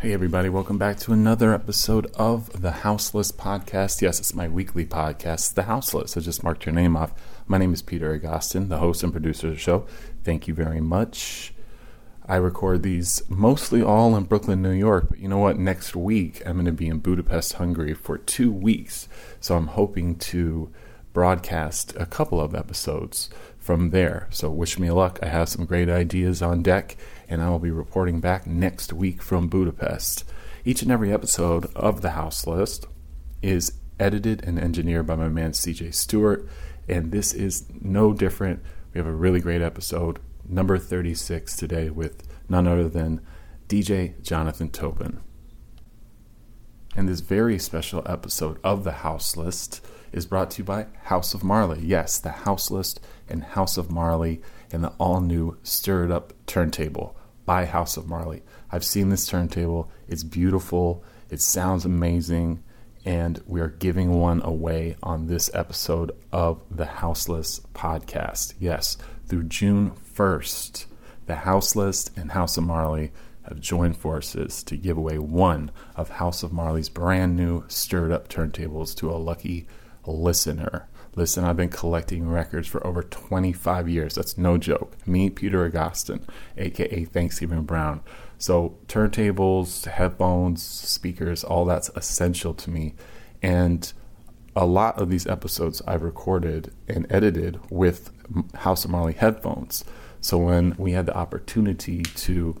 [0.00, 4.00] Hey, everybody, welcome back to another episode of the House List Podcast.
[4.00, 6.16] Yes, it's my weekly podcast, The House List.
[6.16, 7.12] I just marked your name off.
[7.46, 9.84] My name is Peter Agoston, the host and producer of the show.
[10.24, 11.52] Thank you very much.
[12.26, 15.58] I record these mostly all in Brooklyn, New York, but you know what?
[15.58, 19.06] Next week, I'm going to be in Budapest, Hungary for two weeks.
[19.38, 20.72] So I'm hoping to
[21.12, 23.28] broadcast a couple of episodes
[23.60, 24.26] from there.
[24.30, 25.18] So wish me luck.
[25.22, 26.96] I have some great ideas on deck,
[27.28, 30.24] and I will be reporting back next week from Budapest.
[30.64, 32.86] Each and every episode of the House List
[33.42, 36.48] is edited and engineered by my man CJ Stewart,
[36.88, 38.62] and this is no different.
[38.92, 43.20] We have a really great episode, number 36 today, with none other than
[43.68, 45.20] DJ Jonathan Toubin.
[46.96, 51.34] And this very special episode of the House List is brought to you by House
[51.34, 51.80] of Marley.
[51.82, 54.40] Yes, the House List and House of Marley
[54.72, 58.42] and the all new Stir It Up Turntable by House of Marley.
[58.70, 62.62] I've seen this turntable, it's beautiful, it sounds amazing,
[63.04, 68.54] and we are giving one away on this episode of the House List podcast.
[68.58, 70.86] Yes, through June 1st,
[71.26, 73.12] the House List and House of Marley
[73.44, 78.12] have joined forces to give away one of House of Marley's brand new stir it
[78.12, 79.66] up turntables to a lucky
[80.10, 80.88] listener.
[81.16, 84.14] Listen, I've been collecting records for over 25 years.
[84.14, 84.96] That's no joke.
[85.06, 86.22] Me, Peter Agoston,
[86.56, 88.00] aka Thanksgiving Brown.
[88.38, 92.94] So, turntables, headphones, speakers, all that's essential to me.
[93.42, 93.92] And
[94.54, 98.12] a lot of these episodes I've recorded and edited with
[98.54, 99.84] House of Marley headphones.
[100.20, 102.56] So, when we had the opportunity to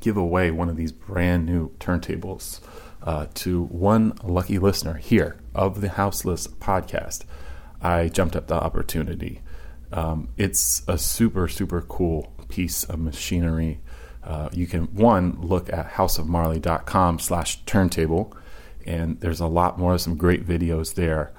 [0.00, 2.60] give away one of these brand new turntables,
[3.02, 7.24] uh, to one lucky listener here of the House List podcast,
[7.80, 9.42] I jumped at the opportunity.
[9.92, 13.80] Um, it's a super, super cool piece of machinery.
[14.24, 18.36] Uh, you can, one, look at houseofmarley.com slash turntable,
[18.84, 21.32] and there's a lot more, some great videos there.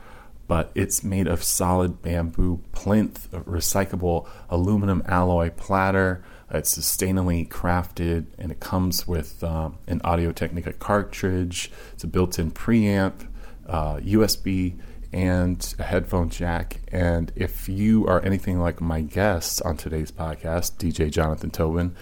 [0.48, 8.52] But it's made of solid bamboo plinth, recyclable aluminum alloy platter, it's sustainably crafted and
[8.52, 11.72] it comes with um, an Audio Technica cartridge.
[11.94, 13.28] It's a built in preamp,
[13.68, 14.80] uh, USB,
[15.12, 16.80] and a headphone jack.
[16.92, 21.96] And if you are anything like my guest on today's podcast, DJ Jonathan Toubin,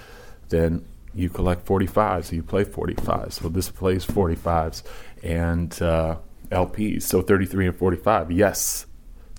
[0.50, 0.86] then
[1.16, 3.34] you collect 45s, so you play 45s.
[3.34, 4.84] So this plays 45s
[5.24, 6.18] and uh,
[6.52, 8.32] LPs, so 33 and 45.
[8.32, 8.86] Yes,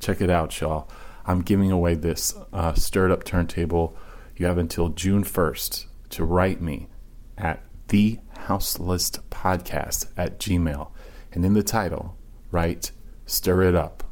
[0.01, 0.89] check it out, y'all.
[1.27, 3.97] I'm giving away this uh, stir it up turntable
[4.37, 6.89] you have until June 1st to write me
[7.37, 10.91] at the houselist podcast at gmail.
[11.33, 12.17] And in the title
[12.51, 12.93] write
[13.27, 14.05] stir it up.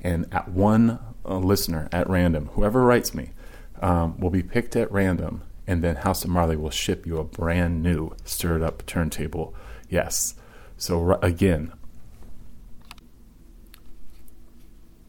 [0.00, 3.30] And at one uh, listener at random whoever writes me
[3.80, 7.24] um, will be picked at random and then house of marley will ship you a
[7.24, 9.54] brand new stir it up turntable.
[9.88, 10.34] Yes.
[10.76, 11.72] So again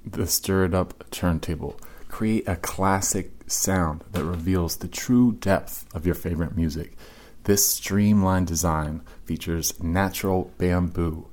[0.06, 1.80] the stir it up turntable.
[2.08, 6.96] Create a classic sound that reveals the true depth of your favorite music.
[7.44, 11.28] This streamlined design features natural bamboo,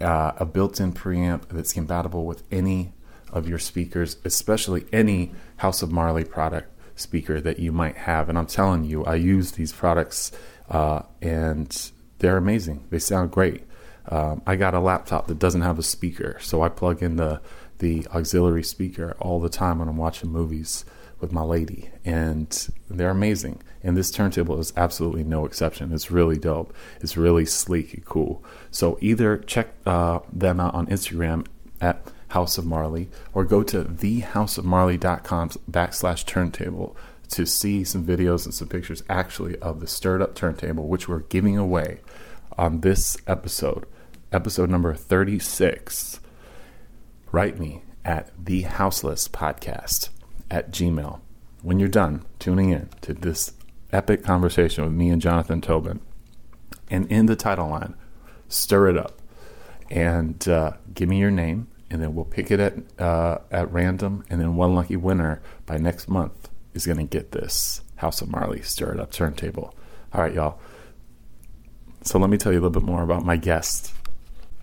[0.00, 2.92] uh, a built in preamp that's compatible with any
[3.32, 8.28] of your speakers, especially any House of Marley product speaker that you might have.
[8.28, 10.32] And I'm telling you, I use these products
[10.68, 12.86] uh, and they're amazing.
[12.90, 13.64] They sound great.
[14.08, 17.40] Um, I got a laptop that doesn't have a speaker, so I plug in the
[17.78, 20.84] the auxiliary speaker all the time when I'm watching movies
[21.24, 23.62] with my lady, and they're amazing.
[23.82, 25.90] And this turntable is absolutely no exception.
[25.92, 26.74] It's really dope.
[27.00, 28.44] It's really sleek and cool.
[28.70, 31.46] So either check uh, them out on Instagram
[31.80, 36.96] at House of Marley or go to thehouseofmarley.com backslash turntable
[37.30, 41.08] to see some videos and some pictures actually of the stir it up turntable, which
[41.08, 42.00] we're giving away
[42.58, 43.86] on this episode,
[44.30, 46.20] episode number 36.
[47.32, 50.10] Write me at the House List Podcast
[50.50, 51.20] at Gmail.
[51.62, 53.52] When you're done tuning in to this
[53.92, 56.00] epic conversation with me and Jonathan Toubin,
[56.90, 57.94] and in the title line,
[58.48, 59.20] stir it up
[59.90, 64.24] and uh, give me your name, and then we'll pick it at uh, at random,
[64.28, 68.28] and then one lucky winner by next month is going to get this House of
[68.28, 69.74] Marley Stir It Up turntable.
[70.12, 70.58] All right, y'all.
[72.02, 73.92] So let me tell you a little bit more about my guest,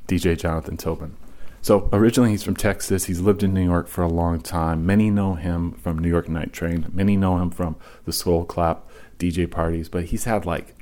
[0.08, 1.16] DJ Jonathan Toubin.
[1.62, 3.06] So originally he's from Texas.
[3.06, 4.86] He's lived in New York for a long time.
[4.86, 6.88] Many know him from New York Night Train.
[6.92, 7.76] Many know him from
[8.06, 10.76] the Soul Clap DJ parties, but he's had like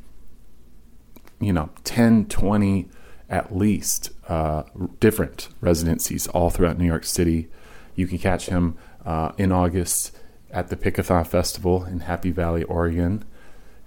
[1.39, 2.89] you know 10, 20
[3.29, 4.63] at least uh,
[4.99, 7.47] different residencies all throughout New York City.
[7.95, 10.17] You can catch him uh, in August
[10.49, 13.23] at the Pickathon Festival in Happy Valley, Oregon.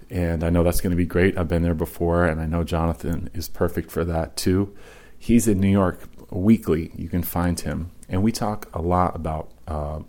[0.09, 1.37] And I know that's going to be great.
[1.37, 4.73] I've been there before, and I know Jonathan is perfect for that too.
[5.17, 6.91] He's in New York weekly.
[6.95, 7.91] You can find him.
[8.09, 9.99] And we talk a lot about uh,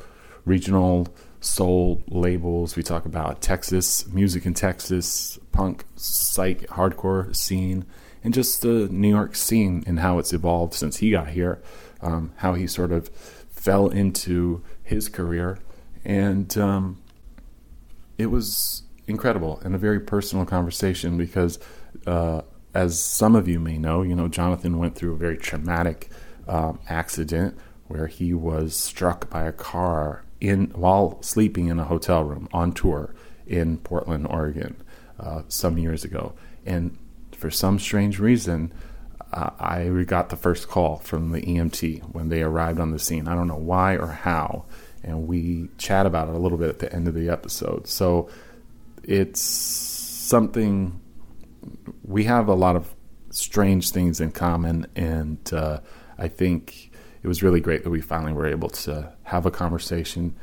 [0.45, 1.09] regional
[1.41, 2.77] soul labels.
[2.77, 7.85] We talk about Texas, music in Texas, punk, psych, hardcore scene,
[8.23, 11.63] and just the New York scene and how it's evolved since he got here,
[12.01, 13.09] um, how he sort of
[13.51, 15.59] fell into his career.
[16.05, 17.03] And um,
[18.19, 21.59] it was incredible and a very personal conversation because,
[22.07, 22.43] uh,
[22.75, 26.11] as some of you may know, you know, Jonathan went through a very traumatic
[26.49, 27.57] um, accident
[27.87, 32.73] where he was struck by a car in while sleeping in a hotel room on
[32.73, 33.15] tour
[33.47, 34.77] in Portland, Oregon,
[35.21, 36.35] uh, some years ago.
[36.67, 36.99] And
[37.33, 38.73] for some strange reason,
[39.33, 43.29] uh, I got the first call from the EMT when they arrived on the scene.
[43.29, 44.65] I don't know why or how,
[45.03, 47.87] and we chat about it a little bit at the end of the episode.
[47.87, 48.29] So
[49.03, 51.01] it's something
[52.03, 52.95] we have a lot of
[53.31, 55.81] strange things in common, and uh,
[56.19, 56.91] I think
[57.23, 60.37] it was really great that we finally were able to have a conversation,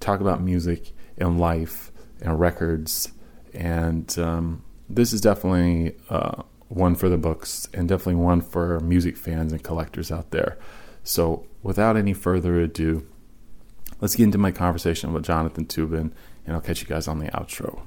[0.00, 1.90] talk about music and life
[2.20, 3.12] and records,
[3.54, 9.16] and um, this is definitely uh, one for the books and definitely one for music
[9.16, 10.58] fans and collectors out there.
[11.04, 13.06] So, without any further ado,
[14.00, 16.12] let's get into my conversation with Jonathan Toubin,
[16.44, 17.80] and I'll catch you guys on the outro.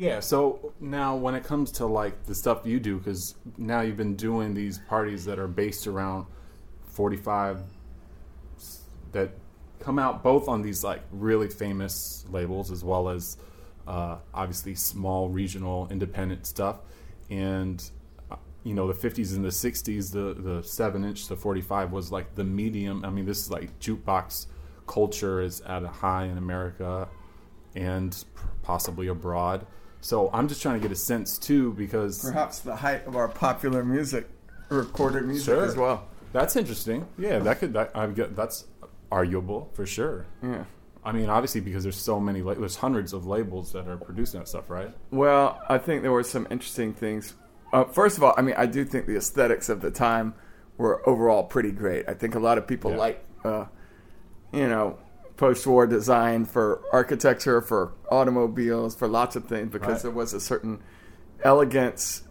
[0.00, 3.98] Yeah, so now when it comes to like the stuff you do, because now you've
[3.98, 6.24] been doing these parties that are based around
[6.86, 7.60] 45
[9.12, 9.32] that
[9.78, 13.36] come out both on these like really famous labels as well as
[13.86, 16.78] uh, obviously small regional independent stuff.
[17.28, 17.84] And
[18.30, 22.10] uh, you know the 50s and the 60s the the 7 inch the 45 was
[22.10, 23.04] like the medium.
[23.04, 24.46] I mean this is like jukebox
[24.86, 27.06] culture is at a high in america
[27.76, 28.24] and
[28.62, 29.64] possibly abroad
[30.00, 33.28] so i'm just trying to get a sense too because perhaps the height of our
[33.28, 34.28] popular music
[34.68, 35.64] recorded music Sure.
[35.64, 37.06] as well That's interesting.
[37.18, 38.64] Yeah, that could that I get that's
[39.10, 40.26] arguable for sure.
[40.42, 40.64] yeah
[41.02, 44.46] I mean, obviously because there's so many there's hundreds of labels that are producing that
[44.48, 44.90] stuff, right?
[45.10, 47.32] Well, I think there were some interesting things.
[47.72, 50.34] Uh, first of all, I mean, I do think the aesthetics of the time
[50.76, 52.06] were overall pretty great.
[52.06, 52.96] I think a lot of people Yeah.
[52.98, 53.64] like, uh,
[54.52, 54.98] you know,
[55.44, 60.02] post-war design for architecture, for automobiles, for lots of things, because Right.
[60.02, 60.80] there was a certain
[61.42, 62.22] elegance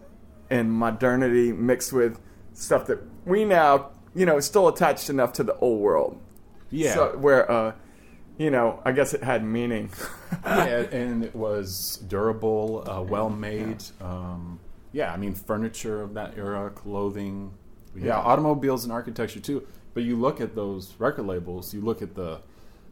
[0.52, 2.20] and modernity mixed with
[2.54, 6.20] stuff that we now, you know, is still attached enough to the old world.
[6.70, 6.94] Yeah.
[6.94, 7.74] So, where, uh,
[8.38, 9.90] you know, I guess it had meaning.
[10.46, 13.84] yeah, and it was durable, uh, well made.
[14.02, 14.60] Um,
[14.92, 17.54] yeah, I mean furniture of that era, clothing.
[17.96, 18.18] Yeah, Yeah.
[18.20, 19.64] automobiles and architecture too.
[19.96, 22.42] But you look at those record labels, you look at the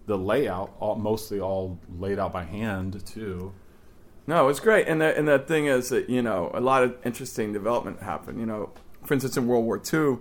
[0.07, 3.53] the layout, all, mostly all laid out by hand too.
[4.25, 6.97] No, it's great, and the and the thing is that you know a lot of
[7.05, 8.39] interesting development happened.
[8.39, 8.71] You know,
[9.05, 10.17] for instance, in World War II,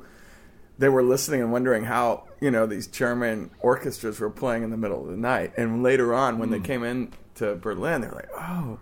[0.78, 4.76] they were listening and wondering how you know these German orchestras were playing in the
[4.76, 6.64] middle of the night, and later on when they hmm.
[6.64, 8.78] came in to Berlin, they're like, oh,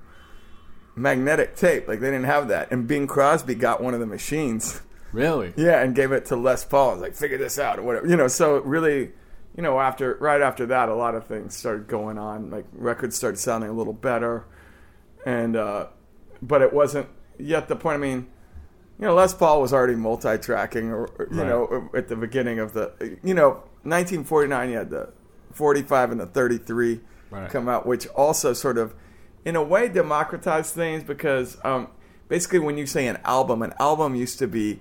[0.95, 1.87] magnetic tape.
[1.89, 4.83] Like they didn't have that, and Bing Crosby got one of the machines.
[5.13, 5.55] Really?
[5.57, 6.97] Yeah, and gave it to Les Paul.
[6.97, 8.09] Like, figure this out or whatever.
[8.09, 9.13] You know, so really,
[9.57, 12.51] you know, after right after that, a lot of things started going on.
[12.51, 14.45] Like records started sounding a little better,
[15.25, 15.87] and uh,
[16.43, 17.09] but it wasn't
[17.39, 17.95] yet the point.
[17.97, 18.27] I mean,
[18.99, 21.49] you know, Les Paul was already multi-tracking, or, or, you Right.
[21.49, 22.93] know, at the beginning of the,
[23.25, 25.13] you know, 1949, you had the
[25.53, 27.01] 45 and the 33
[27.31, 27.51] Right.
[27.51, 28.95] come out, which also sort of,
[29.45, 31.89] in a way, democratized things because um,
[32.29, 34.81] basically, when you say an album, an album used to be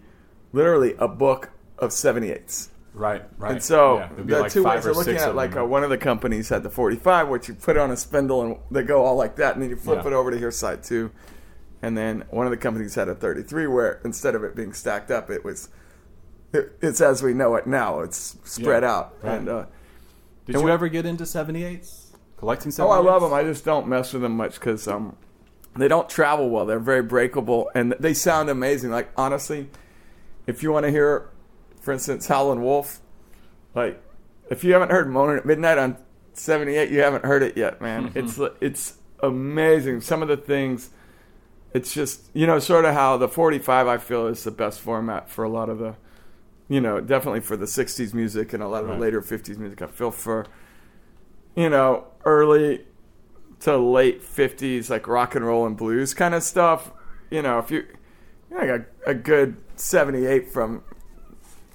[0.51, 2.69] literally a book of 78s.
[2.93, 3.53] Right, right.
[3.53, 5.63] And so Yeah, the like two ways of looking at of like them.
[5.63, 8.41] uh, one of the companies had the 45, which you put it on a spindle
[8.43, 10.11] and they go all like that, and then you flip Yeah.
[10.11, 11.09] it over to your side too.
[11.81, 15.09] And then one of the companies had a 33, where instead of it being stacked
[15.11, 15.69] up, it was
[16.53, 18.01] it, it's as we know it now.
[18.01, 19.13] It's spread Yeah, out.
[19.23, 19.37] right.
[19.39, 19.65] And uh,
[20.45, 22.11] Did and you we- ever get into 78s?
[22.37, 22.79] Collecting 78s?
[22.85, 23.33] oh, I love them.
[23.33, 25.15] I just don't mess with them much because um,
[25.75, 26.65] they don't travel well.
[26.67, 28.91] They're very breakable and they sound amazing.
[28.91, 29.69] Like honestly,
[30.45, 31.29] if you want to hear,
[31.83, 32.99] for instance, Howlin' Wolf,
[33.75, 34.01] like
[34.49, 35.97] if you haven't heard Moaning at Midnight on
[36.33, 38.09] '78, you haven't heard it yet, man.
[38.09, 38.19] Mm-hmm.
[38.19, 40.01] It's it's amazing.
[40.01, 40.89] Some of the things.
[41.73, 45.29] It's just you know sort of how the 45 I feel is the best format
[45.29, 45.95] for a lot of the,
[46.69, 48.95] you know, definitely for the 60s music and a lot of Right.
[48.95, 49.81] the later 50s music.
[49.81, 50.45] I feel for,
[51.55, 52.85] you know, early
[53.61, 56.91] to late 50s like rock and roll and blues kind of stuff.
[57.31, 57.85] You know, if you,
[58.51, 60.83] you know, like a, a good 78 from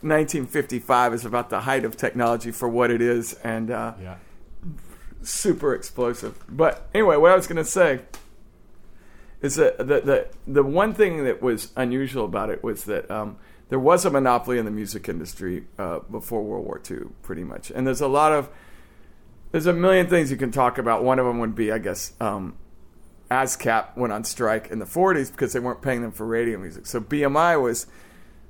[0.00, 4.16] 1955 is about the height of technology for what it is and uh, Yeah.
[5.22, 6.38] super explosive.
[6.48, 8.00] But anyway, what I was going to say
[9.42, 13.36] is that the, the the one thing that was unusual about it was that um,
[13.68, 17.70] there was a monopoly in the music industry uh, before World War II, pretty much.
[17.70, 18.48] And there's a lot of
[19.52, 21.04] there's a million things you can talk about.
[21.04, 22.56] One of them would be, I guess, um,
[23.30, 26.86] ASCAP went on strike in the 40s because they weren't paying them for radio music.
[26.86, 27.86] So BMI was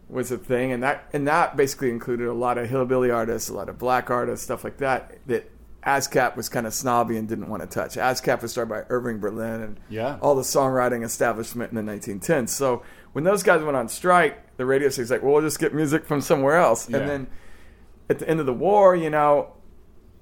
[0.09, 3.55] was a thing, and that and that basically included a lot of hillbilly artists, a
[3.55, 5.19] lot of black artists, stuff like that.
[5.27, 5.51] That
[5.87, 7.97] ASCAP was kind of snobby and didn't want to touch.
[7.97, 10.19] ASCAP was started by Irving Berlin and Yeah.
[10.21, 12.51] all the songwriting establishment in the 1910s.
[12.53, 15.73] So when those guys went on strike, the radio station's like, well, we'll just get
[15.73, 16.91] music from somewhere else.
[16.91, 16.99] Yeah.
[16.99, 17.27] And then
[18.11, 19.53] at the end of the war, you know,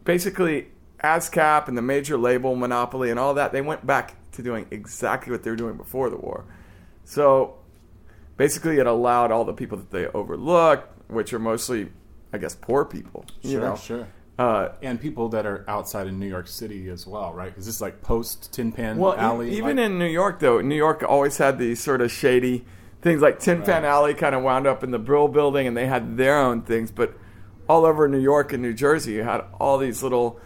[0.05, 0.69] basically
[1.03, 5.33] ASCAP and the major label monopoly and all that, they went back to doing exactly
[5.33, 6.45] what they were doing before the war.
[7.05, 7.55] So
[8.37, 11.89] basically, it allowed all the people that they overlooked, which are mostly,
[12.33, 13.25] I guess, poor people.
[13.43, 14.09] You Sure, know, sure.
[14.39, 17.55] Uh, And people that are outside in New York City as well, right?
[17.57, 19.53] Is this like post Tin Pan well, Alley?
[19.53, 22.65] even like- in New York, though, New York always had these sort of shady
[23.01, 23.23] things.
[23.23, 26.17] Like Tin Pan Alley kind of wound up in the Brill Building, and they had
[26.19, 26.91] their own things.
[26.91, 27.15] But
[27.69, 30.39] all over New York and New Jersey, you had all these little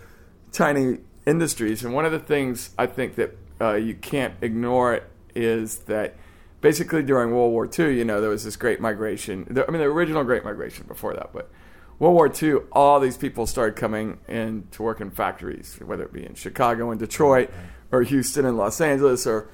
[0.52, 1.84] tiny industries.
[1.84, 5.00] And one of the things I think that uh, you can't ignore
[5.34, 6.14] is that
[6.60, 9.46] basically during World War II, you know, there was this great migration.
[9.48, 11.50] The- I mean, the original Great Migration before that, but
[11.98, 16.12] World War II, all these people started coming in to work in factories, whether it
[16.12, 17.50] be in Chicago and Detroit,
[17.92, 19.48] or Houston and Los Angeles, or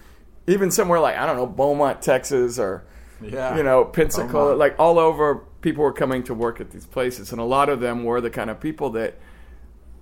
[0.47, 2.85] even somewhere like I don't know Beaumont, Texas, or
[3.21, 3.57] Yeah.
[3.57, 4.59] you know Pensacola, Beaumont.
[4.59, 5.43] like all over.
[5.63, 8.31] People were coming to work at these places, and a lot of them were the
[8.31, 9.15] kind of people that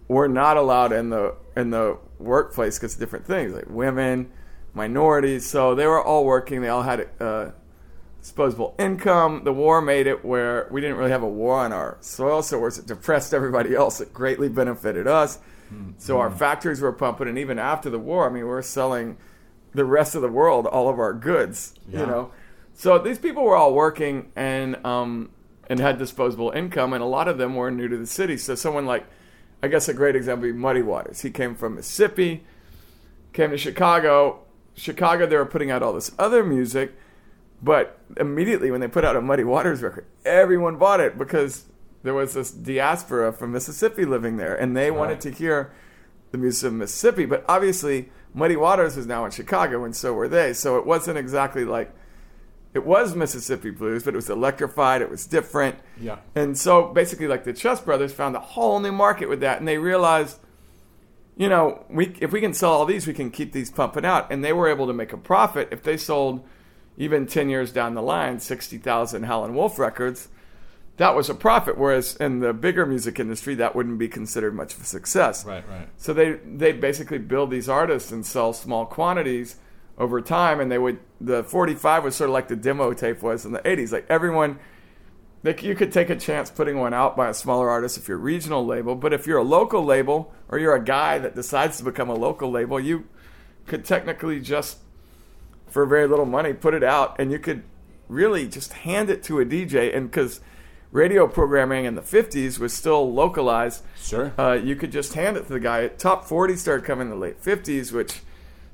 [0.09, 4.31] were not allowed in the in the workplace because of different things like women,
[4.75, 5.47] minorities.
[5.47, 6.61] So they were all working.
[6.61, 7.51] They all had uh,
[8.21, 9.45] disposable income.
[9.45, 12.65] The war made it where we didn't really have a war on our soil, so
[12.67, 15.39] it depressed everybody else, it greatly benefited us.
[15.99, 19.17] So our factories were pumping, and even after the war, I mean, we were selling
[19.73, 21.75] the rest of the world all of our goods.
[21.89, 22.01] Yeah.
[22.01, 22.33] You know,
[22.75, 25.31] so these people were all working and um,
[25.69, 28.37] and had disposable income, and a lot of them were new to the city.
[28.37, 29.05] So someone like,
[29.63, 31.23] I guess a great example would be Muddy Waters.
[31.23, 32.45] He came from Mississippi,
[33.33, 34.44] came to Chicago.
[34.75, 36.93] Chicago, they were putting out all this other music,
[37.63, 41.65] but immediately when they put out a Muddy Waters record, everyone bought it because
[42.03, 45.21] there was this diaspora from Mississippi living there, and they wanted Right.
[45.23, 45.73] to hear
[46.33, 47.25] the music of Mississippi.
[47.25, 50.53] But obviously, Muddy Waters was now in Chicago, and so were they.
[50.53, 51.93] So it wasn't exactly like
[52.75, 55.01] it was Mississippi blues, but it was electrified.
[55.01, 55.77] It was different.
[55.99, 56.17] Yeah.
[56.35, 59.69] And so basically, like the Chess Brothers found a whole new market with that, and
[59.69, 60.41] they realized,
[61.37, 64.31] you know, we if we can sell all these, we can keep these pumping out,
[64.31, 66.45] and they were able to make a profit if they sold
[66.97, 70.29] even ten years down the line sixty thousand Howlin' Wolf records.
[70.97, 74.75] That was a profit, whereas in the bigger music industry, that wouldn't be considered much
[74.75, 75.45] of a success.
[75.45, 75.89] Right, right.
[75.97, 79.57] So they they basically build these artists and sell small quantities
[79.99, 83.45] over time, and they would the 45 was sort of like the demo tape was
[83.45, 83.91] in the 80s.
[83.91, 84.61] Like everyone,
[85.45, 88.17] like you could take a chance putting one out by a smaller artist if you're
[88.17, 91.79] a regional label, but if you're a local label or you're a guy that decides
[91.79, 93.05] to become a local label, you
[93.67, 94.79] could technically just
[95.69, 97.63] for very little money put it out, and you could
[98.09, 100.41] really just hand it to a DJ, and because
[100.93, 104.33] radio programming in the 50s was still localized Sure.
[104.39, 105.89] uh, you could just hand it to the guy.
[105.89, 108.21] Top 40 started coming in the late 50s, which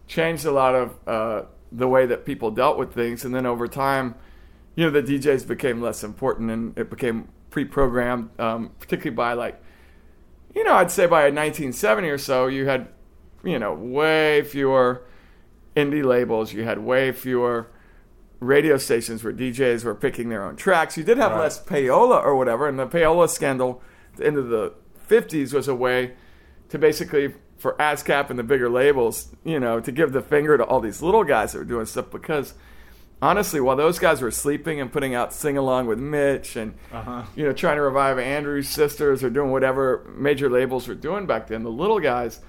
[0.07, 3.25] changed a lot of uh, the way that people dealt with things.
[3.25, 4.15] And then over time,
[4.81, 9.35] you know, the DJs became less important and it became pre programmed, um, particularly by
[9.35, 9.63] like,
[10.55, 12.89] you know, I'd say by 1970 or so, you had,
[13.45, 15.03] you know, way fewer
[15.77, 16.55] indie labels.
[16.55, 17.67] You had way fewer
[18.39, 20.97] radio stations where DJs were picking their own tracks.
[20.97, 21.41] You did have Right.
[21.41, 23.83] less payola or whatever, and the payola scandal
[24.15, 24.73] at the end of the
[25.07, 26.15] 50s was a way
[26.71, 30.65] to basically for ASCAP and the bigger labels, you know, to give the finger to
[30.65, 32.55] all these little guys that were doing stuff because
[33.23, 37.23] honestly, while those guys were sleeping and putting out sing along with Mitch and Uh-huh.
[37.37, 41.47] you know trying to revive Andrew's sisters or doing whatever major labels were doing back
[41.49, 42.41] then, the little guys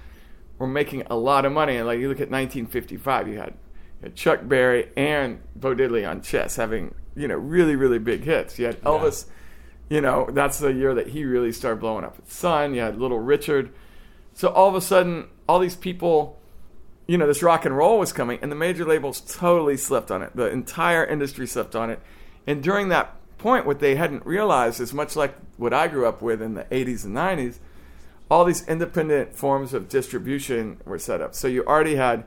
[0.58, 1.76] were making a lot of money.
[1.76, 3.54] And like you look at 1955, you had,
[4.00, 8.24] you had Chuck Berry and Bo Diddley on chess having you know really really big
[8.24, 8.58] hits.
[8.58, 9.26] You had Elvis.
[9.90, 12.16] You know, that's the year that he really started blowing up.
[12.24, 13.74] His son, you had Little Richard.
[14.32, 16.38] So all of a sudden, all these people,
[17.06, 20.22] you know, this rock and roll was coming, and the major labels totally slept on
[20.22, 20.34] it.
[20.36, 22.00] The entire industry slept on it.
[22.46, 26.22] And during that point, what they hadn't realized is much like what I grew up
[26.22, 27.58] with in the 80s and 90s,
[28.30, 31.34] all these independent forms of distribution were set up.
[31.34, 32.24] So you already had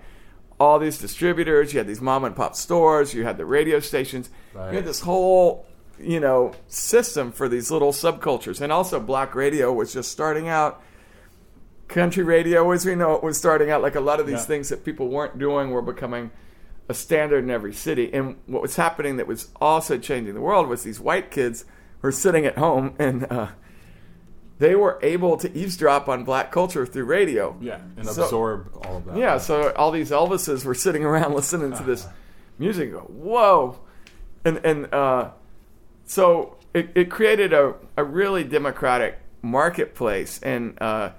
[0.60, 4.30] all these distributors, you had these mom and pop stores, you had the radio stations,
[4.54, 4.70] Right.
[4.72, 5.66] you had this whole,
[6.00, 8.62] you know, system for these little subcultures.
[8.62, 10.82] And also black radio was just starting out
[11.88, 14.46] country radio as we know it was starting out like a lot of these Yeah.
[14.46, 16.32] things that people weren't doing were becoming
[16.90, 18.12] a standard in every city.
[18.14, 21.66] And what was happening that was also changing the world was these white kids
[22.02, 23.48] were sitting at home and uh,
[24.58, 27.56] they were able to eavesdrop on black culture through radio.
[27.60, 29.18] Yeah, and So- absorb all of that.
[29.18, 32.08] Yeah, so all these Elvises were sitting around listening to this
[32.60, 32.92] music.
[32.94, 33.80] Go, Whoa,
[34.46, 35.32] and and uh,
[36.06, 41.10] so it, it created a, a really democratic marketplace, and uh,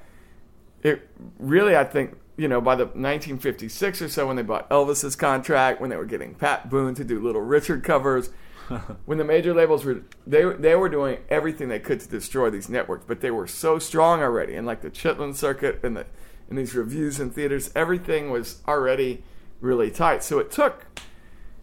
[0.87, 5.17] it really, I think, you know, by the 1956 or so, when they bought Elvis's
[5.17, 8.31] contract, when they were getting Pat Boone to do Little Richard covers.
[9.07, 12.69] when the major labels were they they were doing everything they could to destroy these
[12.69, 16.07] networks, but they were so strong already, and like the Chitlin circuit and the
[16.49, 19.23] and these reviews in theaters, everything was already
[19.61, 20.25] really tight.
[20.25, 20.85] So it took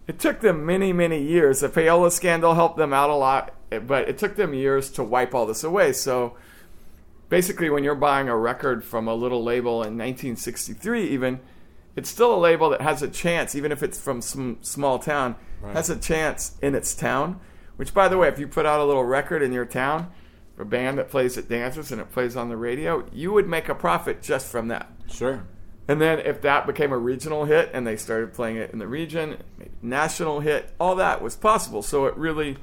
[0.08, 1.60] it took them many many years.
[1.60, 3.53] The payola scandal helped them out a lot,
[3.86, 5.92] but it took them years to wipe all this away.
[5.92, 6.38] So
[7.34, 11.40] basically, when you're buying a record from a little label in 1963, even
[11.96, 15.36] it's still a label that has a chance, even if it's from some small town,
[15.60, 15.75] Right.
[15.75, 17.40] has a chance in its town.
[17.75, 20.12] Which, by the way, if you put out a little record in your town,
[20.60, 23.68] a band that plays at dances and it plays on the radio, you would make
[23.68, 24.92] a profit just from that.
[25.10, 25.44] Sure.
[25.88, 28.88] And then if that became a regional hit and they started playing it in the
[28.88, 29.38] region,
[29.82, 31.82] national hit, all that was possible.
[31.82, 32.58] So it really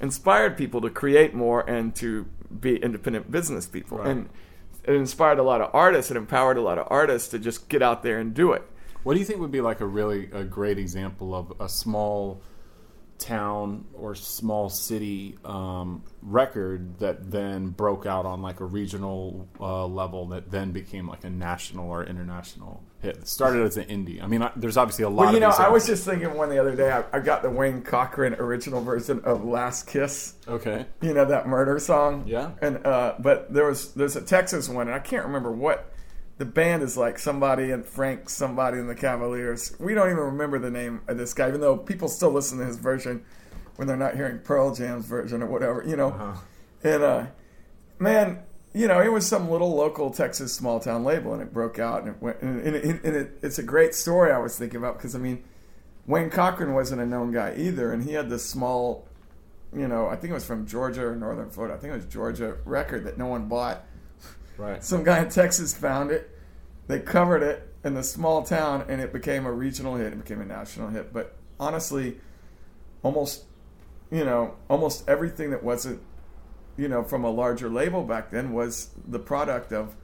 [0.00, 2.24] inspired people to create more and to
[2.60, 3.98] be independent business people.
[3.98, 4.08] Right.
[4.08, 4.28] And
[4.84, 6.10] it inspired a lot of artists.
[6.10, 8.62] It empowered a lot of artists to just get out there and do it.
[9.02, 12.42] What do you think would be like a really a great example of a small
[13.18, 19.86] town or small city um, record that then broke out on like a regional uh,
[19.86, 23.16] level that then became like a national or international hit?
[23.16, 24.22] It started as an indie.
[24.22, 25.24] I mean, I, there's obviously a lot.
[25.24, 26.90] Well, you of know, I was just thinking one the other day.
[26.90, 30.86] I, I got the Wayne Cochran original version of "Last Kiss." okay.
[31.00, 32.24] You know that murder song.
[32.26, 32.52] Yeah.
[32.60, 35.92] And uh, but there was there's a Texas one, and I can't remember what
[36.38, 37.18] the band is like.
[37.18, 39.74] Somebody and Frank, somebody in the Cavaliers.
[39.78, 42.64] We don't even remember the name of this guy, even though people still listen to
[42.64, 43.24] his version
[43.76, 45.84] when they're not hearing Pearl Jam's version or whatever.
[45.86, 46.08] You know.
[46.08, 46.40] Uh-huh.
[46.84, 47.26] And uh,
[47.98, 48.42] man,
[48.74, 52.02] you know, it was some little local Texas small town label, and it broke out,
[52.02, 52.40] and it went.
[52.42, 55.18] And, and, it, and it, it's a great story I was thinking about because I
[55.18, 55.42] mean,
[56.06, 59.06] Wayne Cochran wasn't a known guy either, and he had this small,
[59.76, 61.74] you know, I think it was from Georgia or Northern Florida.
[61.74, 63.84] I think it was Georgia record that no one bought.
[64.56, 64.82] Right.
[64.82, 66.36] Some guy in Texas found it.
[66.88, 70.12] They covered it in the small town, and it became a regional hit.
[70.12, 71.12] It became a national hit.
[71.12, 72.18] But honestly,
[73.02, 73.44] almost,
[74.10, 76.00] you know, almost everything that wasn't,
[76.78, 79.94] you know, from a larger label back then was the product of,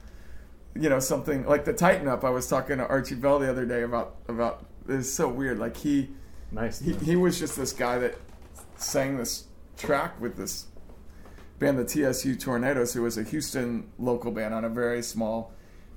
[0.75, 2.23] you know, something like the Tighten Up.
[2.23, 4.65] I was talking to Archie Bell the other day about about.
[4.87, 5.57] It's so weird.
[5.57, 6.09] Like he
[6.51, 6.79] Nice.
[6.79, 8.15] he, he was just this guy that
[8.75, 9.45] sang this
[9.77, 10.67] track with this
[11.57, 15.53] band, the TSU Tornadoes, who was a Houston local band on a very small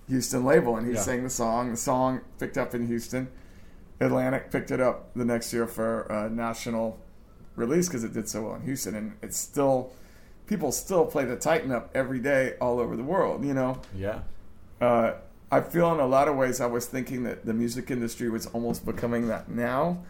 [0.09, 1.01] Houston label, and he Yeah.
[1.01, 1.73] sang the song.
[1.73, 3.29] The song picked up in Houston.
[4.01, 6.99] Atlantic picked it up the next year for a national
[7.57, 9.93] release because it did so well in Houston, and it's still
[10.49, 13.45] people still play the Tighten Up every day all over the world.
[13.45, 14.21] You know, yeah.
[14.81, 15.13] uh,
[15.51, 18.47] I feel in a lot of ways I was thinking that the music industry was
[18.47, 20.03] almost becoming that now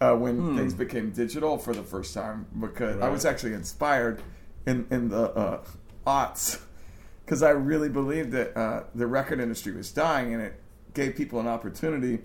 [0.00, 0.56] uh, when Hmm.
[0.56, 4.22] things became digital for the first time because I was actually inspired
[4.66, 5.64] in, in the uh,
[6.06, 6.60] aughts
[7.24, 10.54] because I really believed that uh, the record industry was dying and it
[10.94, 12.20] gave people an opportunity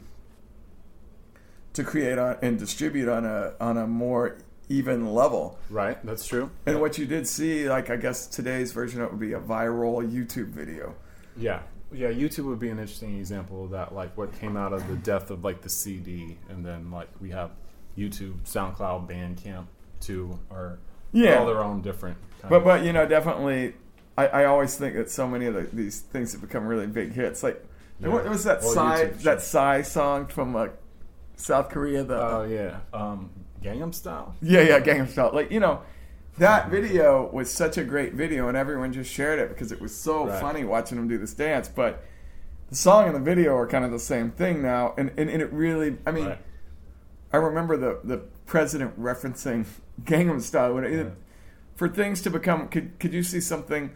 [1.73, 4.37] to create on, and distribute on a on a more
[4.69, 5.57] even level.
[5.69, 6.03] Right.
[6.05, 6.49] That's true.
[6.65, 9.39] And what you did see, like I guess today's version of it would be a
[9.39, 10.95] viral YouTube video.
[11.37, 11.61] Yeah.
[11.91, 14.95] Yeah, YouTube would be an interesting example of that, like what came out of the
[14.95, 17.51] death of like the CD, and then like we have
[17.97, 19.67] YouTube, SoundCloud, Bandcamp,
[20.01, 20.79] too, are
[21.13, 21.39] Yeah.
[21.39, 22.17] all their own different.
[22.41, 23.73] Kind But but you know definitely,
[24.17, 27.13] I, I always think that so many of the, these things have become really big
[27.13, 27.41] hits.
[27.41, 27.63] Like
[28.01, 28.09] Yeah.
[28.09, 29.41] what was that Well, Psy that.
[29.41, 30.67] Psy song from uh,
[31.37, 32.03] South Korea?
[32.03, 33.29] The oh yeah, um,
[33.63, 34.35] Gangnam Style.
[34.41, 35.31] yeah yeah Gangnam Style.
[35.33, 35.81] Like you know.
[36.39, 39.95] That video was such a great video, and everyone just shared it because it was
[39.95, 40.39] so Right.
[40.39, 41.67] funny watching them do this dance.
[41.67, 42.03] But
[42.69, 45.41] the song and the video are kind of the same thing now, and, and, and
[45.41, 46.37] it really, I mean, Right.
[47.33, 49.65] I remember the the president referencing
[50.03, 50.75] Gangnam Style.
[50.75, 51.09] When it, Yeah.
[51.75, 53.89] For things to become, could could you see something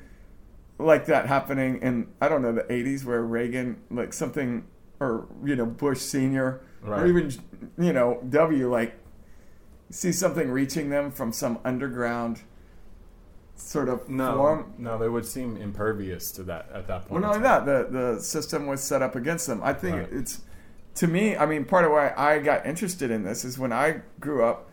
[0.80, 4.66] like that happening in I don't know the '80s where Reagan like something
[5.00, 7.32] or you know Bush Senior or even
[7.78, 8.96] you know W like
[9.92, 12.42] see something reaching them from some underground
[13.56, 14.74] sort of No, form.
[14.80, 17.12] no, they would seem impervious to that at that point.
[17.12, 19.62] Well, not only that, the the system was set up against them.
[19.64, 20.08] I think Right.
[20.12, 20.42] it's
[20.96, 21.38] to me.
[21.38, 24.68] I mean, part of why I got interested in this is when I grew up.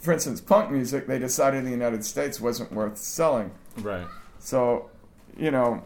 [0.00, 3.50] For instance, punk music, they decided in the United States wasn't worth selling.
[3.82, 4.06] right?
[4.38, 4.90] So,
[5.36, 5.82] you know,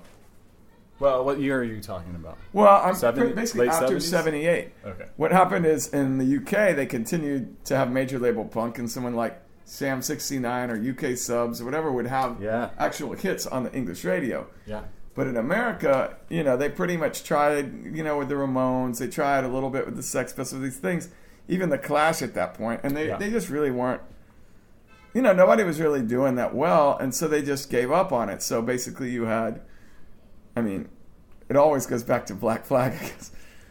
[1.01, 2.39] Well, what year are you talking about?
[2.53, 4.03] Well, I'm 70 basically after 70s?
[4.03, 4.73] '78.
[4.85, 5.05] Okay.
[5.17, 9.15] What happened is in the UK they continued to have major label punk, and someone
[9.15, 12.71] like Sham 69 or UK Subs or whatever would have Yeah.
[12.79, 14.47] actual hits on the English radio.
[14.67, 14.81] Yeah.
[15.15, 19.09] But in America, you know, they pretty much tried, you know, with the Ramones, they
[19.09, 21.09] tried a little bit with the Sex Pistols, these things,
[21.49, 23.17] even the Clash at that point, and they, Yeah.
[23.19, 24.01] they just really weren't,
[25.15, 28.29] you know, nobody was really doing that well, and so they just gave up on
[28.29, 28.43] it.
[28.43, 29.61] So basically, you had,
[30.59, 30.89] I mean,
[31.49, 33.31] it always goes back to Black Flag, I guess.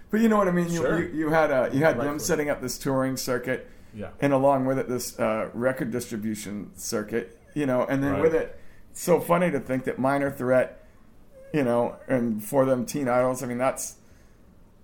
[0.10, 0.70] But you know what I mean?
[0.70, 1.00] You, Sure.
[1.02, 2.20] you, you had uh, you had them Rightfully.
[2.20, 4.10] setting up this touring circuit, Yeah.
[4.22, 8.22] and along with it this uh, record distribution circuit you know and then Right.
[8.22, 8.60] with it
[8.94, 10.84] so funny to think that minor threat
[11.54, 13.96] you know and for them teen idols i mean that's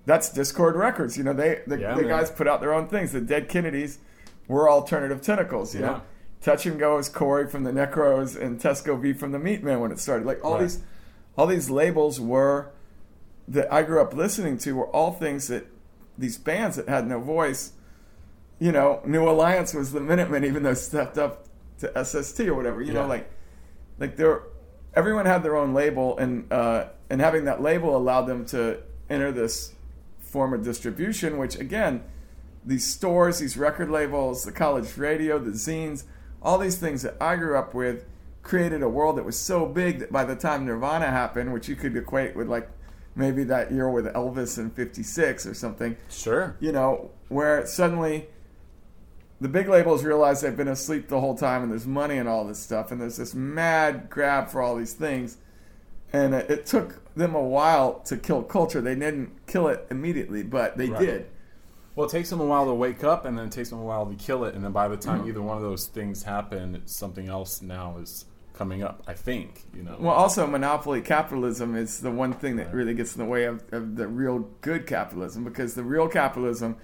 [0.06, 3.12] that's discord records you know they the, Yeah, the guys put out their own things
[3.12, 4.00] the dead kennedys
[4.48, 5.86] were alternative tentacles you Yeah.
[5.88, 6.02] know
[6.42, 9.92] touch and go is corey from the necros and tesco vee from the meatmen when
[9.92, 10.62] it started like all Right.
[10.62, 10.80] these
[11.38, 12.72] all these labels were
[13.48, 15.66] that i grew up listening to were all things that
[16.18, 17.74] these bands that had no voice
[18.60, 21.48] you know, New Alliance was the Minutemen, even though stepped up
[21.80, 22.82] to SST or whatever.
[22.82, 23.02] You Yeah.
[23.02, 23.30] know, like
[24.00, 24.44] like there,
[24.96, 28.78] everyone had their own label, and uh, and having that label allowed them to
[29.10, 29.74] enter this
[30.20, 31.38] form of distribution.
[31.40, 32.04] Which again,
[32.64, 36.06] these stores, these record labels, the college radio, the zines,
[36.42, 38.06] all these things that I grew up with
[38.44, 41.76] created a world that was so big that by the time Nirvana happened, which you
[41.76, 42.70] could equate with like
[43.16, 45.96] maybe that year with Elvis in '56 or something.
[46.10, 46.56] Sure.
[46.60, 48.28] you know, where suddenly
[49.42, 52.46] the big labels realize they've been asleep the whole time and there's money and all
[52.46, 55.38] this stuff and there's this mad grab for all these things.
[56.14, 58.82] And it, took them a while to kill culture.
[58.82, 61.00] They didn't kill it immediately but they Right.
[61.00, 61.26] did.
[61.96, 63.84] Well, it takes them a while to wake up, and then it takes them a
[63.84, 65.30] while to kill it, and then by the time mm-hmm.
[65.30, 69.04] either one of those things happen, something else now is coming up.
[69.08, 69.98] I think you know.
[70.00, 73.64] well also monopoly capitalism is the one thing that really gets in the way of,
[73.72, 76.78] of the real good capitalism because the real capitalism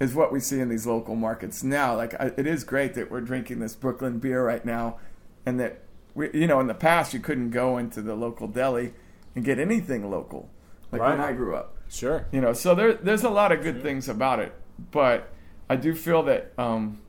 [0.00, 1.96] is what we see in these local markets now.
[1.96, 4.98] Like I, it is great that we're drinking this Brooklyn beer right now,
[5.46, 5.82] and that
[6.14, 8.94] we, you know, in the past you couldn't go into the local deli
[9.34, 10.48] and get anything local,
[10.92, 11.76] like when I grew up.
[11.88, 12.26] sure.
[12.32, 14.54] You know, so there, there's a lot of good things about it,
[14.90, 15.32] but
[15.68, 17.00] I do feel that, um,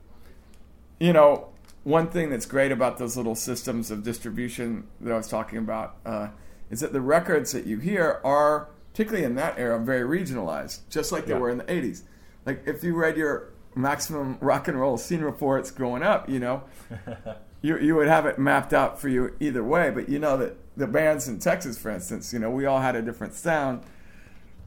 [0.98, 1.48] you know,
[1.86, 5.94] one thing that's great about those little systems of distribution that I was talking about
[6.04, 6.30] uh,
[6.68, 11.12] is that the records that you hear are, particularly in that era, very regionalized, just
[11.12, 11.38] like they Yeah.
[11.38, 12.02] were in the 80s.
[12.44, 16.64] Like if you read your maximum rock and roll scene reports growing up, you know,
[17.62, 19.90] you, you would have it mapped out for you either way.
[19.90, 22.96] But you know that the bands in Texas, for instance, you know, we all had
[22.96, 23.82] a different sound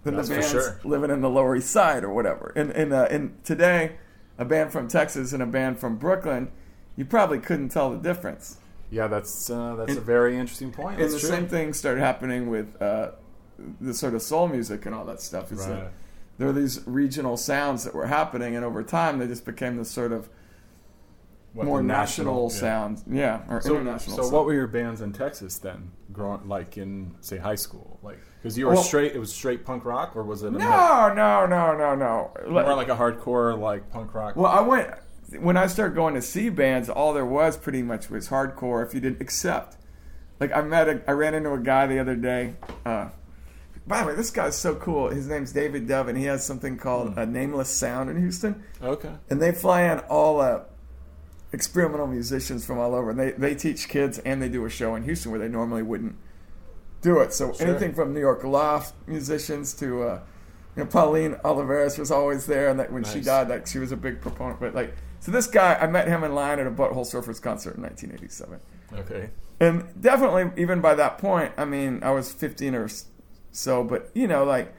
[0.06, 0.80] than That's the bands sure.
[0.86, 2.54] living in the Lower East Side or whatever.
[2.56, 3.98] And and uh, and today,
[4.38, 6.50] a band from Texas and a band from Brooklyn,
[7.00, 8.58] you probably couldn't tell the difference.
[8.92, 11.00] Yeah, that's uh, that's And- a very interesting point.
[11.00, 11.30] and the true.
[11.30, 13.12] same thing started happening with uh,
[13.80, 15.50] the sort of soul music and all that stuff.
[15.54, 15.70] Is Right.
[15.70, 15.92] that
[16.38, 19.90] there were these regional sounds that were happening, and over time they just became this
[19.90, 20.28] sort of
[21.54, 22.58] What, more national, yeah.
[22.60, 24.18] sound, yeah, or So, international.
[24.18, 24.34] so sound.
[24.34, 25.92] what were your bands in Texas then?
[26.12, 29.14] Growing like in say high school, like because you were Well- straight.
[29.16, 30.52] It was straight punk rock, or was it?
[30.52, 32.32] No, no, no, no, no.
[32.50, 34.36] more like a hardcore like punk rock?
[34.36, 34.90] Well, I went
[35.38, 36.90] when I started going to see bands.
[36.90, 38.86] All there was pretty much was hardcore.
[38.86, 39.78] If you didn't accept,
[40.40, 42.56] like I met, a, I ran into a guy the other day.
[42.86, 43.10] Uh,
[43.86, 45.10] by the way, this guy's so cool.
[45.10, 47.20] His name's David Dove, and he has something called Hmm.
[47.20, 50.62] a Nameless Sound in Houston, okay, and they fly in all uh,
[51.52, 53.10] experimental musicians from all over.
[53.12, 55.84] And they they teach kids, and they do a show in Houston where they normally
[55.84, 56.16] wouldn't
[57.02, 57.34] do it.
[57.34, 57.68] So Sure.
[57.68, 60.20] anything from New York Loft musicians to uh,
[60.76, 63.26] you know Pauline Oliveros was always there, and that when she Nice.
[63.26, 64.60] died, like she was a big proponent.
[64.60, 67.76] But like, so this guy, I met him in line at a Butthole Surfers concert
[67.76, 68.60] in 1987,
[69.00, 69.30] okay,
[69.60, 72.90] and definitely even by that point, I mean, I was 15 or
[73.52, 74.74] so, but you know, like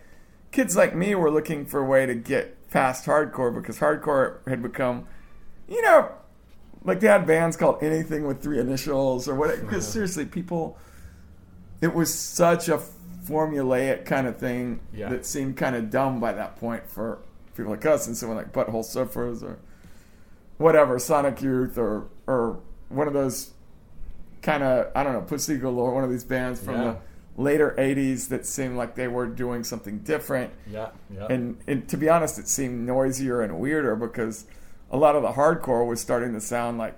[0.53, 4.63] kids like me were looking for a way to get past hardcore because hardcore had
[4.63, 5.07] become,
[5.69, 6.11] you know,
[6.85, 9.61] like they had bands called anything with three initials or what.
[9.61, 10.79] Because seriously, people,
[11.83, 12.81] it was such a
[13.29, 15.09] formulaic kind of thing Yeah.
[15.11, 17.19] that seemed kind of dumb by that point for
[17.57, 19.59] people like us and someone like Butthole Surfers or
[20.61, 23.51] whatever Sonic Youth or or one of those
[24.43, 26.83] kind of I don't know Pussy Galore, one of these bands from Yeah.
[27.37, 30.53] the later '80s that seemed like they were doing something different.
[30.71, 34.45] yeah, yeah, And, and to be honest, it seemed noisier and weirder because
[34.91, 36.95] a lot of the hardcore was starting to sound like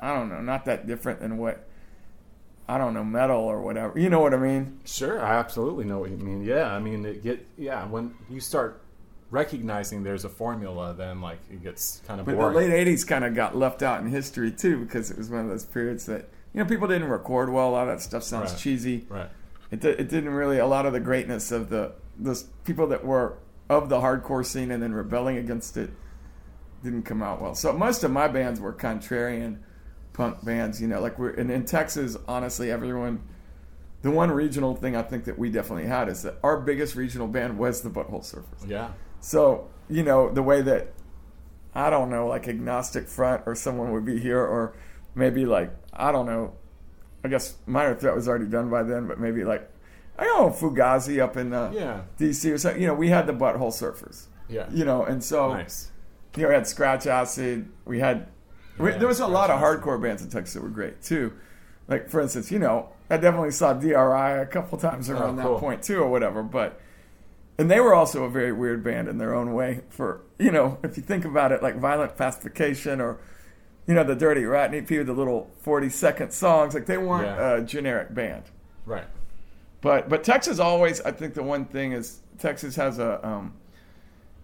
[0.00, 1.66] I don't know, not that different than what
[2.68, 3.98] I don't know, metal or whatever.
[3.98, 4.80] You know what I mean?
[4.84, 6.42] Sure, I absolutely know what you mean.
[6.44, 8.80] Yeah, I mean, it get yeah when you start
[9.30, 12.54] recognizing there's a formula, then like it gets kind of But boring.
[12.54, 15.40] the late '80s kind of got left out in history too because it was one
[15.40, 17.68] of those periods that you know people didn't record well.
[17.68, 18.60] A lot of that stuff sounds Right.
[18.60, 19.06] cheesy.
[19.08, 19.30] right.
[19.70, 23.38] it, it didn't really a lot of the greatness of the the people that were
[23.68, 25.90] of the hardcore scene and then rebelling against it
[26.84, 27.54] didn't come out well.
[27.54, 29.58] So most of my bands were contrarian
[30.12, 33.22] punk bands, you know, like we're and in Texas, honestly, everyone
[34.02, 37.26] the one regional thing I think that we definitely had is that our biggest regional
[37.26, 38.68] band was the Butthole Surfers.
[38.68, 38.90] Yeah.
[39.20, 40.92] So, you know, the way that
[41.74, 44.74] I don't know, like Agnostic Front or someone would be here, or
[45.14, 46.52] maybe like I don't know.
[47.24, 49.68] I guess Minor Threat was already done by then, but maybe like
[50.18, 52.02] I don't know Fugazi up in uh, Yeah.
[52.18, 52.80] DC or something.
[52.80, 54.26] You know, we had the Butthole Surfers.
[54.48, 54.66] Yeah.
[54.70, 55.90] You know, and so Nice.
[56.36, 57.68] you know, we had Scratch Acid.
[57.84, 58.28] We had
[58.78, 59.82] we, Yeah, there was a lot of Acid.
[59.82, 61.32] hardcore bands in Texas that were great too.
[61.88, 63.92] Like for instance, you know, I definitely saw DRI
[64.40, 65.54] a couple times around Oh, cool.
[65.54, 66.42] that point too, or whatever.
[66.42, 66.80] But
[67.58, 69.80] and they were also a very weird band in their own way.
[69.88, 73.18] For you know, if you think about it, like Violent Pacification or
[73.86, 77.26] you know the Dirty Rotten EP with the little forty second songs, like they weren't
[77.26, 77.56] Yeah.
[77.56, 78.44] a generic band.
[78.84, 79.06] Right.
[79.80, 83.54] But but Texas always, I think the one thing is Texas has a, um,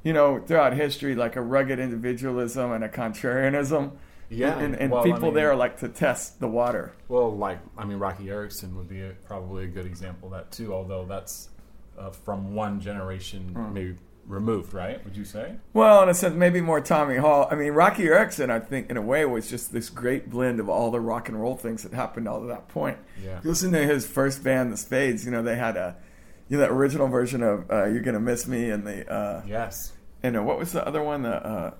[0.03, 3.92] you know, throughout history like a rugged individualism and a contrarianism.
[4.31, 6.92] Yeah, and, and well, I people mean- there like to test the water.
[7.09, 10.51] Well, like I mean, Roky Erickson would be a, probably a good example of that
[10.53, 10.72] too.
[10.72, 11.51] Although that's
[11.98, 13.72] uh, from one generation, Hmm.
[13.74, 15.05] maybe removed, right?
[15.05, 15.57] Would you say?
[15.72, 17.48] Well, in a sense, maybe more Tommy Hall.
[17.50, 20.68] I mean, Roky Erickson, I think, in a way, was just this great blend of
[20.68, 22.98] all the rock and roll things that happened all to that point.
[23.22, 23.40] Yeah.
[23.42, 25.24] You listen to his first band, the Spades.
[25.24, 25.96] You know, they had a,
[26.48, 29.92] you know, that original version of uh, "You're Gonna Miss Me" and the, uh, Yes.
[30.22, 31.22] and uh, what was the other one?
[31.22, 31.70] The uh,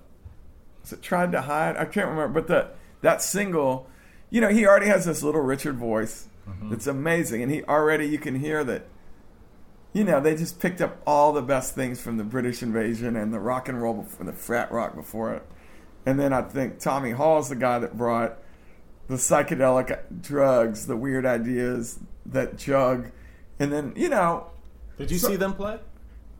[0.81, 1.77] was it "Tried to Hide"?
[1.77, 2.67] I can't remember, but the
[3.01, 3.87] that single,
[4.29, 6.27] you know, he already has this little Richard voice.
[6.71, 8.85] It's amazing, and he already you can hear that.
[9.93, 13.31] You know, they just picked up all the best things from the British invasion and
[13.33, 15.43] the rock and roll before, the frat rock before it.
[16.05, 18.37] And then I think Tommy Hall's the guy that brought
[19.07, 23.11] the psychedelic drugs, the weird ideas, that jug.
[23.59, 24.47] And then, you know,
[24.97, 25.79] Did you So- see them play?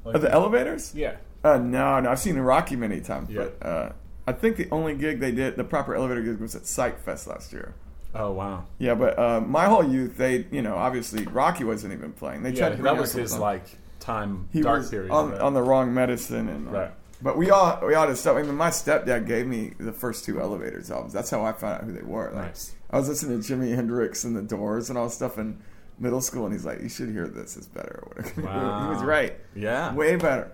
[0.03, 0.93] Like, the elevators?
[0.95, 1.15] yeah.
[1.43, 3.45] Uh, no, no, I've seen the Roky many times, Yeah.
[3.59, 3.89] but uh,
[4.27, 7.27] I think the only gig they did, the proper elevator gig, was at Psych Fest
[7.27, 7.73] last year.
[8.15, 8.65] Oh wow.
[8.77, 12.43] Yeah, but uh, my whole youth, they, you know, obviously Roky wasn't even playing.
[12.43, 13.63] They Yeah, tried to bring that was his some- like
[13.99, 15.11] time he dark period.
[15.11, 15.41] on, right?
[15.41, 16.91] on the wrong medicine, and Right.
[17.21, 18.35] But we all we all just stuff.
[18.37, 21.13] I mean, my stepdad gave me the first two Elevators albums.
[21.13, 22.25] That's how I found out who they were.
[22.33, 22.75] Like, Nice.
[22.91, 25.57] I was listening to Jimi Hendrix and the Doors and all stuff in
[25.99, 27.55] middle school, and he's like, "You should hear this.
[27.55, 28.03] It's better."
[28.37, 28.83] Wow.
[28.89, 29.37] he was right.
[29.55, 29.93] Yeah.
[29.95, 30.51] way better.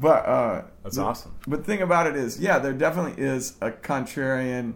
[0.00, 1.34] But uh, That's the- awesome.
[1.46, 4.74] But the thing about it is, yeah, there definitely is a contrarian,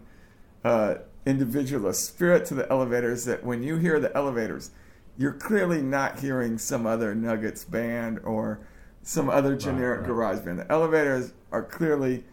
[0.65, 3.25] uh, individualist spirit to the elevators.
[3.25, 4.71] That when you hear the elevators,
[5.17, 8.61] you're clearly not hearing some other Nuggets band or
[9.03, 10.07] some other generic right.
[10.07, 10.61] garage band.
[10.61, 12.25] The elevators are clearly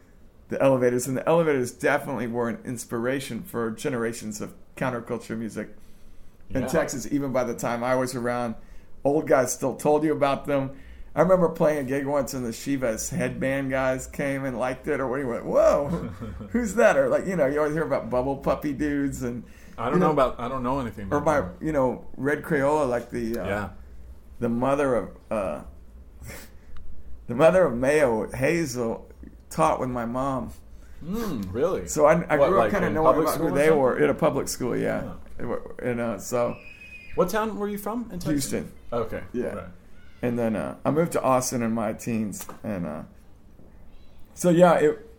[0.49, 5.69] the elevators, and the elevators definitely were an inspiration for generations of counterculture music
[6.49, 6.67] in Yeah.
[6.67, 8.56] Texas, even by the time I was around.
[9.04, 10.71] Old guys still told you about them.
[11.15, 14.99] I remember playing a gig once and the Shiva's Headband guys came and liked it,
[14.99, 15.19] or what?
[15.19, 15.87] You went, whoa,
[16.51, 16.97] who's that?
[16.97, 19.43] Or like, you know, you always hear about bubble puppy dudes and
[19.77, 20.39] I don't you know, know- about.
[20.39, 21.07] I don't know anything.
[21.11, 23.69] or by you know Red Crayola, like the uh, yeah.
[24.39, 25.61] the mother of uh,
[27.27, 29.09] the mother of Mayo Hazel
[29.49, 30.51] taught with my mom.
[31.03, 31.87] Mm, really?
[31.87, 34.13] So I, I What, grew up kind of knowing about who they were in a
[34.13, 35.13] public school, yeah.
[35.81, 36.57] And uh, so
[37.15, 38.03] what town were you from?
[38.11, 38.51] In Texas?
[38.51, 38.71] Houston.
[38.91, 39.23] Okay.
[39.31, 39.45] Yeah.
[39.45, 39.67] Right.
[40.21, 43.01] And then uh, I moved to Austin in my teens, and uh,
[44.34, 45.10] so yeah, it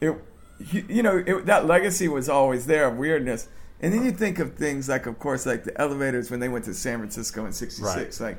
[0.00, 0.14] it
[0.88, 3.48] you know it, that legacy was always there of weirdness,
[3.80, 6.64] and then you think of things like, of course, like the elevators when they went
[6.66, 8.38] to San Francisco in '66, like,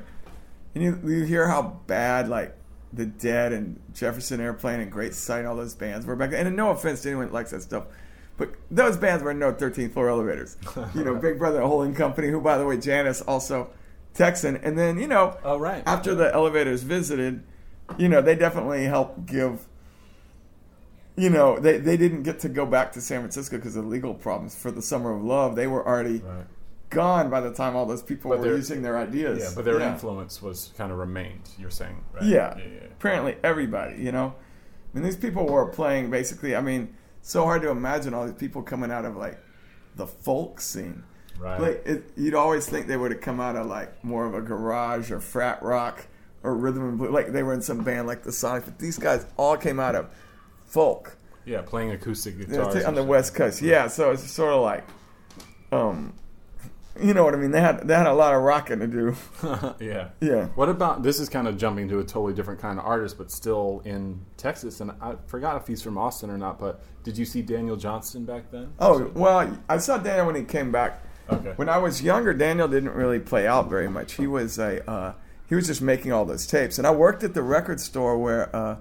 [0.74, 2.56] and you you hear how bad like
[2.92, 6.46] the Dead and Jefferson Airplane and Great Society, all those bands were back then.
[6.46, 7.84] And no offense to anyone that likes that stuff.
[8.36, 10.56] But those bands were no 13th floor elevators.
[10.94, 13.70] You know, Big Brother Holding Company, who, by the way, Janis also
[14.14, 14.56] Texan.
[14.56, 15.82] And then, you know, Oh, right.
[15.86, 17.42] after the elevators visited,
[17.98, 19.66] you know, they definitely helped give.
[21.16, 24.14] You know, they, they didn't get to go back to San Francisco because of legal
[24.14, 25.54] problems for the Summer of Love.
[25.56, 26.46] They were already Right.
[26.88, 29.40] gone by the time all those people But were using their ideas.
[29.40, 29.92] Yeah, but their Yeah.
[29.92, 31.50] influence was kind of remained.
[31.58, 32.22] You're saying, right?
[32.24, 32.56] Yeah.
[32.56, 32.84] yeah, yeah.
[32.86, 34.34] Apparently, everybody, you know.
[34.92, 36.56] I mean, these people were playing basically.
[36.56, 39.38] I mean, so hard to imagine all these people coming out of like
[39.96, 41.02] the folk scene.
[41.40, 41.60] Right.
[41.60, 44.42] Like, it, you'd always think they would have come out of like more of a
[44.42, 46.06] garage or frat rock
[46.42, 47.10] or rhythm and blues.
[47.10, 49.94] Like they were in some band like the Sonics, but these guys all came out
[49.94, 50.10] of
[50.66, 53.02] folk yeah, playing acoustic guitars on the.
[53.02, 53.62] West Coast.
[53.62, 54.86] Yeah, so it's sort of like,
[55.72, 56.12] um,
[57.02, 57.50] you know what I mean?
[57.50, 59.16] They had they had a lot of rocking to do.
[59.80, 60.10] yeah.
[60.20, 60.46] Yeah.
[60.54, 61.18] What about this?
[61.18, 64.80] Is kind of jumping to a totally different kind of artist, but still in Texas.
[64.80, 66.58] And I forgot if he's from Austin or not.
[66.58, 68.72] But did you see Daniel Johnston back then?
[68.78, 71.02] Oh well, I saw Daniel when he came back.
[71.32, 71.52] Okay.
[71.56, 74.14] When I was younger, Daniel didn't really play out very much.
[74.14, 75.12] He was a uh,
[75.48, 78.54] he was just making all those tapes, and I worked at the record store where.
[78.54, 78.76] Uh,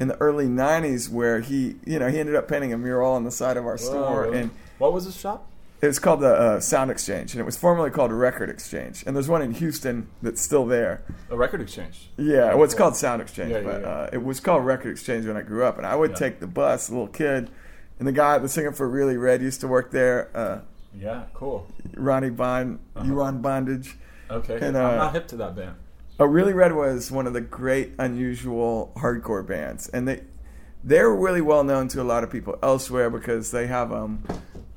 [0.00, 3.22] in the early '90s, where he, you know, he ended up painting a mural on
[3.22, 4.38] the side of our store, really?
[4.40, 5.46] and What was his shop?
[5.84, 9.04] it was called the uh, Sound Exchange, and it was formerly called a Record Exchange.
[9.06, 11.02] And there's one in Houston that's still there.
[11.30, 12.08] A record exchange.
[12.16, 13.88] Yeah, well, it's called Sound Exchange, Yeah, yeah, but yeah.
[13.88, 15.76] Uh, it was called Record Exchange when I grew up.
[15.76, 17.50] And I would take the bus, a little kid,
[17.98, 20.30] and the guy, the singer for Really Red, used to work there.
[20.34, 20.60] Uh,
[20.98, 21.66] Yeah, cool.
[21.96, 23.20] Ronnie Bond, Uh-huh.
[23.20, 23.96] on Bondage.
[24.30, 24.58] Okay.
[24.60, 25.74] And, I'm uh, not hip to that band.
[26.18, 30.22] Oh, Really Red was one of the great, unusual hardcore bands, and they
[30.84, 34.22] they're really well known to a lot of people elsewhere because they have um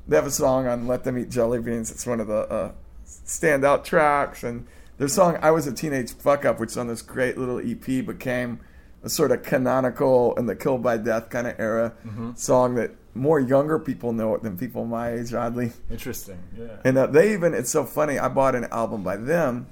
[0.08, 2.72] they have a song on "Let Them Eat Jelly Beans." It's one of the uh,
[3.06, 4.66] standout tracks, and
[4.98, 8.60] their song "I Was a Teenage Fuck Up," which on this great little EP became
[9.04, 11.92] a sort of canonical in the Killed by Death kind of era
[12.34, 15.72] song that more younger people know it than people my age, oddly.
[15.90, 16.38] Interesting.
[16.56, 16.76] Yeah.
[16.84, 19.66] And uh, they even, it's so funny, I bought an album by them,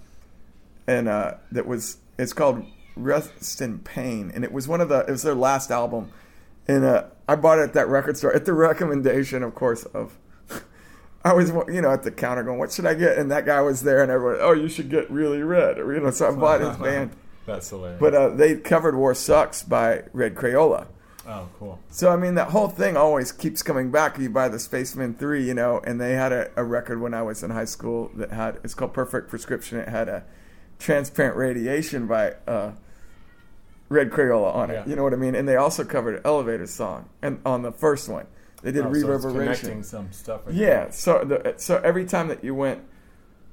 [0.86, 2.64] and uh, that was, it's called
[2.96, 4.30] Rest in Pain.
[4.34, 6.10] And it was one of the, it was their last album.
[6.68, 10.18] And uh, I bought it at that record store at the recommendation, of course, of,
[11.24, 13.18] I was, you know, at the counter going, what should I get?
[13.18, 15.78] And that guy was there, and everyone, oh, you should get Really Red.
[15.78, 17.12] Or, you know, so I bought his band.
[17.46, 18.00] That's hilarious.
[18.00, 20.88] But uh, they covered War Sucks by Red Crayola.
[21.26, 21.80] Oh, cool.
[21.90, 24.18] So I mean, that whole thing always keeps coming back.
[24.18, 27.22] You buy the Spacemen Three, you know, and they had a, a record when I
[27.22, 29.78] was in high school that had it's called Perfect Prescription.
[29.78, 30.24] It had a
[30.78, 32.72] Transparent Radiation by uh,
[33.88, 34.74] Red Crayola on it.
[34.74, 34.86] Yeah.
[34.86, 35.34] You know what I mean?
[35.34, 38.26] And they also covered Elevator song and on the first one
[38.62, 39.54] they did Oh, so Reverberation.
[39.68, 40.40] connecting some stuff.
[40.50, 40.90] Yeah.
[40.90, 42.82] So the, so every time that you went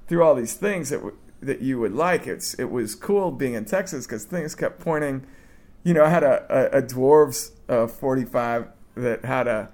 [0.08, 3.54] through all these things that w- that you would like, it's it was cool being
[3.54, 5.26] in Texas because things kept pointing.
[5.84, 9.70] You know, I had a a, a dwarves uh, forty five that had a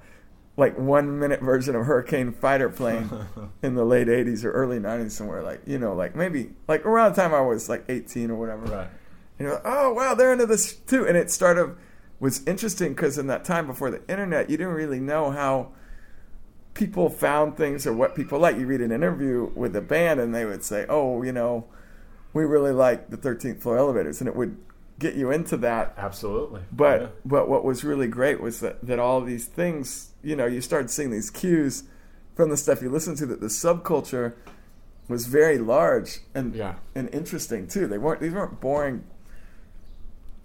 [0.57, 3.09] like one minute version of Hurricane Fighter plane
[3.63, 5.41] in the late '80s or early '90s somewhere.
[5.41, 8.65] Like you know, like maybe like around the time I was like 18 or whatever.
[8.65, 8.89] Right.
[9.39, 11.07] You're like, oh wow, they're into this too.
[11.07, 11.75] And it started
[12.19, 15.69] was interesting because in that time before the internet, you didn't really know how
[16.73, 18.57] people found things or what people like.
[18.57, 21.65] You read an interview with a band, and they would say, oh, you know,
[22.33, 24.57] we really like the 13th floor elevators, and it would
[24.99, 25.93] get you into that.
[25.97, 26.61] Absolutely.
[26.71, 27.07] But Yeah.
[27.25, 30.89] but what was really great was that that all these things, you know, you started
[30.91, 31.83] seeing these cues
[32.35, 34.33] from the stuff you listened to that the subculture
[35.07, 36.75] was very large and Yeah.
[36.93, 37.87] and interesting too.
[37.87, 39.03] They weren't these weren't boring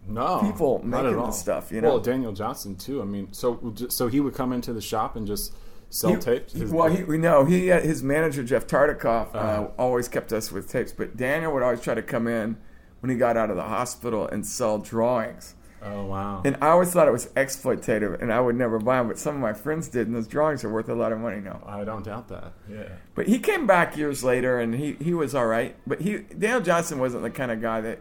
[0.07, 1.89] no people making the stuff, you know?
[1.89, 3.01] Well, Daniel Johnston too.
[3.01, 5.55] I mean, so so he would come into the shop and just
[5.91, 6.53] sell He- tapes.
[6.53, 9.67] His- well, he, we know he uh, his manager Jeff Tartakov uh, Uh-huh.
[9.79, 12.57] always kept us with tapes, but Daniel would always try to come in
[13.05, 15.55] when he got out of the hospital and sell drawings.
[15.83, 16.41] oh wow.
[16.43, 19.09] And I always thought it was exploitative, and I would never buy them.
[19.09, 21.39] But some of my friends did, and those drawings are worth a lot of money
[21.43, 21.63] now.
[21.67, 22.55] I don't doubt that.
[22.67, 22.89] Yeah.
[23.15, 25.77] But he came back years later, and he, he was all right.
[25.87, 28.01] But he Daniel Johnston wasn't the kind of guy that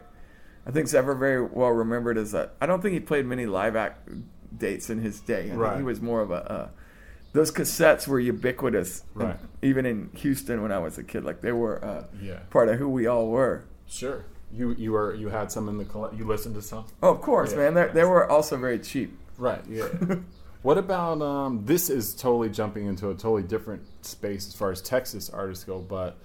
[0.66, 2.52] I think's ever very well remembered as a.
[2.62, 4.08] I don't think he played many live act
[4.58, 5.52] dates in his day.
[5.52, 5.78] I Right.
[5.80, 6.50] he was more of a.
[6.50, 6.68] Uh,
[7.34, 9.38] those cassettes were ubiquitous, Right.
[9.62, 11.26] even in Houston when I was a kid.
[11.26, 12.40] Like they were uh, Yeah.
[12.52, 13.66] part of who we all were.
[13.88, 14.24] Sure.
[14.54, 16.86] You you were you had some in the you listened to some.
[17.02, 17.70] Oh, of course, Yeah.
[17.70, 17.74] man.
[17.74, 19.18] They they were also very cheap.
[19.38, 19.62] Right.
[19.68, 19.88] Yeah.
[20.62, 21.66] what about um?
[21.66, 25.80] This is totally jumping into a totally different space as far as Texas artists go,
[25.80, 26.18] but.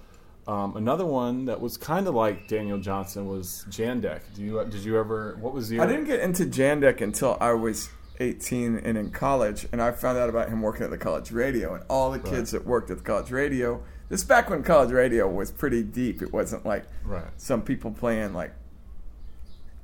[0.47, 4.21] Um, another one that was kind of like Daniel Johnston was Jandek.
[4.33, 5.37] Do you did you ever?
[5.39, 5.83] What was your?
[5.83, 7.89] I didn't get into Jandek until I was
[8.19, 11.75] 18 and in college, and I found out about him working at the college radio,
[11.75, 13.83] and all the kids that worked at the college radio.
[14.09, 16.21] This back when college radio was pretty deep.
[16.21, 17.25] It wasn't like Right.
[17.37, 18.51] some people playing like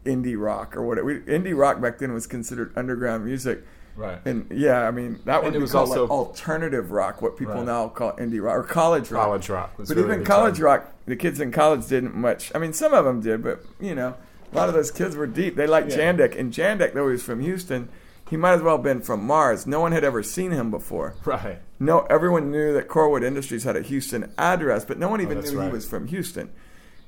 [0.06, 1.06] indie rock or whatever.
[1.08, 3.64] We, indie rock back then was considered underground music.
[3.96, 4.20] Right.
[4.26, 7.22] And yeah, I mean that would And it be was called also- like alternative rock,
[7.22, 7.66] what people Right.
[7.66, 9.26] now call indie rock or college rock.
[9.26, 10.66] College rock But really even college term.
[10.66, 12.52] rock, the kids in college didn't much.
[12.54, 14.16] I mean, some of them did, but you know,
[14.52, 15.56] a lot of those kids were deep.
[15.56, 16.14] They liked Yeah.
[16.14, 17.90] Jandek, and Jandek, though he was from Houston,
[18.30, 19.68] he might as well have been from Mars.
[19.68, 21.14] No one had ever seen him before.
[21.26, 21.60] Right.
[21.80, 25.42] No, everyone knew that Corwood Industries had a Houston address, but no one even Oh,
[25.42, 26.50] knew he was from Houston.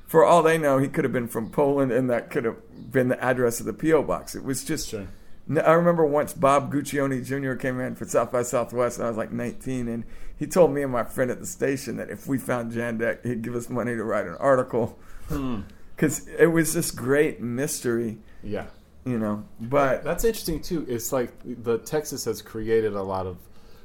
[0.06, 2.58] For all they know, he could have been from Poland, and that could have
[2.92, 4.36] been the address of the PO box.
[4.36, 4.90] It was just.
[4.90, 5.08] Sure.
[5.50, 7.54] I remember once Bob Guccione Jr.
[7.56, 10.04] came in for South by Southwest, and I was like 19, and
[10.36, 13.42] he told me and my friend at the station that if we found Jandek, he'd
[13.42, 15.00] give us money to write an article.
[15.30, 15.62] Hmm.
[15.96, 18.68] Because it was this great mystery, Yeah.
[19.08, 19.46] You know.
[19.62, 20.86] But That's interesting too.
[20.90, 21.32] It's like
[21.64, 23.38] the Texas has created a lot of,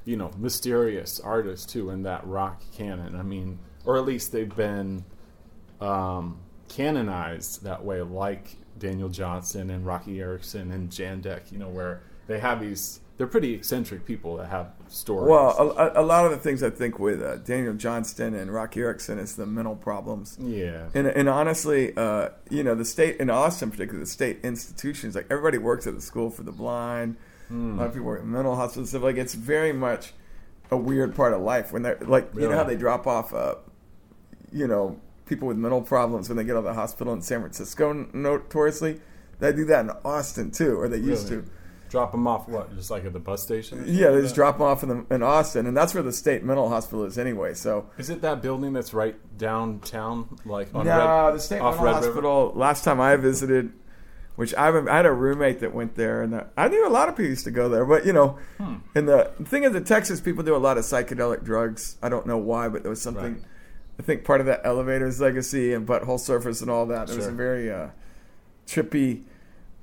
[0.05, 3.15] you know, mysterious artists too in that rock canon.
[3.15, 5.05] I mean, or at least they've been
[5.81, 11.53] um, canonized that way, like Daniel Johnston and Roky Erickson and Jandek.
[11.53, 12.99] You know, where they have these.
[13.23, 15.31] They're pretty eccentric people that have stories.
[15.31, 18.81] Well, a, a lot of the things I think with uh, Daniel Johnston and Roky
[18.81, 20.37] Erickson is the mental problems.
[20.41, 25.15] yeah, And, and honestly, uh, you know, the state in Austin, particularly the state institutions,
[25.15, 27.15] like everybody works at the school for the blind.
[27.49, 28.89] A lot of people work in mental hospitals.
[28.89, 30.15] Stuff like it's very much
[30.73, 33.55] a weird part of life when they're like, you know how they drop off, uh,
[34.51, 37.39] you know, people with mental problems when they get out of the hospital in San
[37.39, 39.01] Francisco notoriously.
[39.39, 41.45] They do that in Austin too, or they used Really?
[41.45, 41.51] to.
[41.93, 42.75] Drop them off what?
[42.75, 43.85] Just like at the bus station?
[43.87, 46.43] Yeah, they just drop them off in, the, in Austin, and that's where the state
[46.43, 47.53] mental hospital is anyway.
[47.53, 51.75] So Is it that building that's right downtown, like on no, Red, the state off
[51.75, 52.07] mental Red River?
[52.07, 52.53] hospital.
[52.57, 53.73] Last time I visited,
[54.37, 57.15] which I, I had a roommate that went there, and I knew a lot of
[57.17, 57.85] people used to go there.
[57.85, 58.77] But you know, Hmm.
[58.95, 61.99] and the thing is, in Texas, people do a lot of psychedelic drugs.
[62.03, 63.35] I don't know why, but there was something.
[63.35, 63.43] Right.
[63.99, 67.11] I think part of that elevator's legacy and Butthole Surfers and all that.
[67.11, 67.89] It was a very uh,
[68.67, 69.25] trippy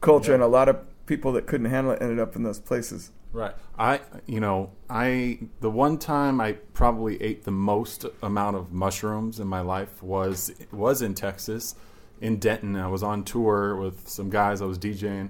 [0.01, 0.35] culture, Yeah.
[0.35, 0.77] and a lot of
[1.09, 3.11] people that couldn't handle it ended up in those places.
[3.33, 3.53] Right.
[3.77, 9.39] I, you know, I the one time I probably ate the most amount of mushrooms
[9.39, 11.75] in my life was was in Texas,
[12.21, 12.75] in Denton.
[12.75, 14.61] I was on tour with some guys.
[14.61, 15.29] I was DJing,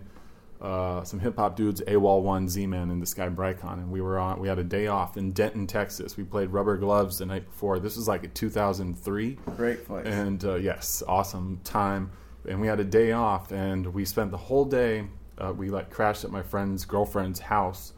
[0.61, 4.01] uh, some hip hop dudes, AWOL One, Z Man, and this guy Brycon, and we
[4.01, 4.39] were on.
[4.39, 6.17] We had a day off in Denton, Texas.
[6.17, 7.79] We played Rubber Gloves the night before.
[7.79, 9.37] This was like in 2003.
[9.57, 10.05] Great place.
[10.05, 12.11] And uh, yes, awesome time.
[12.47, 15.05] And we had a day off, and we spent the whole day.
[15.39, 17.93] Uh, we like crashed at my friend's girlfriend's house.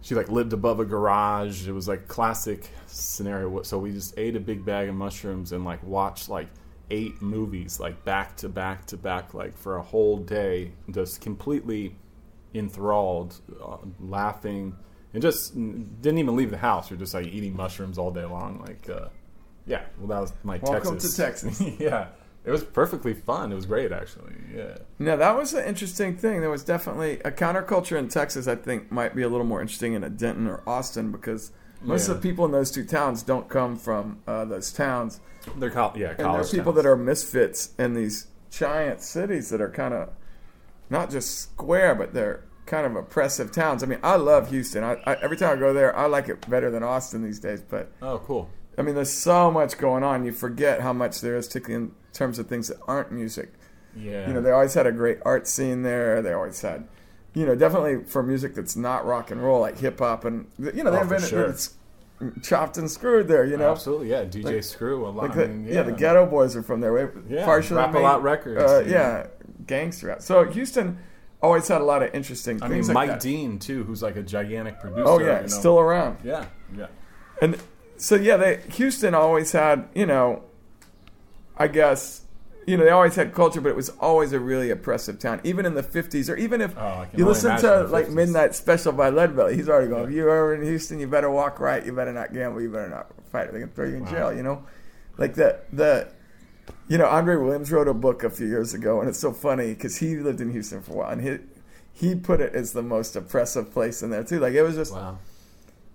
[0.00, 1.66] She like lived above a garage.
[1.66, 3.62] It was like classic scenario.
[3.62, 6.48] So we just ate a big bag of mushrooms and like watched like
[6.90, 11.96] eight movies like back to back to back like for a whole day, just completely
[12.54, 14.76] enthralled, uh, laughing,
[15.12, 16.90] and just didn't even leave the house.
[16.90, 18.60] We are just like eating mushrooms all day long.
[18.60, 19.08] Like, uh,
[19.66, 21.16] yeah, well, that was my Welcome Texas.
[21.16, 21.60] to Texas.
[21.78, 22.08] yeah,
[22.44, 23.52] it was perfectly fun.
[23.52, 24.34] It was great, actually.
[24.54, 26.40] Yeah, Now that was an interesting thing.
[26.40, 28.46] There was definitely a counterculture in Texas.
[28.46, 32.08] I think might be a little more interesting in a Denton or Austin because most
[32.08, 32.14] Yeah.
[32.14, 35.20] of the people in those two towns don't come from uh, those towns,
[35.56, 36.76] they're col- yeah, and college are people towns.
[36.84, 40.10] that are misfits in these giant cities that are kind of
[40.90, 43.82] not just square, but they're kind of oppressive towns.
[43.82, 44.82] I mean, I love Houston.
[44.84, 47.60] I, I, every time I go there, I like it better than Austin these days.
[47.60, 48.48] But Oh, cool.
[48.78, 50.24] I mean, there's so much going on.
[50.24, 53.52] You forget how much there is, particularly in terms of things that aren't music.
[53.96, 56.20] Yeah, You know, they always had a great art scene there.
[56.20, 56.88] They always had,
[57.32, 60.82] you know, definitely for music that's not rock and roll, like hip hop, and you
[60.82, 61.44] know, Oh, they've been sure.
[61.44, 61.74] it's
[62.42, 63.44] chopped and screwed there.
[63.44, 64.10] You know, absolutely.
[64.10, 65.16] Yeah, DJ Like- Screw a lot.
[65.28, 65.82] like I mean, yeah.
[65.82, 67.12] the Geto Boys are from there.
[67.28, 68.90] Yeah, partially Rap-A-Lot Records, Uh, yeah.
[68.90, 69.26] yeah,
[69.66, 70.22] gangster rap.
[70.22, 70.98] So Houston
[71.42, 73.20] always had a lot of interesting I mean, like Mike that.
[73.20, 75.04] Dean too, who's like a gigantic producer.
[75.06, 75.46] Oh yeah, you know?
[75.46, 76.18] still around.
[76.24, 76.46] Yeah,
[76.76, 76.86] yeah.
[77.40, 77.58] And
[77.96, 80.42] so yeah, they Houston always had, you know,
[81.56, 82.22] I guess,
[82.66, 85.66] you know, they always had culture, but it was always a really oppressive town, even
[85.66, 89.54] in the '50s, or even if Oh, you listen to like Midnight Special by Leadbelly.
[89.54, 90.04] He's already going.
[90.04, 91.84] If you're ever in Houston, you better walk right.
[91.84, 92.60] You better not gamble.
[92.60, 93.52] You better not fight.
[93.52, 94.10] They can throw you in Wow.
[94.10, 94.32] jail.
[94.32, 94.64] You know,
[95.18, 96.08] like the the.
[96.88, 99.68] You know, Andre Williams wrote a book a few years ago, and it's so funny
[99.74, 101.38] because he lived in Houston for a while, and he
[101.92, 104.38] he put it as the most oppressive place in there too.
[104.40, 105.18] Like it was just Wow.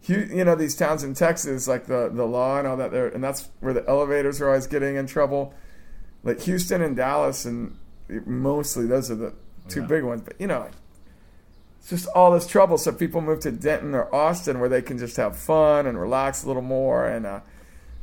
[0.03, 3.07] You, you know these towns in Texas, like the the law and all that, there,
[3.07, 5.53] and that's where the elevators are always getting in trouble.
[6.23, 7.77] Like Houston and Dallas, and
[8.25, 9.33] mostly those are the
[9.67, 9.87] two Yeah.
[9.87, 10.21] big ones.
[10.21, 10.67] But you know,
[11.79, 12.77] it's just all this trouble.
[12.77, 16.43] So people move to Denton or Austin, where they can just have fun and relax
[16.43, 17.05] a little more.
[17.07, 17.39] And uh,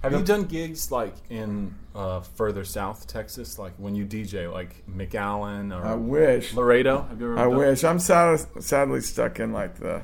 [0.03, 4.85] Have you done gigs like in uh, further south Texas, like when you DJ, like
[4.87, 7.03] McAllen or I wish, Laredo?
[7.09, 7.85] Have you ever I wish.
[7.85, 10.03] I'm sad, sadly stuck in like the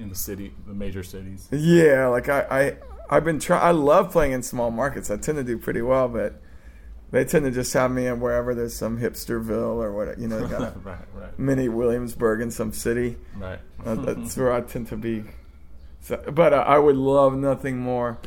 [0.00, 1.48] in the city, the major cities?
[1.50, 3.62] yeah, like I I I've been trying.
[3.62, 5.10] I love playing in small markets.
[5.10, 6.40] I tend to do pretty well, but.
[7.12, 10.46] They tend to just have me in wherever there's some hipsterville or what you know.
[10.46, 13.16] Got a right, right, mini Williamsburg in some city.
[13.36, 13.58] right.
[13.84, 15.24] Uh, that's where I tend to be.
[16.02, 18.18] So, but uh, I would love nothing more.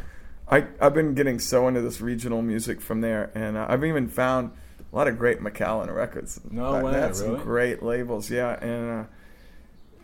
[0.49, 4.07] I I've been getting so into this regional music from there, and uh, I've even
[4.07, 4.51] found
[4.91, 6.39] a lot of great McAllen records.
[6.49, 7.43] No way, they had some really?
[7.43, 9.03] great labels, yeah, and uh,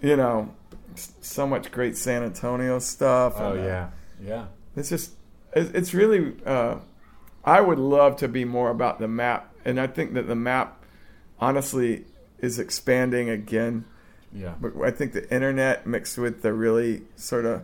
[0.01, 0.53] you know,
[0.95, 3.35] so much great San Antonio stuff.
[3.37, 3.89] Oh and, yeah,
[4.21, 4.45] yeah.
[4.75, 5.11] it's just
[5.53, 6.75] it- it's really uh,
[7.43, 10.83] i would love to be more about the map and i think that the map
[11.39, 12.05] honestly
[12.39, 13.85] is expanding again
[14.33, 14.53] Yeah.
[14.59, 17.63] but i think the internet mixed with the really sort of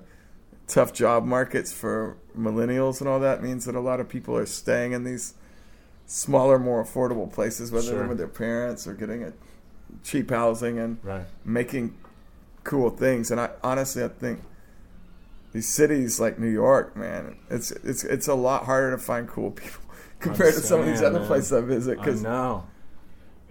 [0.67, 4.45] tough job markets for millennials and all that means that a lot of people are
[4.47, 5.33] staying in these
[6.07, 7.99] smaller more affordable places whether Sure.
[7.99, 9.33] they're with their parents or getting a
[10.03, 11.25] cheap housing and Right.
[11.43, 11.95] making
[12.65, 13.31] cool things.
[13.31, 14.41] And I honestly, I think
[15.53, 19.51] these cities like New York, man, it's it's it's a lot harder to find cool
[19.51, 19.81] people
[20.19, 21.27] compared to some of these other man.
[21.27, 22.67] places I visit I because know.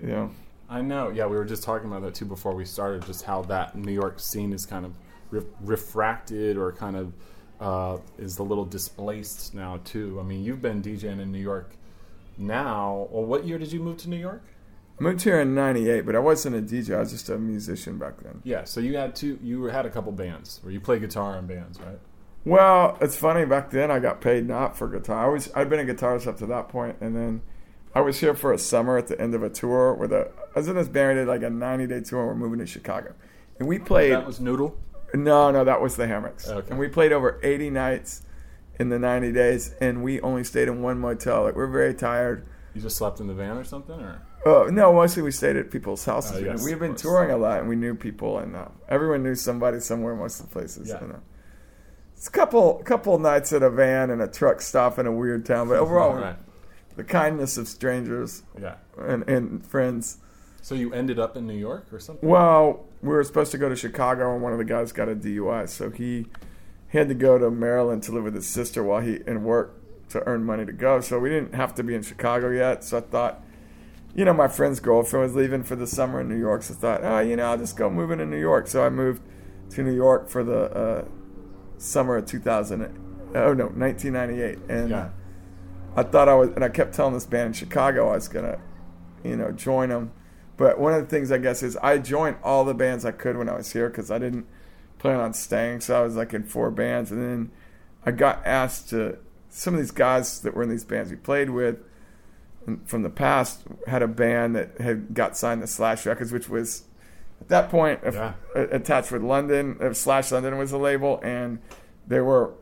[0.03, 0.31] you know
[0.69, 1.11] I know.
[1.11, 3.07] Yeah, we were just talking about that too before we started.
[3.07, 4.95] Just how that New York scene is kind of
[5.31, 7.13] ref- refracted or kind of
[7.61, 10.19] uh, is a little displaced now too.
[10.21, 11.77] I mean, you've been DJing in New York
[12.37, 13.09] now.
[13.11, 14.43] Well, what year did you move to New York?
[14.99, 16.97] I moved here in '98, but I wasn't a DJ.
[16.97, 18.41] I was just a musician back then.
[18.45, 19.39] Yeah, so you had two.
[19.43, 21.99] You had a couple bands where you play guitar in bands, right?
[22.45, 23.45] Well, it's funny.
[23.45, 25.27] Back then, I got paid not for guitar.
[25.27, 27.43] I was I'd been a guitarist up to that point, and then
[27.95, 30.31] I was here for a summer at the end of a tour with a.
[30.55, 31.19] I was in this band.
[31.19, 32.27] Did like a 90 day tour.
[32.27, 33.15] We're moving to Chicago,
[33.59, 34.13] and we played.
[34.13, 34.77] That was Noodle.
[35.15, 36.49] No, no, that was the Hammocks.
[36.49, 36.71] Okay.
[36.71, 38.23] And we played over 80 nights
[38.81, 41.45] in the 90 days, and we only stayed in one motel.
[41.45, 42.47] Like we're very tired.
[42.75, 45.71] You just slept in the van or something, or Uh, no, mostly we stayed at
[45.71, 46.33] people's houses.
[46.37, 48.69] Oh, yes, we had of been touring a lot, and we knew people, and uh,
[48.89, 50.15] everyone knew somebody somewhere.
[50.15, 50.89] Most of the places.
[50.89, 51.01] Yeah.
[51.01, 51.21] You know.
[52.17, 55.45] It's a couple couple nights at a van and a truck stop in a weird
[55.47, 56.37] town, but overall, right?
[56.97, 58.77] the kindness of strangers Yeah.
[58.99, 60.19] and, and friends.
[60.63, 62.27] So you ended up in New York or something?
[62.27, 65.15] Well, we were supposed to go to Chicago, and one of the guys got a
[65.15, 66.27] DUI, so he
[66.89, 69.75] had to go to Maryland to live with his sister while he and work
[70.11, 71.01] to earn money to go.
[71.01, 72.85] So we didn't have to be in Chicago yet.
[72.85, 73.44] So I thought,
[74.15, 76.77] you know, my friend's girlfriend was leaving for the summer in New York, so I
[76.77, 78.69] thought, oh, you know, I'll just go move into New York.
[78.69, 79.23] So I moved
[79.71, 81.05] to New York for the uh,
[81.79, 82.83] summer of 2000.
[83.35, 85.09] Oh no, 1998, and Yeah.
[85.97, 88.59] I thought I was, and I kept telling this band in Chicago I was gonna,
[89.25, 90.13] you know, join them.
[90.57, 93.37] But one of the things I guess is I joined all the bands I could
[93.37, 94.47] when I was here because I didn't
[94.99, 95.81] plan on staying.
[95.81, 97.51] So I was like in four bands, and then
[98.07, 99.19] I got asked to.
[99.49, 101.79] Some of these guys that were in these bands we played with
[102.87, 106.85] from the past had a band that had got signed to Slash Records, which was
[107.41, 108.35] at that point Yeah.
[108.55, 109.77] a- attached with London.
[109.81, 111.59] uh, Slash London was the label, and
[112.07, 112.53] they were,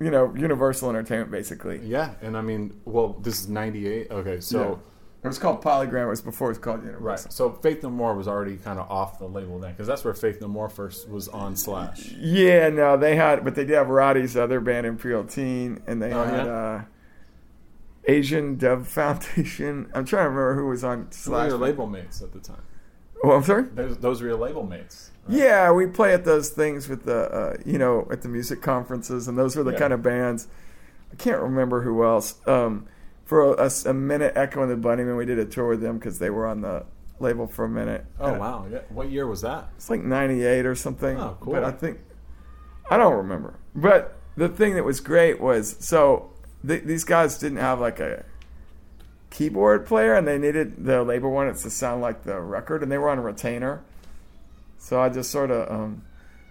[0.00, 1.80] you know, Universal Entertainment basically.
[1.84, 4.10] Yeah, and I mean, well, this is '98.
[4.10, 4.80] Okay, so
[5.24, 6.04] It was called Polygram.
[6.04, 7.04] It was before it was called Universal.
[7.04, 10.04] right, so Faith No More was already kind of off the label then, because that's
[10.04, 12.12] where Faith No More first was on Slash.
[12.12, 16.12] Yeah, no, they had, but they did have Roddy's other band, Imperial Teen, and they
[16.12, 16.52] Oh, had yeah?
[16.52, 16.82] uh,
[18.06, 19.90] Asian Dub Foundation.
[19.94, 21.48] I'm trying to remember who was on were Slash.
[21.48, 22.62] your label mates at the time?
[23.24, 23.64] Oh, I'm sorry.
[23.64, 25.10] Those, those were your label mates.
[25.26, 25.38] right?
[25.38, 29.26] Yeah, we play at those things with the, uh, you know, at the music conferences,
[29.26, 29.78] and those were the Yeah.
[29.78, 30.48] kind of bands.
[31.12, 32.34] I can't remember who else.
[32.46, 32.86] Um,
[33.24, 36.18] for a, a minute, Echo and the Bunnymen, we did a tour with them because
[36.18, 36.84] they were on the
[37.18, 38.04] label for a minute.
[38.20, 38.66] Oh And wow!
[38.70, 38.80] Yeah.
[38.90, 39.70] What year was that?
[39.76, 41.18] It's like 98 or something.
[41.18, 41.54] Oh, cool.
[41.54, 41.98] But I think,
[42.90, 43.54] I don't remember.
[43.74, 46.30] But the thing that was great was so
[46.66, 48.24] th- these guys didn't have like a
[49.30, 52.90] keyboard player and they needed the label one it's to sound like the record and
[52.90, 53.82] they were on a retainer.
[54.78, 56.02] So I just sort of, um,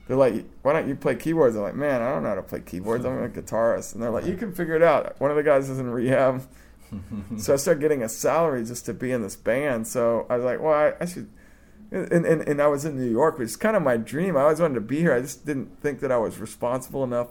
[0.08, 1.56] they're like, why don't you play keyboards?
[1.56, 3.06] I'm like, man, I don't know how to play keyboards.
[3.06, 3.94] I'm a guitarist.
[3.94, 5.20] And they're like, you can figure it out.
[5.20, 6.48] One of the guys is in rehab.
[7.38, 9.88] so I started getting a salary just to be in this band.
[9.88, 11.30] So I was like, well, I, I should.
[11.92, 14.36] And, and, and I was in New York, which is kind of my dream.
[14.36, 15.14] I always wanted to be here.
[15.14, 17.30] I just didn't think that I was responsible enough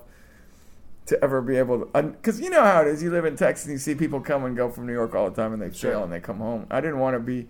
[1.07, 2.03] to ever be able to.
[2.03, 3.03] Because you know how it is.
[3.03, 5.29] You live in Texas and you see people come and go from New York all
[5.31, 5.91] the time and they Sure.
[5.93, 6.67] fail and they come home.
[6.71, 7.47] I didn't want to be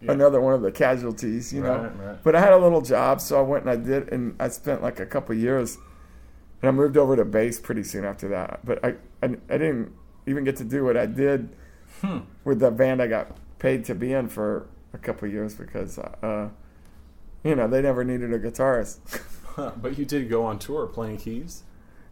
[0.00, 0.12] Yeah.
[0.12, 1.76] another one of the casualties, you know.
[1.78, 2.22] Right, right.
[2.22, 4.82] But I had a little job, so I went and I did, and I spent
[4.82, 5.76] like a couple years,
[6.62, 8.60] and I moved over to bass pretty soon after that.
[8.64, 8.88] But I,
[9.22, 9.92] I, I didn't
[10.26, 11.48] even get to do what I did
[12.00, 12.18] Hmm.
[12.44, 16.48] with the band I got paid to be in for a couple years because, uh,
[17.42, 18.98] you know, they never needed a guitarist.
[19.80, 21.62] But you did go on tour playing keys.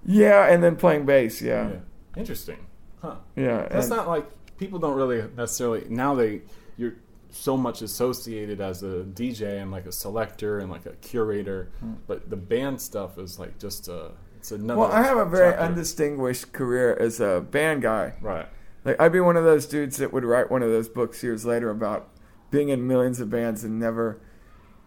[0.05, 1.40] Yeah, and then playing bass.
[1.42, 1.76] Yeah, yeah.
[2.16, 2.66] Interesting.
[3.00, 3.16] Huh.
[3.34, 4.26] yeah That's not like
[4.59, 6.42] people don't really necessarily now they
[6.76, 6.94] you're
[7.30, 11.94] so much associated as a DJ and like a selector and like a curator, hmm.
[12.07, 14.80] but the band stuff is like just a it's another.
[14.80, 15.66] well, I have a very chapter.
[15.66, 18.14] undistinguished career as a band guy.
[18.20, 18.46] right.
[18.84, 21.44] Like I'd be one of those dudes that would write one of those books years
[21.44, 22.09] later about
[22.50, 24.20] being in millions of bands and never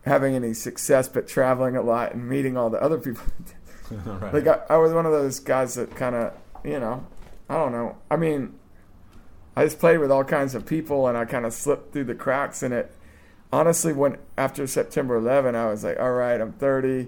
[0.06, 3.24] having any success, but traveling a lot and meeting all the other people.
[4.06, 4.34] right.
[4.34, 6.34] like I, I was one of those guys that kind of,
[6.64, 7.06] you know,
[7.50, 7.98] I don't know.
[8.10, 8.56] I mean,
[9.56, 12.16] I just played with all kinds of people and I kind of slipped through the
[12.16, 12.92] cracks in it.
[13.54, 17.08] Honestly, when after September 11, I was like, all right, I'm 30,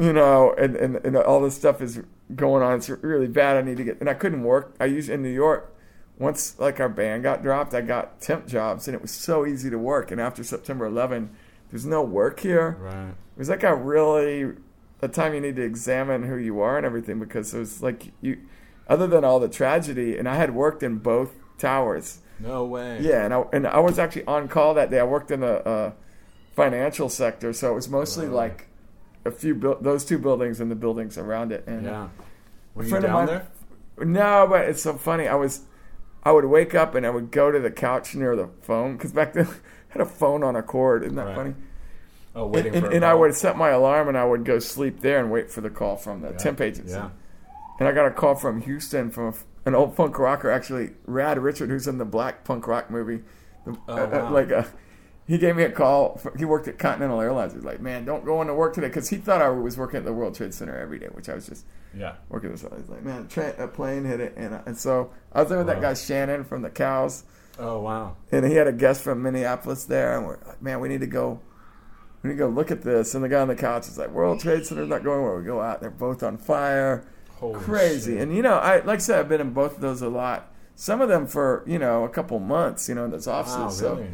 [0.00, 2.00] you know, and, and, and all this stuff is
[2.34, 2.78] going on.
[2.78, 3.56] It's really bad.
[3.56, 4.74] I need to get, and I couldn't work.
[4.80, 5.72] I used in New York.
[6.18, 9.68] Once like our band got dropped, I got temp jobs and it was so easy
[9.68, 10.10] to work.
[10.10, 11.28] And after September 11,
[11.70, 13.08] there's no work here right.
[13.08, 14.52] it was like a really
[15.02, 18.12] a time you need to examine who you are and everything because it was like
[18.20, 18.38] you
[18.88, 22.98] other than all the tragedy and i had worked in both towers No way.
[23.00, 25.66] yeah and i, and I was actually on call that day i worked in the
[25.68, 25.92] uh,
[26.54, 28.34] financial sector so it was mostly Wow.
[28.34, 28.68] like
[29.24, 32.08] a few buil- those two buildings and the buildings around it and Yeah.
[32.74, 33.46] Were you down mine- there?
[33.98, 35.26] no, but it's so funny.
[35.26, 35.62] I was,
[36.22, 39.12] I would wake up and I would go to the couch near the phone because
[39.12, 39.46] back then
[39.90, 41.02] i had a phone on a cord.
[41.02, 41.34] Isn't that Right.
[41.36, 41.54] funny?
[42.38, 44.58] Oh, waiting and for a and I would set my alarm and I would go
[44.58, 46.36] sleep there and wait for the call from the Yeah.
[46.36, 46.92] temp agency.
[46.94, 47.08] Yeah.
[47.80, 49.34] And I got a call from Houston from
[49.64, 53.22] an old punk rocker, actually, Rad Richard, who's in the Black punk rock movie.
[53.66, 54.30] Oh, uh, uh, wow.
[54.32, 54.64] like, uh,
[55.26, 56.20] he gave me a call.
[56.38, 57.52] He worked at Continental Airlines.
[57.52, 60.04] He's like, "Man, don't go into work today," because he thought I was working at
[60.04, 61.64] the World Trade Center every day, which I was just
[61.94, 62.12] Yeah.
[62.28, 62.60] working this.
[62.62, 63.26] He's like, "Man,
[63.58, 66.44] a plane hit it," and uh, and so I was there with that guy Shannon
[66.44, 67.24] from the Cows,
[67.58, 68.14] Oh wow.
[68.30, 71.06] and he had a guest from Minneapolis there, and we're like, "Man, we need to
[71.08, 71.40] go."
[72.26, 73.14] We need to go look at this.
[73.14, 75.44] And the guy on the couch is like, World Trade Center's not going where we
[75.44, 75.80] go out.
[75.80, 77.06] They're both on fire
[77.36, 78.14] Holy crazy.
[78.14, 78.22] shit.
[78.22, 80.52] And you know, I like I said, I've been in both of those a lot.
[80.74, 82.88] Some of them for you know a couple months.
[82.88, 83.58] You know, in those offices.
[83.58, 84.08] Wow, So really?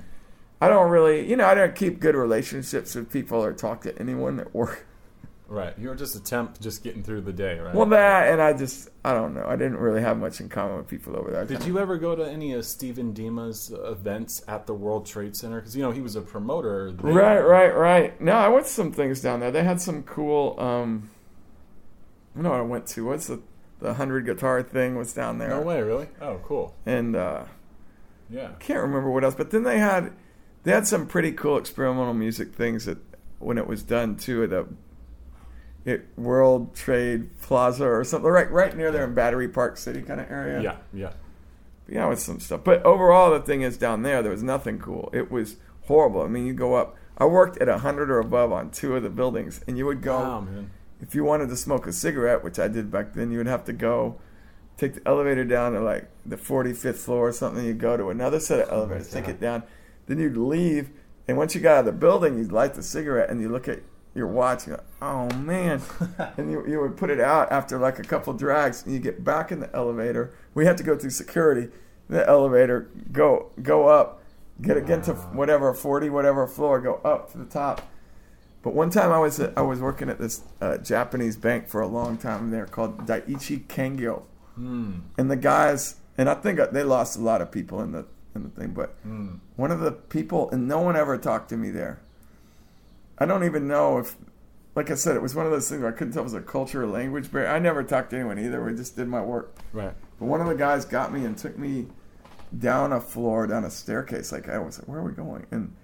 [0.60, 3.98] I don't really, you know, I don't keep good relationships with people or talk to
[3.98, 4.86] anyone at work.
[5.53, 5.78] Right.
[5.78, 7.74] You were just a temp, just getting through the day, right?
[7.74, 9.44] Well, that and I just, I don't know.
[9.46, 11.44] I didn't really have much in common with people over there.
[11.44, 15.61] Did you ever go to any of Stephen Dima's events at the World Trade Center?
[15.61, 16.90] Because you know he was a promoter.
[16.92, 17.12] there.
[17.12, 18.18] Right, right, right.
[18.20, 19.50] No, I went to some things down there.
[19.50, 20.59] They had some cool.
[20.59, 21.11] um
[22.34, 23.40] You know, what I went to what's the
[23.80, 26.09] the hundred guitar thing was down there, No way, really?
[26.20, 26.74] Oh, cool.
[26.86, 27.14] and.
[27.14, 27.44] uh
[28.30, 28.53] Yeah.
[28.59, 30.12] can't remember what else, but then they had
[30.64, 32.96] they had some pretty cool experimental music things that
[33.38, 34.66] when it was done too at the it,
[36.16, 40.30] World Trade Plaza or something right right near there in Battery Park City kind of
[40.30, 40.61] area.
[40.62, 40.76] Yeah.
[40.93, 41.12] Yeah.
[41.89, 42.61] yeah, with some stuff.
[42.64, 45.11] But overall, the thing is down there there was nothing cool.
[45.12, 45.57] It was
[45.87, 46.22] horrible.
[46.22, 46.97] I mean, you go up.
[47.18, 50.18] I worked at hundred or above on two of the buildings, and you would go
[50.18, 50.70] Wow, man.
[51.01, 53.64] if you wanted to smoke a cigarette, which I did back then, you would have
[53.64, 54.18] to go
[54.78, 57.64] take the elevator down to like the 45th floor or something.
[57.64, 59.62] You go to another set of elevators, take it down.
[60.07, 60.91] Then you'd leave,
[61.28, 63.68] and once you got out of the building, you'd light the cigarette and you look
[63.68, 63.80] at
[64.14, 64.66] your watch.
[64.66, 65.80] And you go, oh man!
[66.36, 69.24] and you, you would put it out after like a couple drags, and you get
[69.24, 70.32] back in the elevator.
[70.54, 71.68] We had to go through security.
[72.08, 74.20] The elevator, go go up,
[74.60, 75.18] get again to Wow.
[75.32, 77.80] whatever 40 whatever floor, go up to the top.
[78.62, 81.86] But one time I was I was working at this uh, Japanese bank for a
[81.86, 84.22] long time there called Daiichi Kangyo,
[84.56, 84.92] Hmm.
[85.16, 88.04] and the guys and I think they lost a lot of people in the
[88.34, 89.36] in the thing, but Hmm.
[89.56, 92.00] one of the people and no one ever talked to me there.
[93.18, 94.16] I don't even know if,
[94.74, 96.34] like I said, it was one of those things where I couldn't tell if it
[96.34, 97.48] was a culture or language barrier.
[97.48, 98.64] I never talked to anyone either.
[98.64, 99.56] We just did my work.
[99.72, 99.94] Right.
[100.18, 101.88] But one of the guys got me and took me
[102.58, 104.32] down a floor, down a staircase.
[104.32, 105.46] Like I was like, where are we going?
[105.50, 105.74] And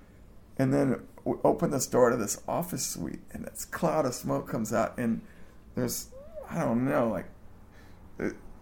[0.59, 4.49] and then we open this door to this office suite, and this cloud of smoke
[4.49, 5.21] comes out, and
[5.75, 6.09] there's
[6.51, 7.27] I don't know, like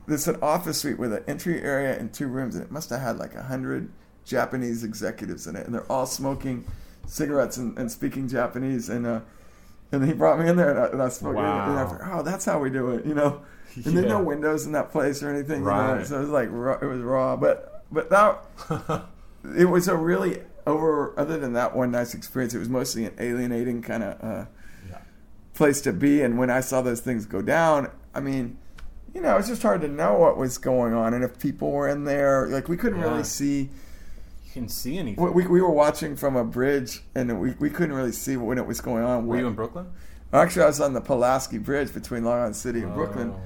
[0.06, 3.00] there's an office suite with an entry area and two rooms, and it must have
[3.00, 3.90] had like a hundred
[4.24, 6.64] Japanese executives in it, and they're all smoking
[7.06, 9.20] cigarettes and, and speaking Japanese, and uh,
[9.92, 11.98] and he brought me in there, and I, and I smoked, it, and Wow.
[12.18, 13.42] oh, that's how we do it, you know.
[13.84, 16.02] And there's no windows in that place or anything, you know?
[16.04, 18.38] So it was like it was raw, but but that
[19.56, 21.18] it was a really over.
[21.18, 24.44] Other than that one nice experience, it was mostly an alienating kind of uh,
[24.90, 24.98] Yeah.
[25.54, 26.22] place to be.
[26.22, 28.56] And when I saw those things go down, I mean,
[29.14, 31.86] you know, it's just hard to know what was going on and if people were
[31.88, 32.46] in there.
[32.48, 33.10] Like we couldn't Yeah.
[33.10, 33.68] really see.
[34.56, 35.22] Can see anything.
[35.22, 38.56] We, we, we were watching from a bridge, and we, we couldn't really see when
[38.56, 39.26] it was going on.
[39.26, 39.86] Were you in Brooklyn?
[40.32, 43.40] Actually, I was on the Pulaski Bridge between Long Island City and Brooklyn Oh.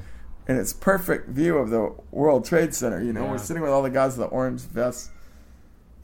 [0.47, 3.03] and it's perfect view of the World Trade Center.
[3.03, 3.33] You know, Yeah.
[3.33, 5.11] we're sitting with all the guys with the orange vests,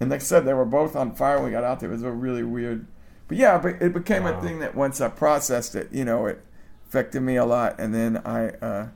[0.00, 1.88] and like I said, they were both on fire when we got out there.
[1.88, 2.84] It was a really weird,
[3.28, 4.38] but yeah, but it became Wow.
[4.38, 6.44] a thing that once I processed it, you know, it
[6.88, 8.88] affected me a lot, and then I, uh,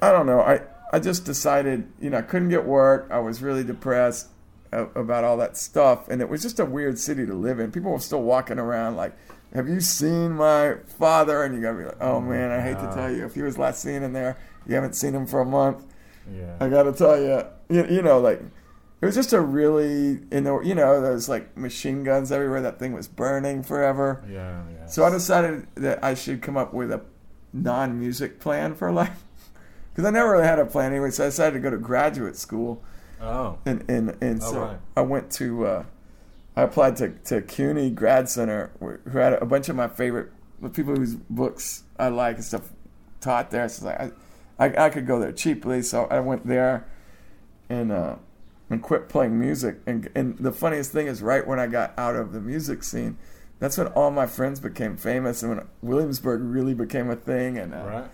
[0.00, 0.60] I don't know, I
[0.94, 3.08] I just decided, you know, I couldn't get work.
[3.10, 4.28] I was really depressed
[4.72, 7.70] about all that stuff, and it was just a weird city to live in.
[7.70, 9.16] People were still walking around like.
[9.54, 11.42] Have you seen my father?
[11.42, 13.42] And you gotta be like, oh, oh man, I hate to tell you, if he
[13.42, 15.84] was last seen in there, you haven't seen him for a month.
[16.34, 16.56] Yeah.
[16.58, 18.40] I gotta tell you, you, you know, like
[19.02, 22.62] it was just a really, you know, you know, there's like machine guns everywhere.
[22.62, 24.24] That thing was burning forever.
[24.26, 24.62] yeah.
[24.72, 24.86] Yeah.
[24.86, 27.02] So I decided that I should come up with a
[27.52, 29.22] non-music plan for life
[29.92, 31.10] because I never really had a plan anyway.
[31.10, 32.82] So I decided to go to graduate school,
[33.22, 33.58] Oh.
[33.64, 34.78] and and and Oh, so right.
[34.96, 35.66] I went to.
[35.66, 35.84] Uh,
[36.56, 40.68] I applied to to CUNY Grad Center, who had a bunch of my favorite the
[40.68, 42.70] people whose books I like and stuff
[43.20, 43.68] taught there.
[43.68, 44.10] So I,
[44.64, 46.86] I, I could go there cheaply, so I went there,
[47.70, 48.16] and uh,
[48.70, 49.78] and quit playing music.
[49.86, 53.16] And and the funniest thing is, right when I got out of the music scene,
[53.58, 57.56] that's when all my friends became famous, and when Williamsburg really became a thing.
[57.58, 58.10] And uh, Right.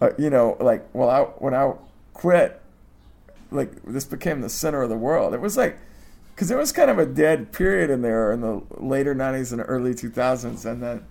[0.00, 1.72] uh, you know, like well, I when I
[2.14, 2.60] quit,
[3.50, 5.34] like this became the center of the world.
[5.34, 5.78] It was like
[6.34, 9.62] because it was kind of a dead period in there in the later '90s and
[9.66, 11.04] early 2000s, and then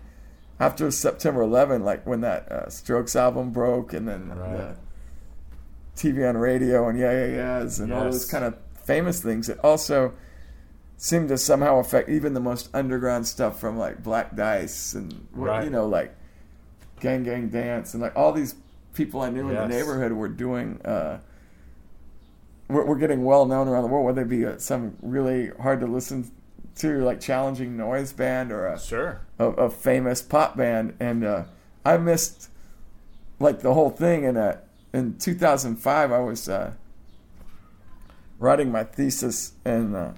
[0.60, 4.58] after September 11, like when that uh, Strokes album broke, and then Right.
[4.58, 4.76] the
[5.96, 7.26] TV on radio and yeah yeah
[7.60, 8.14] yeahs and all Yes.
[8.14, 9.50] those kind of famous things.
[9.50, 10.14] It also
[10.98, 15.64] seemed to somehow affect even the most underground stuff from like Black Dice and Right.
[15.64, 16.16] you know like
[17.00, 18.56] Gang Gang Dance and like all these
[18.94, 20.80] people I knew in the neighborhood were doing.
[20.86, 21.20] Uh,
[22.68, 24.06] were, were getting well known around the world.
[24.06, 26.32] Whether it be uh some really hard to listen
[26.78, 29.22] to, like challenging noise band, or a Sure.
[29.40, 31.44] a, a famous pop band, and uh,
[31.86, 32.50] I missed
[33.40, 34.26] like the whole thing.
[34.26, 34.56] And uh,
[34.94, 36.74] in 2005, I was uh,
[38.40, 40.12] writing my thesis, and uh,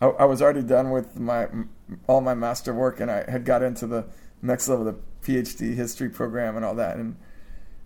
[0.00, 1.48] I, I was already done with my
[2.06, 4.06] all my master work, and I had got into the
[4.40, 6.96] next level, of the PhD history program, and all that.
[6.96, 7.16] And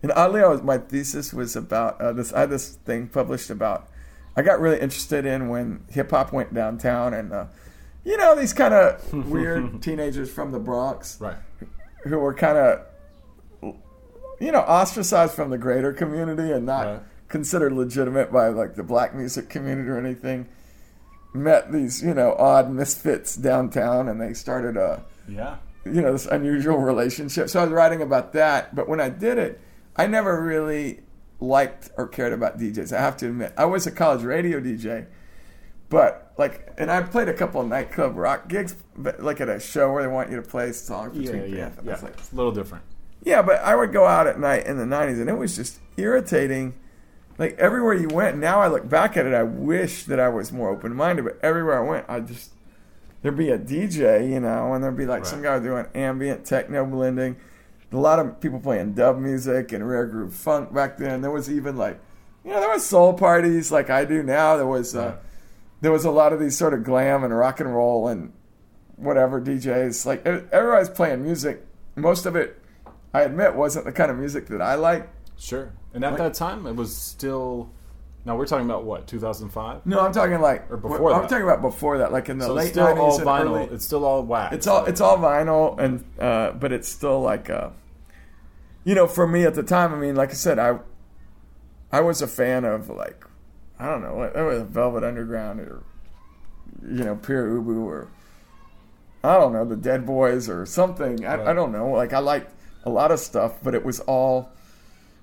[0.02, 2.32] and oddly, I was my thesis was about uh, this.
[2.32, 3.88] I had this thing published about.
[4.36, 7.46] I got really interested in when hip hop went downtown, and uh,
[8.04, 11.36] you know these kind of weird teenagers from the Bronx Right.
[12.04, 13.74] who were kind of
[14.38, 17.00] you know ostracized from the greater community and not Right.
[17.28, 20.46] considered legitimate by like the black music community or anything
[21.32, 25.56] met these you know odd misfits downtown and they started a Yeah.
[25.84, 29.38] you know this unusual relationship so i was writing about that but when i did
[29.38, 29.60] it
[29.96, 31.00] i never really
[31.40, 35.06] liked or cared about djs i have to admit i was a college radio dj
[35.88, 39.60] but like and i played a couple of nightclub rock gigs but like at a
[39.60, 41.70] show where they want you to play songs between Yeah.
[41.84, 41.98] Yeah.
[42.02, 42.82] like, It's a little different.
[43.24, 45.78] yeah, but I would go out at night in the '90s, and it was just
[45.96, 46.74] irritating.
[47.38, 50.52] Like everywhere you went, now I look back at it, I wish that I was
[50.52, 51.22] more open-minded.
[51.24, 52.52] But everywhere I went, I just
[53.20, 56.86] there'd be a DJ, you know, and there'd be like some guy doing ambient techno
[56.86, 57.36] blending.
[57.92, 61.20] A lot of people playing dub music and rare groove funk back then.
[61.20, 62.00] There was even like,
[62.44, 64.56] you know, there was soul parties like I do now.
[64.56, 65.16] There was uh,
[65.80, 68.32] there was a lot of these sort of glam and rock and roll and
[68.96, 70.04] whatever DJs.
[70.04, 71.64] Like everybody's playing music.
[71.94, 72.60] Most of it,
[73.14, 75.08] I admit, wasn't the kind of music that I like.
[75.38, 75.72] Sure.
[75.94, 77.70] And at Like- that time, it was still.
[78.26, 79.86] Now we're talking about what 2005.
[79.86, 81.14] No, I'm talking like Or before that.
[81.14, 81.28] I'm that.
[81.30, 83.56] talking about before that, like in the So late it's still all '90s and vinyl.
[83.56, 83.74] early.
[83.74, 84.54] It's still all wax.
[84.56, 87.70] It's all it's all vinyl, and uh, but it's still like, uh,
[88.82, 89.94] you know, for me at the time.
[89.94, 90.80] I mean, like I said, I
[91.92, 93.24] I was a fan of like
[93.78, 95.84] I don't know, what that was Velvet Underground or
[96.82, 98.08] you know Pere Ubu or
[99.22, 101.24] I don't know the Dead Boys or something.
[101.24, 101.90] I, I don't know.
[101.90, 102.52] Like I liked
[102.84, 104.50] a lot of stuff, but it was all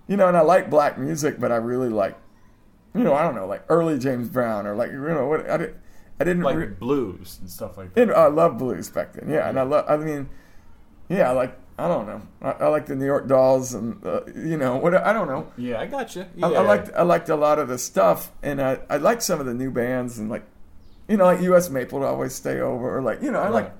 [0.07, 2.17] you know, and I like black music, but I really like
[2.93, 5.57] you know I don't know like early James Brown or like you know what I
[5.57, 5.77] didn't,
[6.19, 8.01] I didn't like re- blues and stuff like that.
[8.03, 9.29] and I love blues back then.
[9.29, 9.85] Yeah, and I love.
[9.87, 10.29] I mean,
[11.09, 11.59] yeah, I like.
[11.75, 12.21] I don't know.
[12.43, 14.93] I, I like the New York Dolls, and uh, you know what?
[14.93, 15.51] I don't know.
[15.57, 16.25] Yeah, I got you.
[16.35, 16.47] Yeah.
[16.47, 16.89] I, I liked.
[16.95, 19.71] I liked a lot of the stuff, and I I liked some of the new
[19.71, 20.43] bands, and like,
[21.07, 21.71] you know, like U.S.
[21.71, 23.73] Maple to always stay over, or like you know, I like.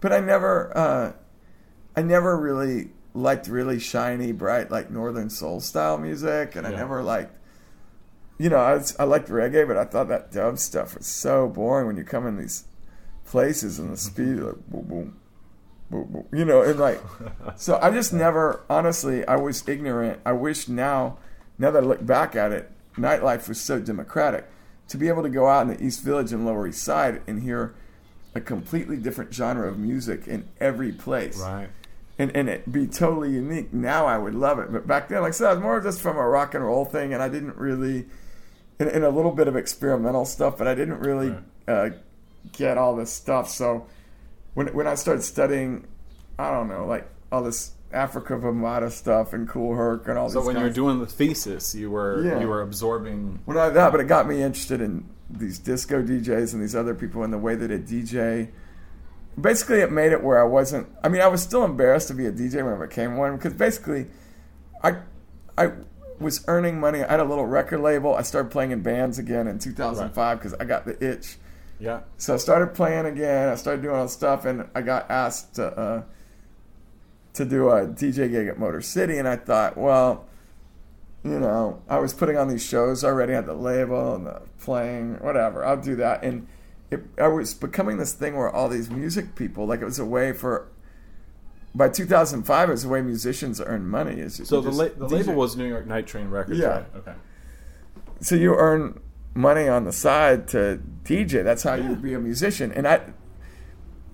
[0.00, 0.76] But I never.
[0.76, 1.12] uh
[1.96, 7.02] I never really liked really shiny, bright, like Northern Soul style music, and I never
[7.02, 7.34] liked.
[8.38, 11.48] You know, I, was, I liked reggae, but I thought that dub stuff was so
[11.48, 12.64] boring when you come in these
[13.26, 15.16] places and the speed, like boom, boom,
[15.90, 17.00] boom, boom, you know, and like,
[17.56, 20.20] so I just never, honestly, I was ignorant.
[20.24, 21.18] I wish now,
[21.58, 24.46] now that I look back at it, nightlife was so democratic.
[24.88, 27.42] To be able to go out in the East Village and Lower East Side and
[27.42, 27.74] hear
[28.34, 31.68] a completely different genre of music in every place Right.
[32.18, 33.72] and, and it be totally unique.
[33.74, 36.00] Now I would love it, but back then, like I said, I was more just
[36.00, 38.06] from a rock and roll thing, and I didn't really,
[38.78, 41.34] and, and a little bit of experimental stuff, but I didn't really
[41.66, 41.90] uh,
[42.52, 43.48] get all this stuff.
[43.48, 43.86] So
[44.54, 45.86] when when I started studying,
[46.38, 50.32] I don't know, like all this Afrika Bambaataa stuff and Kool Herc and all this
[50.32, 50.42] stuff.
[50.44, 50.74] So when you were guys.
[50.74, 52.40] doing the thesis, you were Yeah.
[52.40, 53.40] you were absorbing.
[53.44, 56.94] When I that, but it got me interested in these disco DJs and these other
[56.94, 58.48] people and the way that a DJ.
[59.40, 60.88] Basically, it made it where I wasn't.
[61.04, 63.54] I mean, I was still embarrassed to be a DJ when I became one because
[63.54, 64.06] basically,
[64.82, 64.96] I,
[65.56, 65.72] I
[66.20, 67.02] was earning money.
[67.02, 68.14] I had a little record label.
[68.14, 71.36] I started playing in bands again in 2005 because I got the itch.
[71.78, 72.00] Yeah.
[72.16, 73.48] So I started playing again.
[73.48, 76.02] I started doing all this stuff, and I got asked to uh,
[77.34, 80.26] to do a DJ gig at Motor City, and I thought, well,
[81.22, 83.32] you know, I was putting on these shows already.
[83.32, 85.64] Had the label and the playing, whatever.
[85.64, 86.48] I'll do that, and
[86.90, 90.04] it, I was becoming this thing where all these music people, like it was a
[90.04, 90.68] way for.
[91.74, 94.20] By 2005, is the way musicians earn money.
[94.20, 96.58] Is So the, la- the label was New York Night Train Records.
[96.58, 96.66] Yeah.
[96.68, 96.86] Right?
[96.96, 97.12] Okay.
[98.20, 99.00] so you earn
[99.34, 101.44] money on the side to DJ.
[101.44, 102.72] That's how you be a musician.
[102.72, 103.00] And I,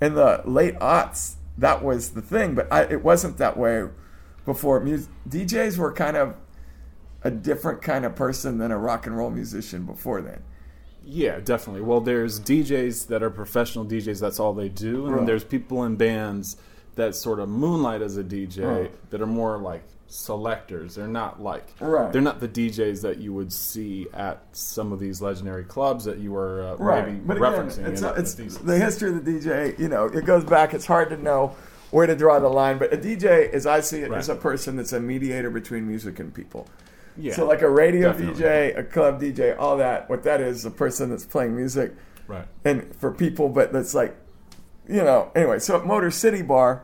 [0.02, 2.54] in the late aughts, that was the thing.
[2.54, 3.84] But I, it wasn't that way
[4.44, 4.80] before.
[4.80, 6.34] Mus- DJs were kind of
[7.22, 10.42] a different kind of person than a rock and roll musician before then.
[11.06, 11.82] Yeah, definitely.
[11.82, 14.20] Well, there's DJs that are professional DJs.
[14.20, 15.26] That's all they do, and then Right.
[15.26, 16.56] there's people in bands
[16.96, 19.10] that sort of moonlight as a DJ Right.
[19.10, 20.94] that are more like selectors.
[20.94, 22.12] They're not like Right.
[22.12, 26.18] they're not the DJs that you would see at some of these legendary clubs that
[26.18, 27.06] you were uh, right.
[27.06, 27.86] maybe But again, referencing.
[27.88, 29.74] it's, in not- the it's the history of the DJ.
[29.78, 30.72] You know, it goes back.
[30.72, 31.56] It's hard to know
[31.90, 32.78] where to draw the line.
[32.78, 34.20] But a DJ, as I see it, Right.
[34.20, 36.68] is a person that's a mediator between music and people.
[37.16, 37.32] yeah.
[37.34, 38.42] So, like a radio definitely.
[38.42, 40.08] DJ, a club DJ, all that.
[40.10, 41.92] What that is, a person that's playing music
[42.26, 42.46] right.
[42.64, 44.16] and for people, but that's like,
[44.88, 45.30] you know.
[45.34, 46.82] Anyway, so at Motor City Bar,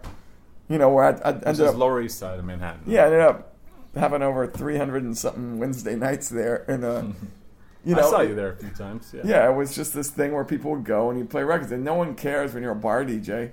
[0.68, 2.82] you know, where I, I This ended is up, Lower East Side of Manhattan.
[2.86, 3.55] yeah, I ended up
[3.94, 7.03] having over three hundred and something Wednesday nights there, and uh,
[7.84, 9.12] you know, I saw you there a few times.
[9.14, 9.22] Yeah.
[9.24, 11.84] yeah, it was just this thing where people would go and you play records, and
[11.84, 13.51] no one cares when you're a bar DJ.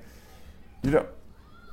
[0.84, 1.08] You don't.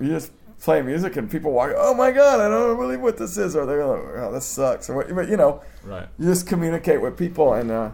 [0.01, 1.73] You just play music, and people walk.
[1.77, 4.89] Oh my god, I don't believe what this is, or they're like, oh, this sucks,
[4.91, 5.15] or what.
[5.15, 6.09] But you know, Right.
[6.19, 7.91] you just communicate with people, and uh,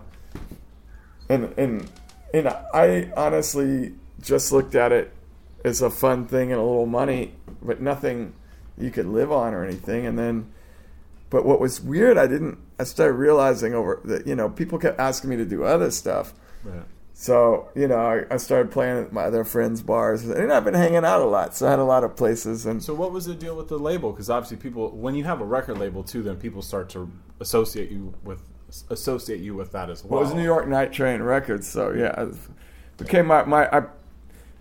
[1.28, 1.90] and and
[2.32, 5.12] and I honestly just looked at it
[5.64, 8.34] as a fun thing and a little money, but nothing
[8.78, 10.06] you could live on or anything.
[10.06, 10.50] And then,
[11.28, 12.58] but what was weird, I didn't.
[12.78, 16.34] I started realizing over that you know people kept asking me to do other stuff.
[16.64, 16.82] Right.
[17.12, 20.74] So you know, I, I started playing at my other friends' bars, and I've been
[20.74, 21.54] hanging out a lot.
[21.54, 23.78] So I had a lot of places, and So what was the deal with the
[23.78, 24.12] label?
[24.12, 27.90] Because obviously, people when you have a record label too, then people start to associate
[27.90, 28.42] you with
[28.88, 30.12] associate you with that as well.
[30.12, 32.26] Well, it was New York Night Train Records, so yeah,
[32.96, 33.82] became my my I,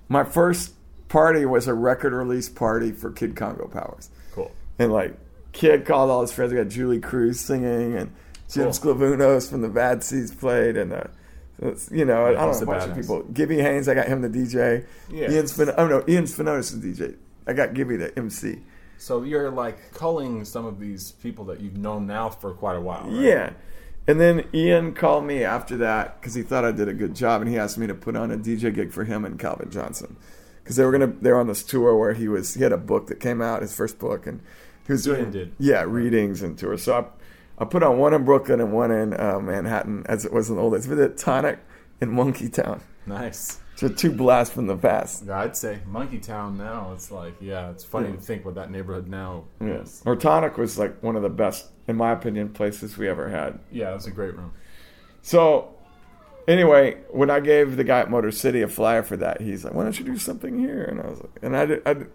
[0.09, 0.73] my first
[1.07, 4.51] party was a record release party for Kid Congo Powers, Cool.
[4.77, 5.17] and like
[5.53, 6.51] Kid called all his friends.
[6.51, 8.11] We got Julee Cruise singing, and
[8.51, 8.95] Jim Cool.
[8.95, 11.03] Sclavunos from the Bad Seeds played, and uh,
[11.91, 13.23] you know, Yeah, I don't know, the a bunch of people.
[13.33, 14.85] Gibby Haynes, I got him the DJ.
[15.09, 15.31] Yeah.
[15.31, 17.15] Ian Spin- oh no, Ian Svenonius is DJ.
[17.47, 18.59] I got Gibby the MC.
[18.97, 22.81] So you're like culling some of these people that you've known now for quite a
[22.81, 23.05] while.
[23.05, 23.21] Right?
[23.21, 23.53] Yeah.
[24.09, 27.41] And then Ian called me after that because he thought I did a good job,
[27.41, 30.15] and he asked me to put on a DJ gig for him and Calvin Johnson
[30.63, 32.77] because they were gonna they were on this tour where he was he had a
[32.77, 34.41] book that came out his first book and
[34.87, 36.81] he was doing yeah readings and tours.
[36.83, 36.97] So
[37.59, 40.49] I I put on one in Brooklyn and one in uh, Manhattan as it was
[40.49, 40.87] in the old days.
[40.87, 41.59] We did Tonic
[42.01, 42.81] in Monkey Town.
[43.05, 43.59] Nice.
[43.75, 45.23] So two blasts from the past.
[45.25, 46.91] Yeah, I'd say Monkey Town now.
[46.93, 48.15] It's like yeah, it's funny Yeah.
[48.15, 49.81] to think what that neighborhood now Yeah.
[49.81, 50.01] is.
[50.05, 53.59] Or Tonic was like one of the best, in my opinion, places we ever had.
[53.71, 54.53] Yeah, it was a great room.
[55.21, 55.73] So,
[56.47, 59.73] anyway, when I gave the guy at Motor City a flyer for that, he's like,
[59.73, 62.11] "Why don't you do something here?" And I was like, "And I did, I, did,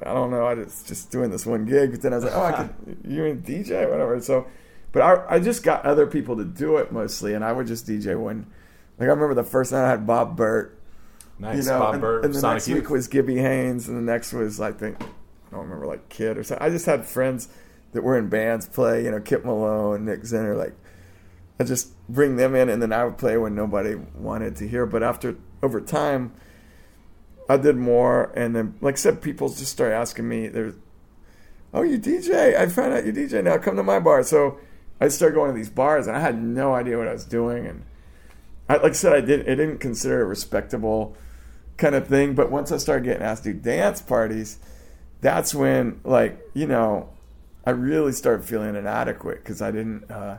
[0.00, 2.34] I don't know, I was just doing this one gig." But then I was like,
[2.34, 4.46] "Oh, I could, you're a DJ, whatever." So,
[4.92, 7.86] but I, I just got other people to do it mostly, and I would just
[7.86, 8.46] DJ when,
[8.98, 10.78] like, I remember the first night I had Bob Bert,
[11.38, 11.64] Nice.
[11.64, 12.78] you know, Bob and, Bert, and the Sonic next Youth.
[12.78, 15.06] week was Gibby Haynes, and the next was I think I
[15.50, 16.64] don't remember like Kid or something.
[16.64, 17.48] I just had friends
[17.94, 20.74] that were in bands play, you know, Kyp Malone, Nick Zinner, like
[21.58, 24.84] I just bring them in, and then I would play when nobody wanted to hear.
[24.84, 26.32] But after over time,
[27.48, 30.74] I did more, and then like I said, people just started asking me, "There's,
[31.72, 32.56] oh, you DJ?
[32.56, 33.56] I found out you DJ now.
[33.58, 34.58] Come to my bar." So
[35.00, 37.66] I started going to these bars, and I had no idea what I was doing,
[37.66, 37.84] and
[38.68, 39.48] I, like I said, I didn't.
[39.48, 41.16] I didn't consider it respectable
[41.76, 42.34] kind of thing.
[42.34, 44.58] But once I started getting asked to do dance parties,
[45.20, 47.13] that's when, like, you know,
[47.66, 50.10] I really started feeling inadequate because I didn't.
[50.10, 50.38] Uh,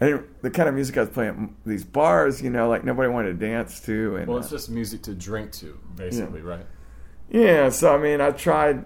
[0.00, 0.42] I didn't.
[0.42, 3.38] The kind of music I was playing at these bars, you know, like nobody wanted
[3.38, 6.66] to dance to, and Well, uh, it's just music to drink to, basically, right?
[7.30, 8.84] yeah, so I mean, I tried,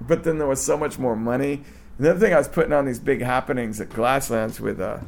[0.00, 1.62] but then there was so much more money.
[1.98, 4.98] And the other thing, I was putting on these big happenings at Glasslands with uh,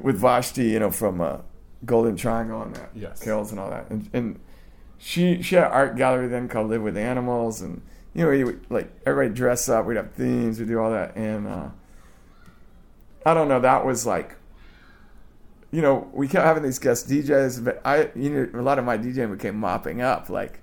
[0.00, 1.38] with Vashti, you know, from uh,
[1.84, 3.22] Golden Triangle and that, Yes.
[3.22, 4.40] Carols and all that, and, and
[4.98, 7.82] she she had an art gallery then called Live with Animals, and
[8.14, 11.16] you know, you would, like everybody dress up, we'd have themes, we'd do all that,
[11.16, 11.68] and uh,
[13.24, 14.36] I don't know, that was like
[15.70, 18.84] you know, we kept having these guest DJs, but I, you know, a lot of
[18.84, 20.30] my DJing became mopping up.
[20.30, 20.60] Like,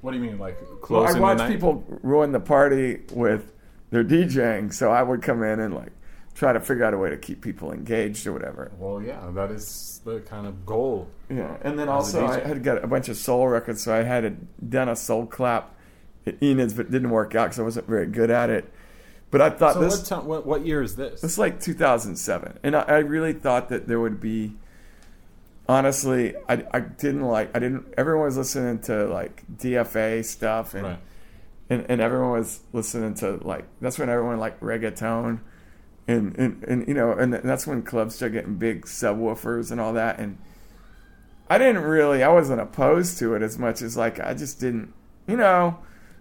[0.00, 1.22] What do you mean, like closing?
[1.22, 3.52] well, I watched people ruin the party with
[3.90, 5.92] their DJing, so I would come in and like
[6.34, 8.70] try to figure out a way to keep people engaged or whatever.
[8.78, 11.08] Well, yeah, that is the kind of goal.
[11.30, 14.24] Yeah, and then also I had got a bunch of soul records, so I had
[14.24, 14.30] a,
[14.68, 15.74] done a soul clap
[16.34, 18.72] at Enid's, but it didn't work out because I wasn't very good at it.
[19.30, 21.22] But I thought So this what, time, what what year is this?
[21.22, 24.54] It's like 2007, and I, I really thought that there would be.
[25.68, 27.54] Honestly, I, I didn't like.
[27.54, 27.92] I didn't.
[27.98, 30.98] Everyone was listening to like DFA stuff, and right.
[31.68, 33.66] and, and everyone was listening to like.
[33.82, 35.40] That's when everyone liked reggaeton,
[36.06, 39.92] and and, and you know, and that's when clubs started getting big subwoofers and all
[39.92, 40.18] that.
[40.18, 40.38] And
[41.50, 42.22] I didn't really.
[42.22, 44.94] I wasn't opposed to it as much as like I just didn't.
[45.26, 45.78] You know,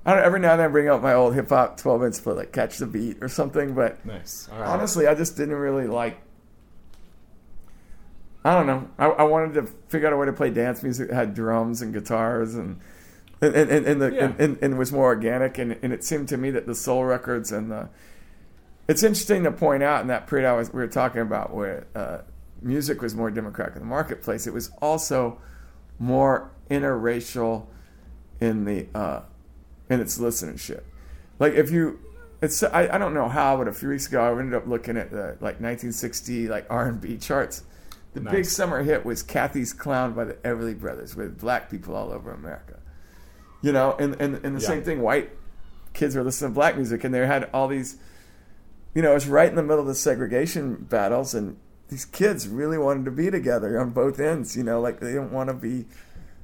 [0.08, 0.24] I don't.
[0.24, 2.52] Every now and then I bring up my old hip hop 12 inch split, like
[2.54, 4.04] Catch the Beat or something, but.
[4.06, 4.48] Nice.
[4.52, 4.68] All right.
[4.70, 6.18] Honestly, I just didn't really like.
[8.46, 8.88] I don't know.
[8.98, 11.82] I, I wanted to figure out a way to play dance music that had drums
[11.82, 12.80] and guitars, and
[13.42, 14.26] and and, and, the Yeah.
[14.26, 17.04] and, and, and was more organic and, and it seemed to me that the soul
[17.04, 17.90] records and the
[18.88, 21.86] it's interesting to point out in that period I was we were talking about where
[21.94, 22.20] uh,
[22.62, 25.40] music was more democratic in the marketplace it was also
[26.00, 27.68] more interracial
[28.40, 29.22] in the uh,
[29.90, 30.84] in its listenership.
[31.40, 32.00] Like if you
[32.42, 34.98] it's I, I don't know how but a few weeks ago I ended up looking
[34.98, 37.64] at the like 1960 like R&B charts.
[38.14, 42.12] The big summer hit was Cathy's Clown by the Everly Brothers with black people all
[42.12, 42.80] over America.
[43.62, 44.68] You know and and, and the Yeah.
[44.68, 45.32] same thing white
[45.94, 47.98] kids were listening to black music and they had all these
[48.94, 51.58] you know it was right in the middle of the segregation battles and
[51.90, 55.32] these kids really wanted to be together on both ends you know like they didn't
[55.32, 55.86] want to be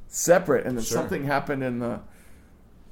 [0.08, 0.66] separate.
[0.66, 0.98] And then Sure.
[0.98, 2.00] something happened in the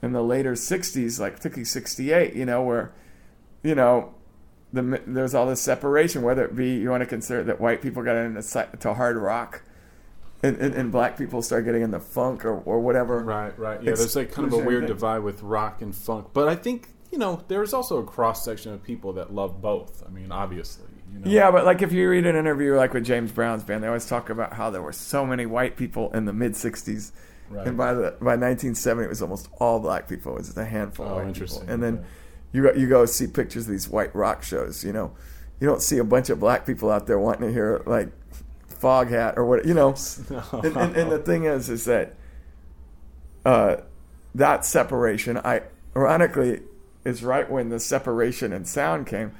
[0.01, 2.93] in the later 60s like particularly 68 you know where
[3.63, 4.13] you know
[4.73, 8.03] the, there's all this separation whether it be you want to consider that white people
[8.03, 9.63] got into hard rock
[10.43, 13.83] and, and, and black people start getting into funk or, or whatever Right, right.
[13.83, 16.89] Yeah, there's like kind of a weird divide with rock and funk, but I think
[17.11, 20.03] you know there's also a cross section of people that love both.
[20.05, 21.29] I mean, obviously, you know.
[21.29, 24.07] Yeah, but like if you read an interview like with James Brown's band, they always
[24.07, 27.11] talk about how there were so many white people in the mid '60s,
[27.51, 27.67] Right.
[27.67, 30.33] and by the by 1970 it was almost all black people.
[30.33, 31.61] It was just a handful of Oh, interesting.
[31.61, 31.73] people.
[31.73, 32.05] And then Okay.
[32.53, 34.83] you go, you go see pictures of these white rock shows.
[34.83, 35.11] You know,
[35.59, 38.09] you don't see a bunch of black people out there wanting to hear like
[38.81, 39.65] Foghat or what.
[39.65, 39.95] You know,
[40.63, 42.15] and, and, and the thing is, is that
[43.45, 43.77] uh,
[44.35, 45.61] that separation, I
[45.95, 46.61] ironically,
[47.03, 49.33] is right when the separation in sound came.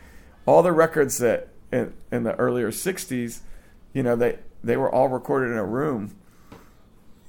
[0.45, 3.39] All the records that in, in the earlier '60s,
[3.93, 6.15] you know, they they were all recorded in a room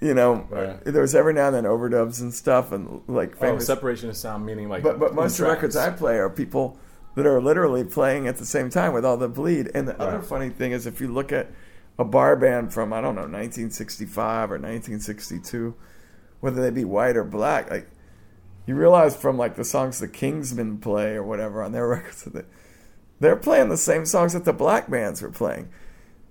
[0.02, 0.46] you know,
[0.84, 4.08] there was every now and then overdubs and stuff, and like oh, famous oh, separation
[4.08, 4.82] of sound, meaning like.
[4.82, 6.76] But but most of the records I play are people
[7.14, 9.70] that are literally playing at the same time with all the bleed.
[9.74, 10.08] And the right.
[10.08, 11.48] other funny thing is, if you look at
[11.98, 15.74] a bar band from I don't know 1965 or 1962,
[16.40, 17.88] whether they be white or black, like
[18.66, 22.46] you realize from like the songs the Kingsmen play or whatever on their records that
[23.20, 25.68] they're playing the same songs that the black bands were playing.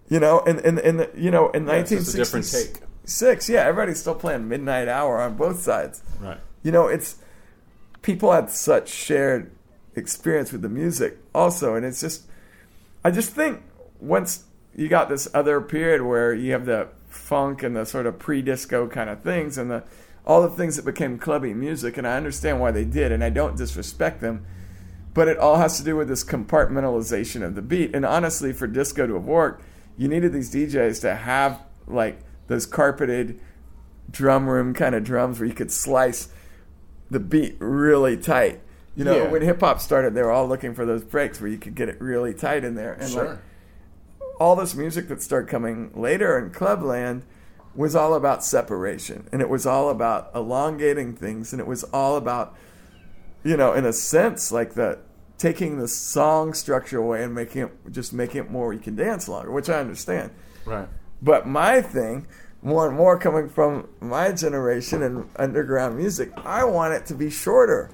[0.09, 4.47] You know, and and, and you know in yeah, 1960s, six, yeah, everybody's still playing
[4.47, 6.04] Midnight Hour on both sides.
[6.20, 6.39] Right.
[6.64, 7.18] You know, it's
[8.02, 9.52] people had such shared
[9.95, 12.24] experience with the music also, and it's just
[13.04, 13.62] I just think
[13.99, 14.45] once
[14.76, 18.88] you got this other period where you have the funk and the sort of pre-disco
[18.88, 19.84] kind of things and the
[20.26, 23.32] all the things that became clubby music, and I understand why they did, and I
[23.32, 24.45] don't disrespect them,
[25.16, 27.95] but it all has to do with this compartmentalization of the beat.
[27.95, 29.64] And honestly, for disco to have worked,
[29.97, 32.20] you needed these DJs to have like
[32.52, 33.39] those carpeted
[34.10, 36.28] drum room kind of drums where you could slice
[37.10, 38.60] the beat really tight.
[38.95, 39.30] You know, Yeah.
[39.30, 41.88] when hip hop started, they were all looking for those breaks where you could get
[41.89, 42.93] it really tight in there.
[42.99, 43.26] And Sure.
[43.26, 43.38] like
[44.39, 47.24] all this music that started coming later in clubland
[47.74, 52.18] was all about separation, and it was all about elongating things, and it was all
[52.18, 52.54] about,
[53.45, 54.97] you know, in a sense, like the
[55.38, 59.30] taking the song structure away and making it just making it more you can dance
[59.30, 60.32] longer, which I understand.
[60.66, 60.88] Right.
[61.22, 62.28] But my thing,
[62.61, 67.30] more and more coming from my generation and underground music, I want it to be
[67.30, 67.89] shorter.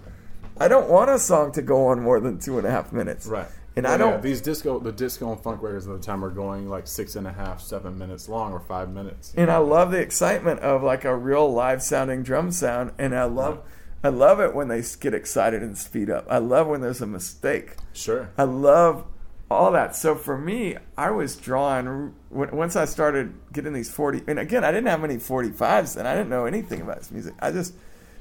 [0.59, 3.27] I don't want a song to go on more than two and a half minutes.
[3.27, 3.47] Right.
[3.75, 4.11] And Yeah, I don't.
[4.13, 7.15] yeah, these disco, the disco and funk records at the time are going like six
[7.15, 9.33] and a half, seven minutes long, or five minutes.
[9.37, 12.91] and I love the excitement of like a real live sounding drum sound.
[12.97, 13.61] And I love,
[14.03, 16.25] I love it when they get excited and speed up.
[16.27, 17.75] I love when there's a mistake.
[17.93, 18.31] Sure.
[18.35, 19.05] I love
[19.51, 19.95] all that.
[19.95, 24.21] So for me, I was drawn when, once I started getting these forty.
[24.27, 27.11] And again, I didn't have any forty fives, and I didn't know anything about this
[27.11, 27.33] music.
[27.39, 27.73] I just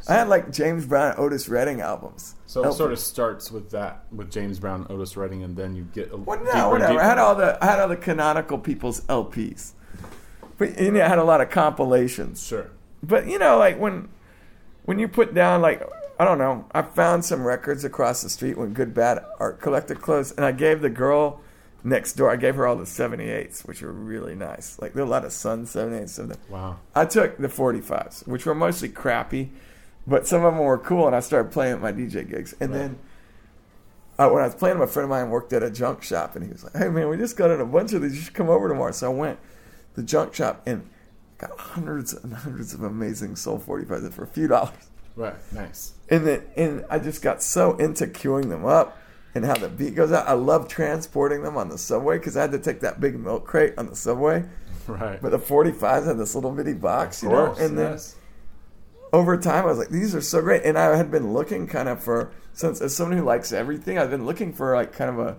[0.09, 2.37] I had like James Brown, Otis Redding albums.
[2.47, 5.83] So it sort of starts with that, with James Brown, Otis Redding, and then you
[5.93, 7.01] get a Well, no, whatever.
[7.01, 9.73] I had all the I had all the canonical people's LPs,
[10.59, 12.47] but you know, I had a lot of compilations.
[12.47, 12.71] Sure.
[13.03, 14.09] But you know, like when
[14.85, 15.83] when you put down like
[16.21, 19.97] I don't know, I found some records across the street when Good Bad Art Collector
[19.97, 21.41] closed, and I gave the girl
[21.87, 22.31] next door.
[22.31, 24.79] I gave her all the 78s, which were really nice.
[24.81, 26.11] Like there were a lot of Sun 78s.
[26.11, 26.79] So the- Wow.
[26.95, 29.53] I took the 45s, which were mostly crappy,
[30.07, 32.55] but some of them were cool, and I started playing at my DJ gigs.
[32.61, 32.79] And Right.
[32.79, 32.99] then
[34.19, 36.45] uh, when I was playing, my friend of mine worked at a junk shop, and
[36.45, 38.15] he was like, "Hey man, we just got in a bunch of these.
[38.17, 39.39] You should come over tomorrow." So I went
[39.95, 40.89] to the junk shop and
[41.39, 44.73] got hundreds and hundreds of amazing Soul 45s for a few dollars.
[45.17, 45.35] Right.
[45.53, 45.93] Nice.
[46.09, 48.97] And then and I just got so into queuing them up
[49.37, 50.27] and how the beat goes out.
[50.27, 53.45] I love transporting them on the subway because I had to take that big milk
[53.47, 54.45] crate on the subway.
[54.87, 55.21] Right.
[55.21, 57.59] But the 45s had this little bitty box, you course.
[57.59, 57.65] know.
[57.65, 58.17] And then yes.
[59.13, 60.63] over time, I was like, these are so great.
[60.65, 64.11] And I had been looking kind of for since as someone who likes everything, I've
[64.11, 65.37] been looking for like kind of a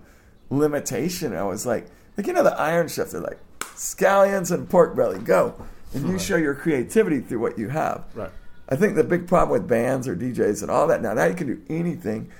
[0.50, 1.34] limitation.
[1.34, 5.18] I was like, like you know, the Iron Chef, they're like scallions and pork belly,
[5.18, 5.54] go,
[5.92, 6.20] and you Right.
[6.20, 8.04] show your creativity through what you have.
[8.14, 8.30] Right.
[8.68, 11.34] I think the big problem with bands or DJs and all that now, now you
[11.34, 12.30] can do anything.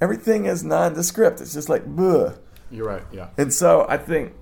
[0.00, 1.40] Everything is nondescript.
[1.40, 2.36] It's just like, Bleh.
[2.70, 3.02] You're right.
[3.12, 3.28] Yeah.
[3.38, 4.32] And so I think,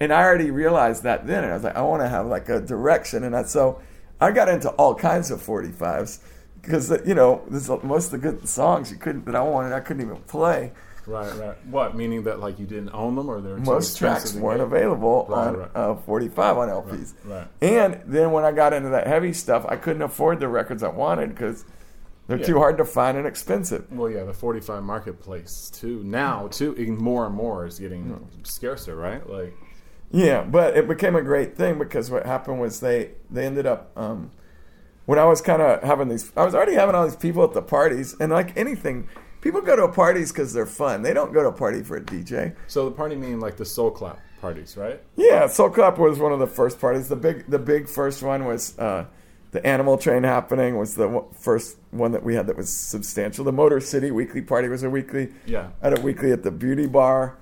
[0.00, 2.48] and I already realized that then, and I was like, I want to have like
[2.48, 3.80] a direction, and I, so
[4.20, 6.20] I got into all kinds of 45s
[6.60, 9.80] because you know this, most of the good songs you couldn't that I wanted I
[9.80, 10.72] couldn't even play.
[11.06, 11.66] Right, right.
[11.66, 15.46] What meaning that like you didn't own them or they're Most tracks weren't available Right,
[15.46, 15.70] on right.
[15.74, 17.14] Uh, 45 on LPs.
[17.24, 17.46] Right.
[17.62, 20.88] And then when I got into that heavy stuff, I couldn't afford the records I
[20.88, 21.64] wanted because
[22.28, 22.44] they're Yeah.
[22.46, 23.86] too hard to find and expensive.
[23.90, 26.02] Well, yeah, the 45 marketplace too.
[26.04, 28.24] Now, too, more and more is getting Hmm.
[28.44, 29.28] scarcer, right?
[29.28, 29.54] Like,
[30.10, 33.90] Yeah, but it became a great thing because what happened was they they ended up
[33.96, 34.30] um,
[35.06, 36.32] when I was kind of having these.
[36.36, 39.08] I was already having all these people at the parties, and like anything,
[39.42, 41.02] people go to parties because they're fun.
[41.02, 42.54] They don't go to a party for a DJ.
[42.68, 45.00] so the party meaning like the soul clap parties, right?
[45.16, 47.08] Yeah, Soul Clap was one of the first parties.
[47.08, 49.04] The big the big first one was uh,
[49.50, 53.44] the Animal Train happening was the first one that we had that was substantial.
[53.44, 55.32] The Motor City Weekly Party was a weekly.
[55.46, 55.70] Yeah.
[55.82, 57.38] I had a weekly at the Beauty Bar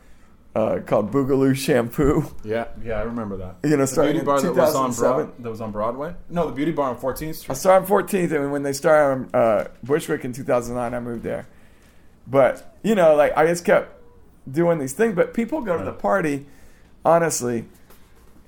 [0.54, 2.34] uh, called Boogaloo Shampoo.
[2.42, 3.56] Yeah, yeah, I remember that.
[3.62, 6.14] You know, the starting beauty in bar that was on Broad, that was on Broadway.
[6.30, 7.56] No, the beauty bar on 14th I Street.
[7.56, 11.46] started on 14th, and when they started on uh, Bushwick in 2009, I moved there.
[12.26, 14.00] But you know, like I just kept
[14.50, 15.14] doing these things.
[15.14, 16.46] But people go to the party,
[17.04, 17.66] honestly,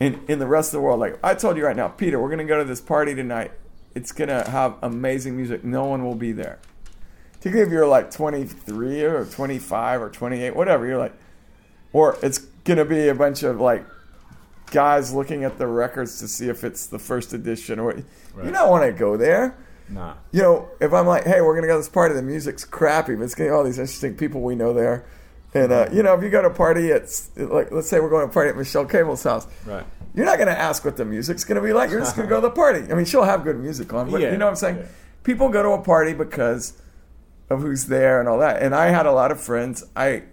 [0.01, 1.01] in in the rest of the world.
[1.01, 3.53] Like I told you right now, Peter, we're gonna go to this party tonight.
[3.95, 5.65] It's gonna have amazing music.
[5.65, 6.59] No one will be there.
[7.35, 10.87] Particularly if you're like 23 or 25 or 28, whatever.
[10.87, 11.15] You're like,
[11.93, 13.85] or it's gonna be a bunch of like
[14.71, 18.53] guys looking at the records to see if it's the first edition or you Right.
[18.53, 19.55] don't want to go there
[19.89, 20.13] Nah.
[20.31, 23.15] you know, if I'm like, hey, we're gonna go to this party, the music's crappy,
[23.15, 25.07] but it's gonna be all these interesting people we know there.
[25.55, 28.11] And uh, you know, if you go to a party, it's like let's say we're
[28.11, 29.47] going to a party at Michelle Cable's house.
[29.67, 29.85] Right.
[30.15, 31.91] You're not gonna ask what the music's gonna be like.
[31.91, 32.91] You're just gonna go to the party.
[32.91, 34.77] I mean, she'll have good music on, but Yeah, you know what I'm saying?
[34.79, 34.87] yeah.
[35.23, 36.81] People go to a party because
[37.51, 38.63] of who's there and all that.
[38.63, 39.85] And I had a lot of friends.
[39.97, 40.25] I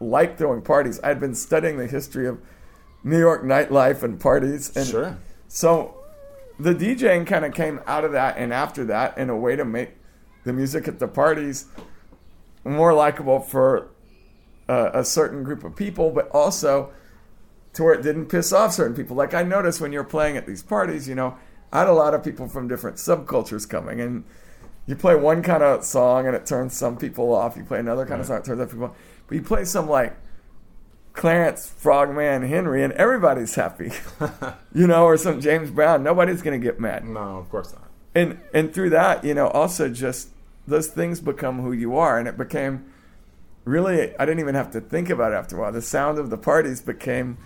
[0.00, 1.00] like throwing parties.
[1.02, 2.38] I'd been studying the history of
[3.04, 4.74] New York nightlife and parties.
[4.76, 5.16] And Sure.
[5.48, 5.94] so
[6.58, 9.64] the DJing kind of came out of that and after that in a way to
[9.64, 9.90] make
[10.44, 11.66] the music at the parties
[12.64, 13.88] more likable for
[14.68, 16.92] uh, a certain group of people, but also
[17.72, 19.16] to where it didn't piss off certain people.
[19.16, 21.36] Like I noticed when you're playing at these parties, you know,
[21.72, 24.24] I had a lot of people from different subcultures coming and
[24.86, 27.56] you play one kind of song and it turns some people off.
[27.56, 28.96] You play another kind of song, it turns other people off.
[29.26, 30.16] But you play some like
[31.12, 33.90] Clarence Frogman Henry and everybody's happy.
[34.74, 36.02] you know, or some James Brown.
[36.02, 37.04] Nobody's going to get mad.
[37.04, 37.90] No, of course not.
[38.14, 40.30] And and through that, you know, also just
[40.66, 42.90] those things become who you are and it became
[43.66, 45.72] really I didn't even have to think about it after a while.
[45.72, 47.36] The sound of the parties became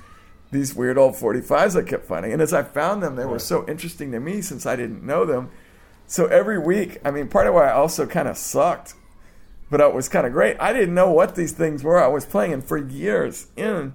[0.53, 2.33] these weird old 45s I kept finding.
[2.33, 5.25] And as I found them, they were so interesting to me since I didn't know
[5.25, 5.51] them.
[6.07, 8.95] So every week, I mean, part of why I also kind of sucked,
[9.71, 10.57] but it was kind of great.
[10.61, 12.03] I didn't know what these things were.
[12.03, 13.95] I was playing and for years in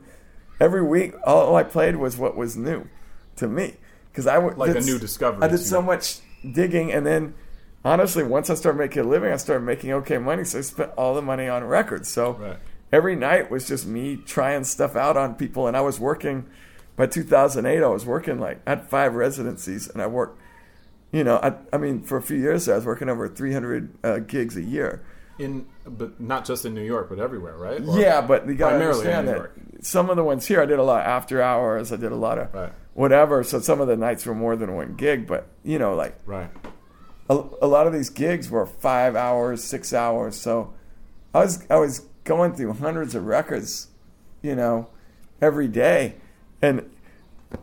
[0.60, 2.88] every week, all I played was what was new
[3.36, 3.76] to me.
[4.12, 6.20] Because I I w- Like a new discovery I did so much
[6.50, 7.34] digging, and then
[7.86, 10.44] honestly, once I started making a living, I started making okay money.
[10.44, 12.10] So I spent all the money on records.
[12.10, 12.58] So Right.
[12.92, 16.46] every night was just me trying stuff out on people, and I was working.
[16.98, 20.42] By 2008, I was working like I had five residencies, and I worked.
[21.12, 24.18] You know, I, I mean, for a few years, I was working over 300 uh,
[24.20, 25.02] gigs a year.
[25.38, 27.82] In, but not just in New York, but everywhere, right?
[27.86, 29.50] Or- yeah, but you got to understand that
[29.82, 31.92] some of the ones here, I did a lot of after hours.
[31.92, 32.72] I did a lot of Right.
[32.94, 33.44] whatever.
[33.44, 36.50] So some of the nights were more than one gig, but you know, like Right.
[37.30, 40.36] A, a lot of these gigs were five hours, six hours.
[40.40, 40.74] So
[41.34, 43.88] I was I was going through hundreds of records,
[44.42, 44.90] you know,
[45.42, 46.16] every day,
[46.62, 46.90] and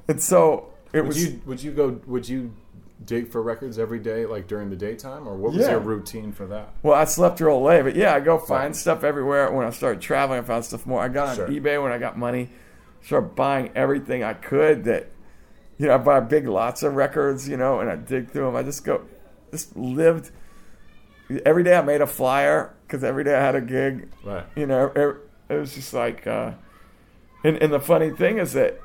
[0.09, 1.25] and so it Would was.
[1.25, 2.53] you would you go would you
[3.05, 5.73] dig for records every day, like during the daytime, or what was Yeah.
[5.73, 6.69] your routine for that?
[6.83, 9.51] well, I slept real late, but yeah, I go find stuff everywhere.
[9.51, 11.03] When I started traveling, I found stuff more.
[11.03, 11.49] I got on Sure.
[11.49, 12.51] eBay when I got money,
[13.01, 14.85] started buying everything I could.
[14.85, 15.09] That
[15.79, 18.55] you know, I buy big lots of records, you know, and I dig through them.
[18.57, 19.01] I just go,
[19.53, 20.31] just lived.
[21.47, 24.09] Every day I made a flyer because every day I had a gig.
[24.25, 24.45] Right.
[24.57, 26.53] you know, it, it was just like, uh,
[27.45, 28.81] and, and the funny thing is that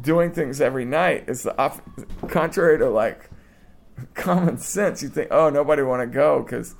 [0.00, 1.82] doing things every night is the op-
[2.28, 3.28] contrary to like
[4.14, 5.02] common sense.
[5.02, 6.74] You think, oh, nobody want to go because